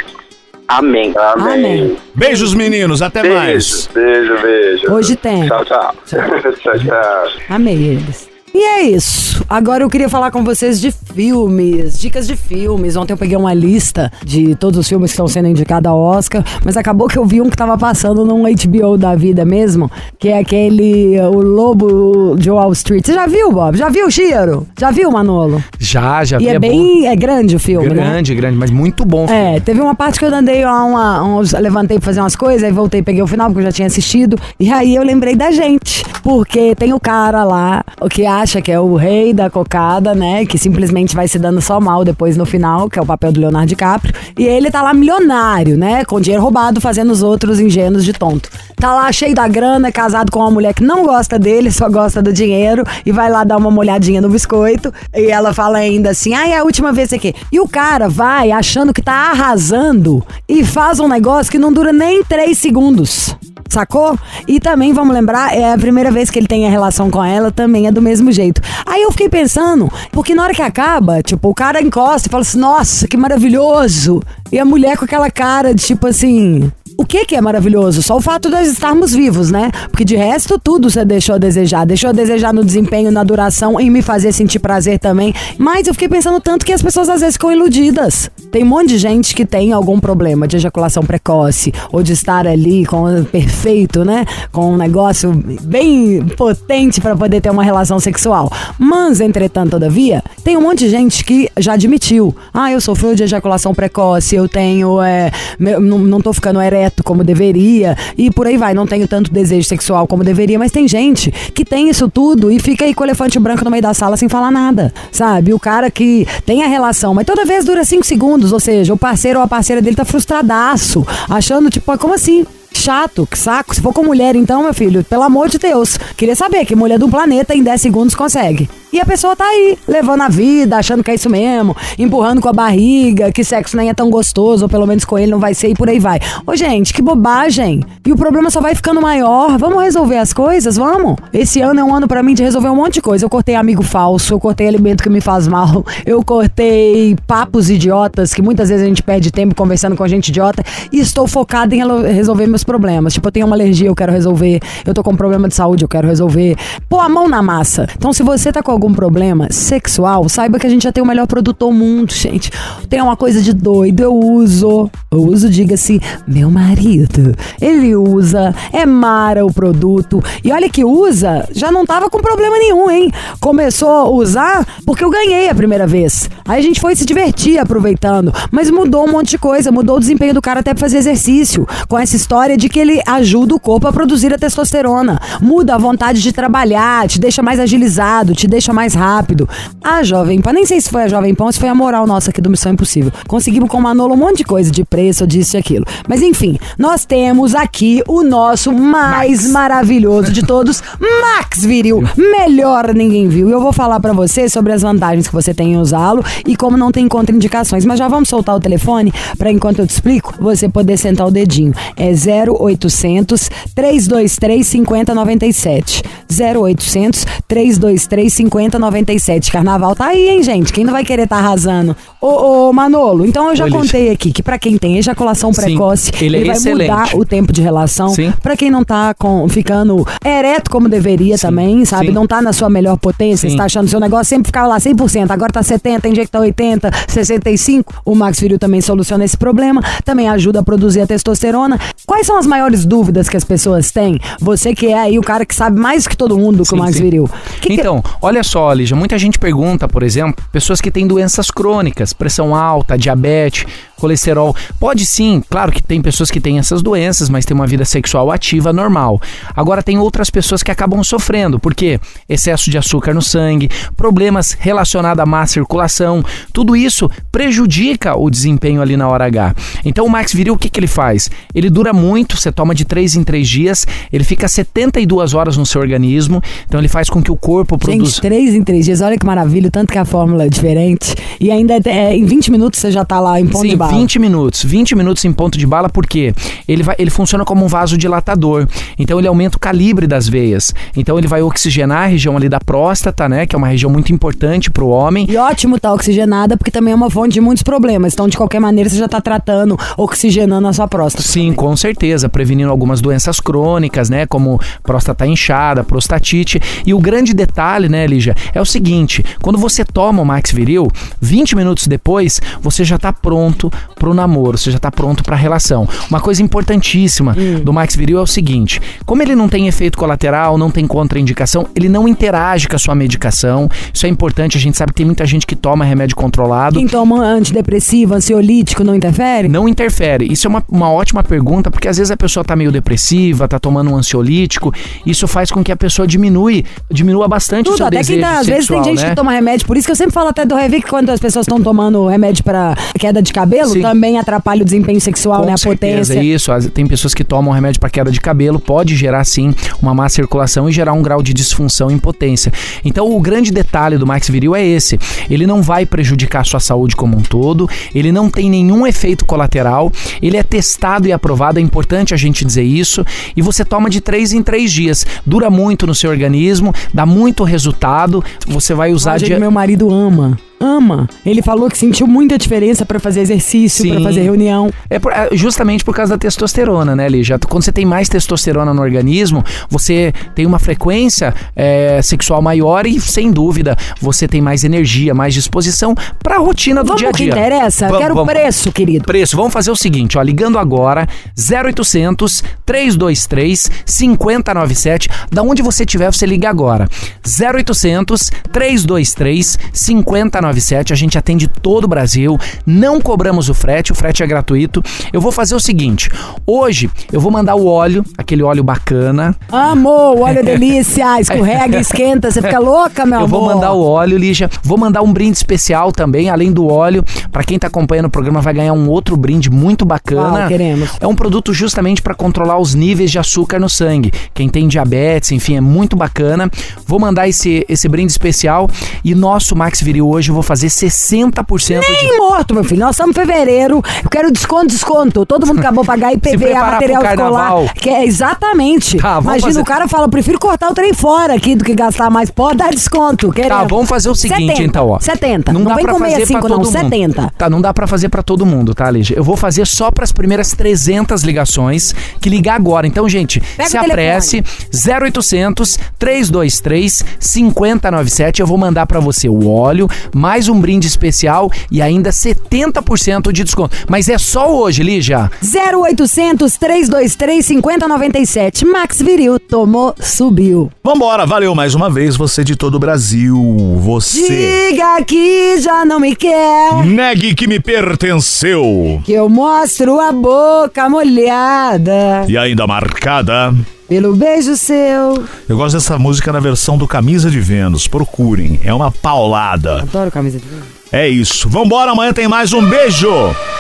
Amém. 0.68 1.14
Amém. 1.18 1.98
Beijos, 2.16 2.54
meninos. 2.54 3.02
Até 3.02 3.24
mais. 3.24 3.90
Beijo, 3.94 4.42
beijo. 4.42 4.92
Hoje 4.92 5.16
tem. 5.16 5.46
Tchau, 5.48 5.66
tchau. 5.66 5.96
tchau, 6.06 6.20
tchau. 6.80 7.28
Amei 7.50 7.76
eles. 7.76 8.33
E 8.54 8.64
é 8.64 8.82
isso. 8.84 9.44
Agora 9.50 9.84
eu 9.84 9.90
queria 9.90 10.08
falar 10.08 10.30
com 10.30 10.44
vocês 10.44 10.80
de 10.80 10.92
filmes, 10.92 11.98
dicas 12.00 12.28
de 12.28 12.36
filmes. 12.36 12.96
Ontem 12.96 13.14
eu 13.14 13.18
peguei 13.18 13.36
uma 13.36 13.54
lista 13.54 14.12
de 14.24 14.56
todos 14.56 14.80
os 14.80 14.88
filmes 14.88 15.10
que 15.10 15.14
estão 15.16 15.28
sendo 15.28 15.48
indicados 15.48 15.90
ao 15.90 15.98
Oscar, 16.00 16.44
mas 16.64 16.78
acabou 16.78 17.08
que 17.08 17.18
eu 17.18 17.26
vi 17.26 17.42
um 17.42 17.50
que 17.50 17.58
tava 17.58 17.76
passando 17.78 18.24
num 18.26 18.44
HBO 18.44 18.96
da 18.98 19.16
vida 19.16 19.44
mesmo, 19.44 19.90
que 20.20 20.30
é 20.30 20.38
aquele 20.38 21.20
O 21.22 21.42
Lobo 21.42 22.36
de 22.38 22.52
Wall 22.52 22.72
Street. 22.74 23.04
Você 23.06 23.14
já 23.14 23.26
viu, 23.26 23.52
Bob? 23.52 23.76
Já 23.76 23.90
viu, 23.90 24.10
Chiro? 24.12 24.68
Já 24.80 24.92
viu, 24.92 25.10
Manolo? 25.12 25.64
Já, 25.80 26.24
já 26.24 26.38
vi. 26.38 26.46
E 26.46 26.50
é, 26.50 26.54
bom. 26.60 26.68
bem. 26.70 27.08
É 27.08 27.16
grande 27.16 27.56
o 27.56 27.60
filme, 27.60 27.88
né? 27.90 27.96
grande, 27.96 28.36
grande, 28.36 28.58
mas 28.58 28.70
muito 28.70 29.04
bom. 29.04 29.26
É, 29.26 29.60
teve 29.62 29.82
uma 29.82 29.96
parte 29.96 30.20
que 30.20 30.26
eu 30.26 30.34
andei 30.34 30.64
a 30.64 30.84
uma, 30.84 31.24
uns- 31.24 31.54
levantei 31.54 31.98
pra 31.98 32.06
fazer 32.06 32.20
umas 32.20 32.36
coisas, 32.36 32.64
aí 32.64 32.72
voltei, 32.72 33.02
peguei 33.02 33.22
o 33.24 33.28
final, 33.28 33.48
porque 33.48 33.62
eu 33.62 33.66
já 33.66 33.72
tinha 33.72 33.88
assistido. 33.88 34.38
E 34.60 34.72
aí 34.72 34.94
eu 34.96 35.02
lembrei 35.04 35.36
da 35.36 35.50
gente. 35.50 36.04
Porque 36.22 36.76
tem 36.76 36.94
o 36.94 37.00
cara 37.00 37.44
lá, 37.44 37.84
o 38.00 38.08
que 38.08 38.26
acha 38.26 38.43
que 38.62 38.72
é 38.72 38.80
o 38.80 38.96
rei 38.96 39.34
da 39.34 39.50
cocada, 39.50 40.14
né? 40.14 40.46
Que 40.46 40.58
simplesmente 40.58 41.16
vai 41.16 41.28
se 41.28 41.40
dando 41.40 41.62
só 41.62 41.80
mal 41.80 42.04
depois 42.04 42.36
no 42.36 42.46
final, 42.46 42.90
que 42.90 43.00
é 43.00 43.02
o 43.02 43.06
papel 43.06 43.32
do 43.32 43.40
Leonardo 43.40 43.68
DiCaprio. 43.68 44.14
E 44.38 44.46
ele 44.46 44.70
tá 44.70 44.82
lá 44.82 44.94
milionário, 44.94 45.78
né? 45.78 46.04
Com 46.04 46.20
dinheiro 46.20 46.44
roubado, 46.44 46.82
fazendo 46.82 47.12
os 47.12 47.24
outros 47.24 47.60
ingênuos 47.60 48.04
de 48.04 48.12
tonto. 48.12 48.50
Tá 48.76 48.94
lá 48.94 49.12
cheio 49.12 49.34
da 49.34 49.48
grana, 49.48 49.92
casado 49.92 50.32
com 50.32 50.40
uma 50.40 50.52
mulher 50.52 50.74
que 50.74 50.84
não 50.84 51.06
gosta 51.06 51.40
dele, 51.40 51.72
só 51.72 51.90
gosta 51.90 52.22
do 52.22 52.34
dinheiro, 52.34 52.84
e 53.06 53.12
vai 53.12 53.30
lá 53.30 53.44
dar 53.44 53.58
uma 53.58 53.72
molhadinha 53.72 54.22
no 54.22 54.30
biscoito. 54.30 54.94
E 55.16 55.32
ela 55.32 55.54
fala 55.54 55.78
ainda 55.78 56.10
assim: 56.10 56.34
ai, 56.34 56.52
é 56.52 56.58
a 56.58 56.64
última 56.64 56.92
vez 56.92 57.14
aqui. 57.14 57.34
E 57.52 57.60
o 57.60 57.68
cara 57.68 58.10
vai 58.10 58.52
achando 58.52 58.94
que 58.94 59.02
tá 59.02 59.32
arrasando 59.32 60.26
e 60.50 60.66
faz 60.66 61.00
um 61.00 61.08
negócio 61.08 61.52
que 61.52 61.60
não 61.60 61.72
dura 61.72 61.94
nem 61.94 62.24
três 62.24 62.58
segundos. 62.58 63.36
Sacou? 63.74 64.18
E 64.48 64.60
também, 64.60 64.94
vamos 64.94 65.16
lembrar, 65.16 65.56
é 65.56 65.74
a 65.74 65.78
primeira 65.78 66.12
vez 66.12 66.30
que 66.30 66.38
ele 66.38 66.48
tem 66.48 66.68
a 66.68 66.70
relação 66.70 67.10
com 67.10 67.24
ela, 67.24 67.52
também 67.52 67.88
é 67.88 67.92
do 67.92 68.02
mesmo 68.02 68.32
jeito. 68.32 68.62
Aí 68.86 69.02
eu 69.02 69.12
fiquei 69.12 69.28
pensando, 69.28 69.92
porque 70.12 70.36
na 70.36 70.44
hora 70.44 70.54
que 70.54 70.62
acaba, 70.62 71.24
tipo, 71.24 71.50
o 71.50 71.56
cara 71.56 71.82
encosta 71.82 72.28
e 72.28 72.32
fala 72.32 72.42
assim, 72.42 72.60
nossa, 72.60 73.08
que 73.08 73.18
maravilhoso. 73.18 74.22
E 74.52 74.60
a 74.60 74.66
mulher 74.66 74.96
com 74.96 75.06
aquela 75.06 75.32
cara 75.32 75.74
de 75.74 75.84
tipo 75.84 76.06
assim. 76.06 76.72
O 76.96 77.06
que 77.06 77.26
que 77.26 77.36
é 77.36 77.42
maravilhoso? 77.42 78.04
Só 78.04 78.18
o 78.18 78.22
fato 78.22 78.50
de 78.50 78.56
nós 78.56 78.68
estarmos 78.68 79.14
vivos, 79.14 79.50
né? 79.50 79.72
Porque 79.90 80.06
de 80.06 80.16
resto, 80.16 80.60
tudo 80.60 80.90
você 80.90 81.04
deixou 81.04 81.36
a 81.36 81.38
desejar. 81.38 81.86
Deixou 81.86 82.10
a 82.10 82.14
desejar 82.14 82.54
no 82.54 82.64
desempenho, 82.64 83.12
na 83.12 83.24
duração, 83.24 83.80
em 83.80 83.90
me 83.90 84.02
fazer 84.02 84.32
sentir 84.32 84.60
prazer 84.60 85.00
também. 85.00 85.34
Mas 85.58 85.88
eu 85.88 85.94
fiquei 85.94 86.08
pensando 86.08 86.40
tanto 86.40 86.66
que 86.66 86.72
as 86.72 86.82
pessoas 86.82 87.10
às 87.10 87.22
vezes 87.22 87.36
ficam 87.36 87.52
iludidas. 87.52 88.30
Tem 88.52 88.64
um 88.64 88.68
monte 88.68 88.90
de 88.90 88.98
gente 89.00 89.34
que 89.34 89.46
tem 89.46 89.74
algum 89.74 90.00
problema 90.00 90.48
de 90.48 90.58
ejaculação 90.58 91.04
precoce, 91.04 91.74
ou 91.92 92.04
de 92.04 92.14
estar 92.14 92.46
ali 92.46 92.86
com 92.86 93.24
perfeito, 93.26 94.06
né? 94.06 94.26
Com 94.52 94.74
um 94.74 94.78
negócio 94.78 95.32
bem 95.64 96.24
potente 96.38 97.02
para 97.02 97.16
poder 97.16 97.42
ter 97.42 97.50
uma 97.50 97.64
relação 97.64 98.00
sexual. 98.00 98.52
Mas, 98.78 99.20
entretanto, 99.20 99.72
todavia, 99.72 100.24
tem 100.44 100.56
um 100.58 100.62
monte 100.62 100.80
de 100.80 100.90
gente 100.90 101.26
que 101.26 101.50
já 101.58 101.74
admitiu. 101.74 102.36
Ah, 102.54 102.72
eu 102.72 102.80
sofro 102.80 103.16
de 103.16 103.24
ejaculação 103.24 103.74
precoce, 103.74 104.36
eu 104.36 104.48
tenho. 104.48 105.02
É, 105.02 105.32
meu- 105.60 105.80
não, 105.82 106.22
tô 106.22 106.32
ficando 106.32 106.62
como 107.04 107.24
deveria, 107.24 107.96
e 108.18 108.32
por 108.32 108.48
aí 108.48 108.58
vai. 108.58 108.74
Não 108.74 108.88
tenho 108.88 109.08
tanto 109.08 109.32
desejo 109.32 109.68
sexual 109.68 110.08
como 110.08 110.24
deveria, 110.24 110.58
mas 110.60 110.72
tem 110.72 110.88
gente 110.88 111.32
que 111.54 111.64
tem 111.64 111.90
isso 111.90 112.10
tudo 112.10 112.52
e 112.52 112.60
fica 112.60 112.86
aí 112.86 112.94
com 112.94 113.04
o 113.04 113.06
elefante 113.06 113.40
branco 113.40 113.64
no 113.64 113.72
meio 113.72 113.84
da 113.84 113.94
sala 113.94 114.18
sem 114.18 114.28
falar 114.28 114.52
nada, 114.52 114.94
sabe? 115.12 115.54
O 115.54 115.60
cara 115.60 115.90
que 115.92 116.28
tem 116.46 116.64
a 116.64 116.68
relação, 116.68 117.14
mas 117.14 117.26
toda 117.26 117.46
vez 117.46 117.66
dura 117.66 117.84
cinco 117.86 118.06
segundos, 118.06 118.52
ou 118.52 118.60
seja, 118.60 118.94
o 118.94 118.98
parceiro 118.98 119.40
ou 119.40 119.46
a 119.46 119.48
parceira 119.48 119.82
dele 119.82 119.96
tá 119.96 120.06
frustradaço, 120.06 121.06
achando, 121.30 121.70
tipo, 121.70 121.92
"Ah, 121.92 121.98
como 121.98 122.14
assim? 122.14 122.46
Chato, 122.76 123.28
que 123.30 123.38
saco. 123.38 123.74
Se 123.76 123.82
for 123.82 123.94
com 123.94 124.04
mulher, 124.04 124.36
então, 124.36 124.64
meu 124.64 124.74
filho, 124.74 125.04
pelo 125.04 125.22
amor 125.22 125.48
de 125.48 125.60
Deus. 125.60 125.98
Queria 126.18 126.36
saber 126.36 126.66
que 126.66 126.76
mulher 126.76 126.98
do 126.98 127.08
planeta 127.08 127.56
em 127.56 127.62
10 127.62 127.80
segundos 127.80 128.16
consegue. 128.16 128.68
E 128.94 129.02
a 129.02 129.06
pessoa 129.06 129.36
tá 129.36 129.44
aí, 129.44 129.76
levando 129.88 130.22
a 130.22 130.30
vida, 130.30 130.78
achando 130.78 131.04
que 131.04 131.10
é 131.10 131.16
isso 131.16 131.28
mesmo, 131.28 131.76
empurrando 131.98 132.40
com 132.40 132.48
a 132.48 132.54
barriga, 132.54 133.32
que 133.32 133.44
sexo 133.44 133.76
nem 133.76 133.90
é 133.90 133.94
tão 133.94 134.08
gostoso, 134.08 134.66
ou 134.66 134.70
pelo 134.70 134.86
menos 134.86 135.04
com 135.04 135.18
ele 135.18 135.32
não 135.32 135.40
vai 135.40 135.56
ser, 135.56 135.70
e 135.70 135.74
por 135.74 135.90
aí 135.90 135.98
vai. 135.98 136.20
Ô, 136.46 136.56
gente, 136.56 136.94
que 136.94 137.02
bobagem. 137.02 137.82
E 138.06 138.12
o 138.12 138.16
problema 138.16 138.52
só 138.52 138.62
vai 138.62 138.76
ficando 138.76 139.02
maior. 139.02 139.58
Vamos 139.58 139.82
resolver 139.82 140.18
as 140.18 140.32
coisas? 140.32 140.78
Vamos? 140.78 141.16
Esse 141.34 141.60
ano 141.60 141.80
é 141.80 141.84
um 141.84 141.92
ano 141.92 142.08
pra 142.08 142.22
mim 142.22 142.36
de 142.36 142.44
resolver 142.44 142.70
um 142.70 142.76
monte 142.76 142.94
de 142.94 143.02
coisa. 143.02 143.26
Eu 143.26 143.32
cortei 143.32 143.56
amigo 143.56 143.82
falso, 143.82 144.32
eu 144.32 144.40
cortei 144.40 144.68
alimento 144.68 145.02
que 145.02 145.10
me 145.10 145.22
faz 145.22 145.48
mal, 145.48 145.84
eu 146.06 146.24
cortei 146.24 147.16
papos 147.26 147.72
idiotas, 147.72 148.32
que 148.32 148.44
muitas 148.44 148.70
vezes 148.70 148.86
a 148.86 148.88
gente 148.88 149.02
perde 149.02 149.32
tempo 149.32 149.56
conversando 149.56 149.96
com 149.96 150.08
gente 150.08 150.28
idiota, 150.28 150.64
e 150.92 151.00
estou 151.00 151.26
focada 151.26 151.76
em 151.76 151.82
resolver 152.14 152.46
meus 152.46 152.64
problemas. 152.64 153.14
Tipo, 153.14 153.30
eu 153.30 153.32
tenho 153.32 153.48
uma 153.48 153.56
alergia, 153.56 153.88
eu 153.88 153.96
quero 153.96 154.12
resolver. 154.12 154.60
Eu 154.86 154.94
tô 154.94 155.02
com 155.02 155.14
um 155.14 155.18
problema 155.18 155.48
de 155.48 155.56
saúde, 155.56 155.84
eu 155.84 155.90
quero 155.90 156.08
resolver. 156.08 156.56
Pô 156.88 157.00
a 157.00 157.10
mão 157.10 157.28
na 157.28 157.42
massa. 157.42 157.88
Então, 157.98 158.14
se 158.14 158.22
você 158.22 158.52
tá 158.52 158.62
com 158.62 158.83
algum 158.84 158.94
problema 158.94 159.48
sexual, 159.50 160.28
saiba 160.28 160.60
que 160.60 160.68
a 160.68 160.70
gente 160.70 160.84
já 160.84 160.92
tem 160.92 161.02
o 161.02 161.08
melhor 161.08 161.26
produto 161.26 161.60
do 161.60 161.72
mundo, 161.72 162.12
gente. 162.12 162.52
Tem 162.90 163.02
uma 163.02 163.16
coisa 163.16 163.42
de 163.42 163.54
doido, 163.54 164.02
eu 164.02 164.14
uso. 164.14 164.90
Eu 165.10 165.20
uso, 165.20 165.50
diga-se, 165.50 166.02
meu 166.28 166.52
marido. 166.52 167.34
Ele 167.62 167.96
usa, 167.96 168.54
é 168.74 168.86
mara 168.86 169.46
o 169.46 169.54
produto. 169.54 170.22
E 170.44 170.52
olha 170.52 170.68
que 170.70 170.84
usa, 170.84 171.48
já 171.54 171.72
não 171.72 171.86
tava 171.86 172.10
com 172.10 172.20
problema 172.20 172.58
nenhum, 172.58 172.92
hein? 172.92 173.12
Começou 173.40 173.90
a 173.90 174.10
usar 174.10 174.68
porque 174.86 175.04
eu 175.04 175.10
ganhei 175.10 175.50
a 175.50 175.56
primeira 175.56 175.88
vez. 175.88 176.30
Aí 176.46 176.60
a 176.60 176.64
gente 176.64 176.82
foi 176.82 176.96
se 176.96 177.06
divertir 177.06 177.60
aproveitando. 177.60 178.34
Mas 178.52 178.70
mudou 178.70 179.08
um 179.08 179.12
monte 179.12 179.32
de 179.32 179.38
coisa, 179.38 179.72
mudou 179.72 179.98
o 179.98 180.00
desempenho 180.00 180.34
do 180.34 180.42
cara 180.42 180.60
até 180.60 180.74
pra 180.74 180.82
fazer 180.82 180.98
exercício. 180.98 181.66
Com 181.88 181.98
essa 181.98 182.16
história 182.16 182.58
de 182.58 182.68
que 182.68 182.80
ele 182.80 183.02
ajuda 183.06 183.56
o 183.56 183.60
corpo 183.60 183.88
a 183.88 183.94
produzir 183.94 184.34
a 184.34 184.38
testosterona. 184.38 185.22
Muda 185.40 185.76
a 185.76 185.78
vontade 185.78 186.22
de 186.22 186.34
trabalhar, 186.34 187.08
te 187.08 187.20
deixa 187.20 187.42
mais 187.42 187.60
agilizado, 187.60 188.34
te 188.34 188.48
deixa 188.48 188.73
mais 188.74 188.94
rápido. 188.94 189.48
A 189.84 190.04
Jovem 190.04 190.42
Pan, 190.42 190.54
nem 190.54 190.66
sei 190.66 190.82
se 190.82 190.90
foi 190.90 191.04
a 191.04 191.08
Jovem 191.08 191.34
Pan 191.34 191.46
ou 191.46 191.52
se 191.52 191.60
foi 191.60 191.70
a 191.70 191.76
moral 191.76 192.08
nossa 192.08 192.30
aqui 192.30 192.42
do 192.42 192.50
Missão 192.50 192.72
Impossível. 192.72 193.12
Conseguimos 193.28 193.70
com 193.70 193.78
o 193.78 193.82
Manolo 193.82 194.14
um 194.14 194.18
monte 194.18 194.38
de 194.38 194.44
coisa 194.44 194.72
de 194.72 194.84
preço, 194.84 195.26
disso 195.28 195.56
e 195.56 195.60
aquilo. 195.60 195.86
Mas 196.08 196.22
enfim, 196.22 196.58
nós 196.78 197.06
temos 197.06 197.56
aqui 197.56 198.02
o 198.08 198.24
nosso 198.24 198.72
mais 198.72 199.48
maravilhoso 199.48 200.32
de 200.32 200.46
todos, 200.46 200.82
Max 201.00 201.64
Viril. 201.64 202.04
Melhor 202.18 202.94
ninguém 202.94 203.28
viu. 203.28 203.50
E 203.50 203.52
eu 203.52 203.62
vou 203.62 203.74
falar 203.74 204.00
pra 204.00 204.14
você 204.14 204.50
sobre 204.50 204.74
as 204.74 204.82
vantagens 204.82 205.28
que 205.28 205.34
você 205.34 205.54
tem 205.54 205.74
em 205.74 205.78
usá-lo 205.78 206.24
e 206.48 206.56
como 206.56 206.78
não 206.78 206.92
tem 206.92 207.08
contraindicações. 207.08 207.86
Mas 207.86 208.00
já 208.00 208.08
vamos 208.08 208.30
soltar 208.30 208.56
o 208.56 208.60
telefone 208.60 209.14
pra 209.38 209.52
enquanto 209.52 209.80
eu 209.80 209.88
te 209.88 209.92
explico, 209.92 210.34
você 210.40 210.68
poder 210.68 210.98
sentar 210.98 211.28
o 211.28 211.32
dedinho. 211.32 211.74
É 211.96 212.12
0800 212.12 213.50
323 213.76 214.66
5097. 214.66 216.04
0800 216.30 217.26
323 217.48 218.34
5097. 218.34 218.63
5097. 218.70 219.52
Carnaval 219.52 219.96
tá 219.96 220.08
aí, 220.08 220.30
hein, 220.30 220.44
gente? 220.44 220.72
Quem 220.72 220.84
não 220.84 220.94
vai 220.94 221.04
querer 221.04 221.28
tá 221.28 221.38
arrasando? 221.38 221.96
Ô, 222.22 222.70
ô 222.70 222.74
Manolo, 222.74 223.26
então 223.26 223.50
eu 223.50 223.56
já 223.56 223.70
contei 223.70 224.10
aqui 224.12 224.32
que 224.32 224.42
pra 224.42 224.58
quem 224.58 224.78
tem 224.78 224.98
ejaculação 224.98 225.52
Sim, 225.54 225.62
precoce, 225.62 226.12
ele 226.22 226.38
é 226.38 226.46
vai 226.46 226.56
excelente. 226.56 226.90
mudar 226.90 227.16
o 227.16 227.26
tempo 227.26 227.52
de 227.52 227.62
relação. 227.62 228.10
Sim. 228.10 228.34
Pra 228.42 228.56
quem 228.56 228.70
não 228.72 228.84
tá 228.84 229.14
com, 229.14 229.48
ficando 229.50 230.06
ereto 230.24 230.70
como 230.72 230.88
deveria 230.88 231.38
também, 231.38 231.84
sabe? 231.86 232.08
sim. 232.08 232.14
Não 232.14 232.26
tá 232.28 232.42
na 232.42 232.54
sua 232.54 232.70
melhor 232.70 232.98
potência, 232.98 233.48
Sim. 233.50 233.56
está 233.56 233.66
achando 233.66 233.88
seu 233.90 234.00
negócio 234.00 234.26
sempre 234.26 234.48
ficava 234.48 234.68
lá 234.68 234.78
100%, 234.78 235.32
agora 235.32 235.52
tá 235.52 235.64
70, 235.64 236.02
tem 236.02 236.14
dia 236.14 236.26
que 236.26 236.32
tá 236.32 236.40
80, 236.40 236.90
65. 237.08 238.02
O 238.06 238.16
Max 238.16 238.40
Viril 238.40 238.58
também 238.60 238.82
soluciona 238.82 239.26
esse 239.26 239.36
problema, 239.38 239.82
também 240.06 240.30
ajuda 240.30 240.60
a 240.60 240.64
produzir 240.64 241.02
a 241.02 241.08
testosterona. 241.08 241.80
Quais 242.06 242.26
são 242.26 242.38
as 242.38 242.46
maiores 242.48 242.86
dúvidas 242.86 243.28
que 243.28 243.36
as 243.38 243.44
pessoas 243.44 243.92
têm? 243.92 244.20
Você 244.40 244.74
que 244.74 244.88
é 244.88 244.98
aí 245.00 245.20
o 245.20 245.22
cara 245.22 245.46
que 245.46 245.56
sabe 245.56 245.80
mais 245.80 246.08
que 246.08 246.16
todo 246.16 246.38
mundo 246.38 246.58
que 246.58 246.62
o 246.62 246.66
Sim, 246.66 246.78
Max 246.78 246.96
sim. 246.96 247.02
Viril. 247.04 247.30
Que 247.62 247.70
que- 247.70 247.74
Então, 247.74 248.04
só, 248.44 248.72
Lígia, 248.74 248.96
muita 248.96 249.18
gente 249.18 249.40
pergunta, 249.40 249.88
por 249.88 250.04
exemplo, 250.04 250.44
pessoas 250.52 250.82
que 250.82 250.92
têm 250.92 251.08
doenças 251.08 251.50
crônicas, 251.50 252.14
pressão 252.14 252.56
alta, 252.56 252.98
diabetes, 252.98 253.66
colesterol. 254.04 254.54
Pode 254.82 255.06
sim, 255.06 255.42
claro 255.50 255.72
que 255.72 255.82
tem 255.82 256.02
pessoas 256.02 256.30
que 256.30 256.42
têm 256.42 256.60
essas 256.60 256.82
doenças, 256.82 257.30
mas 257.30 257.46
tem 257.46 257.56
uma 257.56 257.66
vida 257.66 257.86
sexual 257.86 258.30
ativa 258.32 258.74
normal. 258.74 259.22
Agora 259.56 259.82
tem 259.82 259.98
outras 259.98 260.30
pessoas 260.30 260.62
que 260.62 260.70
acabam 260.70 261.02
sofrendo, 261.04 261.58
porque 261.58 262.02
excesso 262.28 262.70
de 262.70 262.78
açúcar 262.78 263.14
no 263.14 263.22
sangue, 263.22 263.70
problemas 263.96 264.58
relacionados 264.60 265.22
à 265.22 265.26
má 265.26 265.46
circulação, 265.46 266.22
tudo 266.52 266.76
isso 266.76 267.10
prejudica 267.32 268.18
o 268.18 268.30
desempenho 268.30 268.82
ali 268.82 268.98
na 268.98 269.08
hora 269.08 269.26
H. 269.26 269.56
Então 269.86 270.06
o 270.06 270.10
Max 270.10 270.34
Viril, 270.34 270.56
o 270.56 270.58
que, 270.58 270.70
que 270.70 270.80
ele 270.82 270.88
faz? 270.88 271.30
Ele 271.56 271.70
dura 271.70 271.94
muito, 271.94 272.36
você 272.36 272.52
toma 272.52 272.76
de 272.76 272.84
3 272.84 273.16
em 273.16 273.24
3 273.24 273.48
dias, 273.48 273.88
ele 274.12 274.26
fica 274.26 274.50
72 274.50 275.34
horas 275.34 275.56
no 275.56 275.66
seu 275.66 275.80
organismo, 275.80 276.42
então 276.68 276.78
ele 276.78 276.90
faz 276.90 277.10
com 277.10 277.22
que 277.22 277.32
o 277.32 277.38
corpo 277.38 277.78
produza. 277.78 278.12
Gente, 278.12 278.22
três 278.22 278.54
em 278.54 278.64
três 278.64 278.86
dias, 278.86 279.00
olha 279.00 279.18
que 279.18 279.26
maravilha, 279.26 279.72
tanto 279.72 279.94
que 279.94 279.98
a 279.98 280.04
fórmula 280.04 280.44
é 280.44 280.50
diferente. 280.50 281.16
E 281.40 281.50
ainda 281.52 281.80
é, 281.86 282.16
em 282.16 282.26
20 282.26 282.52
minutos 282.52 282.80
você 282.80 282.92
já 282.92 283.06
tá 283.06 283.20
lá 283.20 283.40
em 283.40 283.46
ponto 283.48 283.62
Sim, 283.62 283.70
de 283.70 283.76
bala. 283.78 283.93
20 283.94 284.20
minutos. 284.20 284.64
20 284.64 284.96
minutos 284.96 285.24
em 285.24 285.32
ponto 285.32 285.58
de 285.58 285.68
bala, 285.68 285.88
porque 285.88 286.34
ele, 286.68 286.82
vai, 286.82 286.96
ele 286.98 287.12
funciona 287.12 287.46
como 287.46 287.64
um 287.64 287.68
vasodilatador. 287.68 288.68
Então 288.98 289.20
ele 289.20 289.28
aumenta 289.28 289.58
o 289.58 289.60
calibre 289.60 290.08
das 290.08 290.28
veias. 290.28 290.74
Então 290.96 291.18
ele 291.18 291.28
vai 291.28 291.42
oxigenar 291.42 292.04
a 292.04 292.06
região 292.08 292.36
ali 292.36 292.50
da 292.50 292.60
próstata, 292.60 293.30
né? 293.30 293.46
Que 293.46 293.56
é 293.56 293.58
uma 293.58 293.68
região 293.68 293.92
muito 293.92 294.12
importante 294.12 294.72
para 294.72 294.84
o 294.84 294.90
homem. 294.90 295.28
E 295.30 295.38
ótimo 295.38 295.80
tá 295.80 295.94
oxigenada, 295.94 296.58
porque 296.58 296.72
também 296.72 296.92
é 296.92 296.96
uma 296.96 297.10
fonte 297.10 297.34
de 297.34 297.42
muitos 297.42 297.64
problemas. 297.64 298.14
Então, 298.14 298.28
de 298.28 298.36
qualquer 298.36 298.60
maneira, 298.60 298.90
você 298.90 298.98
já 298.98 299.08
tá 299.08 299.22
tratando, 299.22 299.78
oxigenando 299.96 300.68
a 300.68 300.74
sua 300.74 300.88
próstata. 300.88 301.28
Sim, 301.28 301.54
com 301.54 301.76
certeza, 301.78 302.28
prevenindo 302.28 302.72
algumas 302.72 303.00
doenças 303.00 303.40
crônicas, 303.40 304.10
né, 304.10 304.26
como 304.26 304.60
próstata 304.82 305.28
inchada, 305.28 305.84
prostatite. 305.84 306.60
E 306.86 306.94
o 306.94 307.00
grande 307.00 307.34
detalhe, 307.34 307.88
né, 307.88 308.08
Lígia, 308.08 308.36
é 308.54 308.62
o 308.62 308.66
seguinte, 308.66 309.24
quando 309.42 309.60
você 309.60 309.86
toma 309.86 310.22
o 310.22 310.26
Max 310.26 310.52
Viril, 310.52 310.88
20 311.22 311.56
minutos 311.56 311.88
depois, 311.88 312.42
você 312.62 312.84
já 312.84 312.98
tá 312.98 313.14
pronto 313.14 313.72
pro 313.96 314.14
namoro, 314.14 314.58
você 314.58 314.72
já 314.72 314.80
tá 314.80 314.92
pronto 314.92 315.24
pra 315.24 315.36
relação. 315.36 315.88
Uma 316.10 316.20
coisa 316.20 316.42
importantíssima 316.42 317.36
do 317.64 317.72
Max 317.72 317.96
Viril 317.96 318.18
é 318.18 318.22
o 318.22 318.28
seguinte, 318.28 318.82
como 319.06 319.22
ele 319.22 319.36
não 319.36 319.48
tem 319.48 319.68
efeito 319.68 319.98
colateral, 319.98 320.58
não 320.58 320.70
tem 320.70 320.86
contraindicação, 320.86 321.68
ele 321.76 321.90
não 321.90 322.08
interage 322.08 322.68
com 322.68 322.76
a 322.76 322.80
sua 322.80 322.96
medicação. 322.96 323.70
Isso 323.94 324.06
é 324.06 324.10
importante, 324.10 324.58
a 324.58 324.60
gente 324.60 324.78
sabe 324.78 324.92
que 324.92 324.98
tem 324.98 325.06
muita 325.06 325.26
gente 325.26 325.46
que 325.46 325.56
toma 325.56 325.86
remédio 325.86 326.16
controlado. 326.16 326.78
Quem 326.78 326.88
toma 326.88 327.24
antidepressivo, 327.24 328.14
ansiolítico, 328.14 328.84
não 328.84 328.96
interfere? 328.96 329.48
Não 329.48 329.68
interfere. 329.68 330.32
Isso 330.32 330.48
é 330.48 330.50
uma, 330.50 330.64
uma 330.70 330.92
ótima 330.92 331.24
pergunta, 331.24 331.72
porque 331.72 331.88
às 331.88 331.98
vezes 331.98 332.12
a 332.12 332.18
pessoa 332.18 332.44
tá 332.44 332.56
meio 332.56 332.72
depressiva, 332.72 333.48
tá 333.48 333.60
tomando 333.60 333.92
um 333.92 333.96
ansiolítico. 333.96 334.74
Isso 335.06 335.28
faz 335.28 335.52
com 335.52 335.64
que 335.64 335.72
a 335.72 335.76
pessoa 335.76 336.08
diminui, 336.08 336.66
diminua 336.92 337.28
bastante 337.28 337.68
o 337.68 337.72
Tudo, 337.72 337.78
seu 337.78 337.86
até 337.88 337.98
desejo 337.98 338.20
quem 338.20 338.22
tá, 338.22 338.40
às 338.40 338.48
vezes 338.48 338.68
tem 338.68 338.84
gente 338.84 339.02
né? 339.02 339.10
que 339.10 339.16
toma 339.16 339.32
remédio, 339.32 339.66
por 339.66 339.78
isso 339.78 339.88
que 339.88 339.92
eu 339.92 339.96
sempre 339.96 340.14
falo 340.14 340.30
até 340.30 340.46
do 340.46 340.56
Revic, 340.56 340.88
quando 340.88 341.10
as 341.10 341.20
pessoas 341.20 341.46
estão 341.48 341.62
tomando 341.62 342.06
remédio 342.08 342.44
pra 342.44 342.76
queda 343.00 343.22
de 343.22 343.34
cabelo, 343.34 343.63
Sim. 343.72 343.82
também 343.82 344.18
atrapalha 344.20 344.62
o 344.62 344.66
desempenho 344.66 345.00
sexual, 345.00 345.42
Com 345.42 345.48
né? 345.48 345.54
A 345.54 345.58
certeza, 345.58 346.14
potência. 346.14 346.34
isso. 346.36 346.52
As- 346.52 346.68
Tem 346.68 346.86
pessoas 346.88 347.14
que 347.14 347.24
tomam 347.24 347.54
remédio 347.54 347.80
para 347.80 347.90
queda 347.90 348.12
de 348.12 348.20
cabelo, 348.20 348.60
pode 348.60 348.96
gerar 348.96 349.24
sim 349.24 349.54
uma 349.82 349.94
má 349.94 350.08
circulação 350.10 350.68
e 350.68 350.72
gerar 350.72 350.94
um 350.94 351.02
grau 351.02 351.22
de 351.22 351.34
disfunção 351.34 351.90
e 351.92 351.94
impotência. 351.94 352.52
Então, 352.84 353.16
o 353.16 353.20
grande 353.22 353.52
detalhe 353.52 353.98
do 353.98 354.06
Max 354.08 354.30
Viril 354.30 354.56
é 354.56 354.66
esse: 354.66 355.00
ele 355.30 355.46
não 355.48 355.62
vai 355.62 355.86
prejudicar 355.86 356.42
a 356.42 356.44
sua 356.44 356.60
saúde 356.60 356.96
como 356.96 357.18
um 357.18 357.22
todo, 357.22 357.70
ele 357.94 358.12
não 358.12 358.30
tem 358.30 358.50
nenhum 358.50 358.86
efeito 358.88 359.26
colateral, 359.26 359.92
ele 360.22 360.38
é 360.38 360.44
testado 360.44 361.08
e 361.08 361.12
aprovado, 361.12 361.60
é 361.60 361.62
importante 361.62 362.14
a 362.14 362.18
gente 362.18 362.44
dizer 362.46 362.64
isso, 362.64 363.06
e 363.36 363.42
você 363.42 363.64
toma 363.64 363.90
de 363.90 364.02
três 364.02 364.34
em 364.34 364.42
três 364.44 364.72
dias. 364.72 365.06
Dura 365.26 365.50
muito 365.50 365.86
no 365.88 365.94
seu 365.96 366.10
organismo, 366.10 366.74
dá 366.94 367.06
muito 367.06 367.44
resultado, 367.44 368.24
você 368.48 368.74
vai 368.74 368.92
usar 368.94 369.16
Hoje 369.16 369.26
de. 369.26 369.36
meu 369.40 369.52
marido 369.52 369.92
ama. 369.92 370.38
Ama. 370.64 371.10
Ele 371.26 371.42
falou 371.42 371.70
que 371.70 371.78
sentiu 371.78 372.08
muita 372.08 372.38
diferença 372.38 372.86
pra 372.86 373.00
fazer 373.00 373.20
exercício, 373.22 373.84
Sim. 373.84 374.02
fazer 374.04 374.22
reunião. 374.22 374.72
É 374.90 374.98
por- 374.98 375.12
é 375.12 375.28
justamente 375.34 375.84
por 375.84 375.94
causa 375.94 376.14
da 376.14 376.18
testosterona, 376.18 376.96
né, 376.96 377.10
Lígia? 377.10 377.38
Quando 377.38 377.64
você 377.64 377.72
tem 377.72 377.86
mais 377.86 378.08
testosterona 378.08 378.74
no 378.74 378.82
organismo, 378.82 379.44
você 379.70 380.14
tem 380.34 380.46
uma 380.46 380.60
frequência 380.60 381.34
é, 381.56 382.02
sexual 382.02 382.42
maior 382.42 382.86
e, 382.88 383.00
sem 383.02 383.32
dúvida, 383.32 383.76
você 384.00 384.28
tem 384.28 384.42
mais 384.42 384.64
energia, 384.64 385.14
mais 385.14 385.34
disposição 385.34 385.94
pra 386.22 386.38
rotina 386.38 386.82
do 386.82 386.88
Vamos 386.88 387.00
dia 387.02 387.10
a 387.10 387.12
pro 387.12 387.18
que 387.18 387.24
dia. 387.26 387.34
interessa? 387.34 387.88
Vamos, 387.88 388.02
Quero 388.02 388.14
o 388.14 388.18
vamos. 388.18 388.34
preço, 388.34 388.72
querido. 388.72 389.04
Preço, 389.06 389.36
vamos 389.36 389.52
fazer 389.52 389.70
o 389.72 389.76
seguinte, 389.76 390.18
ó, 390.18 390.22
ligando 390.22 390.58
agora 390.58 391.08
0800 391.36 392.42
323 392.66 393.70
5097, 393.86 395.10
da 395.32 395.42
onde 395.44 395.62
você 395.62 395.84
estiver, 395.84 396.12
você 396.12 396.26
liga 396.26 396.50
agora. 396.50 396.88
0800 397.26 398.32
323 398.52 399.58
5097, 399.74 400.53
a 400.92 400.96
gente 400.96 401.18
atende 401.18 401.48
todo 401.48 401.86
o 401.86 401.88
Brasil, 401.88 402.38
não 402.66 403.00
cobramos 403.02 403.50
o 403.50 403.54
frete, 403.54 403.92
o 403.92 403.96
frete 403.96 404.24
é 404.24 404.28
gratuito. 404.28 404.84
Eu 405.12 405.20
vou 405.22 405.32
fazer 405.32 405.56
o 405.56 405.60
seguinte, 405.60 406.10
hoje 406.46 406.90
eu 407.12 407.20
vou 407.20 407.32
mandar 407.32 407.56
o 407.56 407.66
óleo, 407.66 408.04
aquele 408.18 408.44
óleo 408.44 408.64
bacana. 408.64 409.36
Amor, 409.52 410.20
olha 410.20 410.42
a 410.42 410.44
delícia. 410.44 411.20
Escorrega, 411.22 411.80
esquenta, 411.80 412.30
você 412.32 412.42
fica 412.42 412.60
louca, 412.60 413.06
meu 413.06 413.20
Eu 413.20 413.26
amor. 413.26 413.40
vou 413.40 413.54
mandar 413.56 413.74
o 413.74 413.84
óleo, 413.84 414.18
Lígia. 414.18 414.50
Vou 414.64 414.78
mandar 414.78 415.02
um 415.02 415.12
brinde 415.12 415.38
especial 415.38 415.92
também, 415.92 416.30
além 416.30 416.52
do 416.52 416.68
óleo. 416.68 417.04
Pra 417.32 417.44
quem 417.44 417.58
tá 417.58 417.68
acompanhando 417.68 418.06
o 418.06 418.10
programa, 418.10 418.42
vai 418.42 418.54
ganhar 418.54 418.74
um 418.74 418.90
outro 418.90 419.16
brinde 419.18 419.50
muito 419.50 419.86
bacana. 419.86 420.40
Qual 420.40 420.48
queremos? 420.48 420.90
É 421.00 421.08
um 421.08 421.16
produto 421.16 421.54
justamente 421.54 422.02
pra 422.02 422.14
controlar 422.14 422.58
os 422.60 422.74
níveis 422.76 423.12
de 423.12 423.20
açúcar 423.20 423.60
no 423.60 423.70
sangue. 423.70 424.12
Quem 424.34 424.50
tem 424.50 424.68
diabetes, 424.68 425.32
enfim, 425.32 425.56
é 425.56 425.62
muito 425.62 425.96
bacana. 425.96 426.50
Vou 426.86 427.00
mandar 427.00 427.28
esse, 427.28 427.66
esse 427.68 427.88
brinde 427.88 428.12
especial. 428.12 428.70
E 429.04 429.16
nosso 429.16 429.56
Max 429.56 429.82
Viril 429.82 430.08
hoje 430.08 430.30
eu 430.30 430.34
vou 430.34 430.43
fazer 430.44 430.68
60% 430.68 431.80
de. 431.82 431.92
Nem 431.92 432.18
morto, 432.18 432.54
meu 432.54 432.64
filho. 432.64 432.82
Nós 432.82 432.92
estamos 432.92 433.16
em 433.16 433.20
fevereiro. 433.20 433.82
Eu 434.04 434.10
quero 434.10 434.32
desconto, 434.32 434.68
desconto. 434.68 435.26
Todo 435.26 435.46
mundo 435.48 435.60
acabou 435.60 435.84
de 435.84 435.88
pagar 435.88 436.14
IPVA, 436.14 436.54
material 436.60 437.04
escolar. 437.04 437.74
Que 437.76 437.90
é 437.90 438.06
exatamente. 438.06 438.98
Tá, 438.98 439.20
Imagina 439.22 439.48
fazer- 439.48 439.62
o 439.62 439.66
cara 439.66 439.88
fala, 439.88 440.08
prefiro 440.10 440.40
cortar 440.40 440.70
o 440.70 440.74
trem 440.74 440.94
fora 440.94 441.34
aqui 441.36 441.56
do 441.56 441.64
que 441.64 441.74
gastar 441.74 442.10
mais. 442.10 442.30
Pode 442.30 442.58
dar 442.58 442.72
desconto. 442.72 443.32
Queremos. 443.32 443.58
Tá, 443.58 443.64
vamos 443.64 443.90
fazer 443.90 444.10
o 444.10 444.16
seguinte 444.16 444.48
70, 444.48 444.64
então, 444.64 444.90
ó. 444.90 445.00
70. 445.00 445.54
Não, 445.54 445.64
dá 445.64 445.76
vem 445.76 445.86
pra 445.86 445.94
com 445.94 446.00
fazer 446.00 446.12
65 446.26 446.40
pra 446.40 446.50
não, 446.50 446.58
todo 446.58 446.66
mundo. 446.66 446.84
70. 446.84 447.34
Tá, 447.38 447.50
não 447.50 447.62
dá 447.62 447.74
pra 447.74 447.88
fazer 447.88 448.10
pra 448.10 448.22
todo 448.24 448.46
mundo, 448.46 448.74
tá, 448.74 448.90
Lígia? 448.90 449.16
Eu 449.18 449.24
vou 449.24 449.38
fazer 449.38 449.66
só 449.68 449.92
pras 449.92 450.12
primeiras 450.12 450.52
300 450.54 451.24
ligações 451.24 451.94
que 452.20 452.30
ligar 452.30 452.56
agora. 452.56 452.88
Então, 452.88 453.08
gente, 453.08 453.40
Pega 453.58 453.70
se 453.70 453.78
apresse 453.78 454.44
0800 454.74 455.78
323 456.00 457.06
5097. 457.20 458.42
Eu 458.42 458.48
vou 458.48 458.58
mandar 458.58 458.86
pra 458.88 459.00
você 459.00 459.30
o 459.30 459.50
óleo, 459.50 459.88
mais 460.14 460.33
um 460.50 460.60
brinde 460.60 460.88
especial 460.88 461.52
e 461.72 461.82
ainda 461.82 462.10
70% 462.10 463.32
de 463.32 463.44
desconto. 463.44 463.76
Mas 463.88 464.10
é 464.10 464.18
só 464.18 464.54
hoje, 464.54 464.84
Lígia. 464.84 465.32
0800 465.42 466.58
323 466.58 467.46
5097. 467.46 468.66
Max 468.66 469.02
Viril 469.02 469.40
tomou, 469.40 469.94
subiu. 470.00 470.72
Vambora, 470.84 471.26
valeu 471.26 471.54
mais 471.56 471.76
uma 471.76 471.90
vez, 471.90 472.16
você 472.16 472.44
de 472.44 472.56
todo 472.56 472.76
o 472.76 472.80
Brasil. 472.80 473.38
Você. 473.80 474.70
Diga 474.70 475.04
que 475.04 475.58
já 475.60 475.86
não 475.86 476.00
me 476.00 476.16
quer. 476.16 476.86
Negue 476.86 477.34
que 477.36 477.48
me 477.48 477.60
pertenceu. 477.60 479.02
Que 479.04 479.14
eu 479.14 479.30
mostro 479.30 480.00
a 480.00 480.12
boca 480.12 480.90
molhada 480.90 482.26
E 482.28 482.38
ainda 482.38 482.66
marcada. 482.68 483.54
Pelo 483.94 484.16
beijo 484.16 484.58
seu. 484.58 485.24
Eu 485.48 485.56
gosto 485.56 485.76
dessa 485.76 486.00
música 486.00 486.34
na 486.34 486.40
versão 486.40 486.80
do 486.80 486.88
Camisa 486.88 487.30
de 487.30 487.40
Vênus. 487.40 487.88
Procurem, 487.88 488.60
é 488.64 488.74
uma 488.74 488.92
paulada. 488.92 489.84
Adoro 489.84 490.10
camisa 490.10 490.40
de 490.40 490.48
vinho. 490.48 490.64
É 490.92 491.08
isso. 491.08 491.48
Vambora, 491.48 491.92
amanhã 491.92 492.12
tem 492.12 492.28
mais 492.28 492.54
um 492.54 492.68
beijo. 492.68 493.08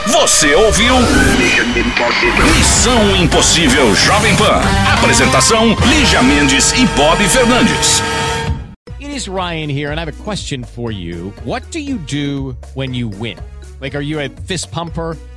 Você 0.07 0.55
ouviu? 0.55 0.95
Missão 2.57 3.15
Impossível 3.15 3.93
Jovem 3.93 4.35
Pan. 4.35 4.59
Apresentação: 4.97 5.77
Lígia 5.87 6.23
Mendes 6.23 6.71
e 6.71 6.87
Bob 6.97 7.23
Fernandes. 7.29 8.01
It 8.99 9.15
is 9.15 9.27
Ryan 9.27 9.69
here, 9.69 9.91
and 9.91 9.99
I 9.99 10.01
have 10.01 10.09
a 10.09 10.23
question 10.23 10.63
for 10.63 10.91
you. 10.91 11.31
What 11.45 11.67
do 11.71 11.77
you 11.77 11.99
do 12.07 12.57
when 12.73 12.95
you 12.95 13.07
win? 13.07 13.37
Like, 13.79 13.95
are 13.95 14.01
you 14.01 14.19
a 14.19 14.29
fist 14.47 14.71
pumper, 14.71 15.15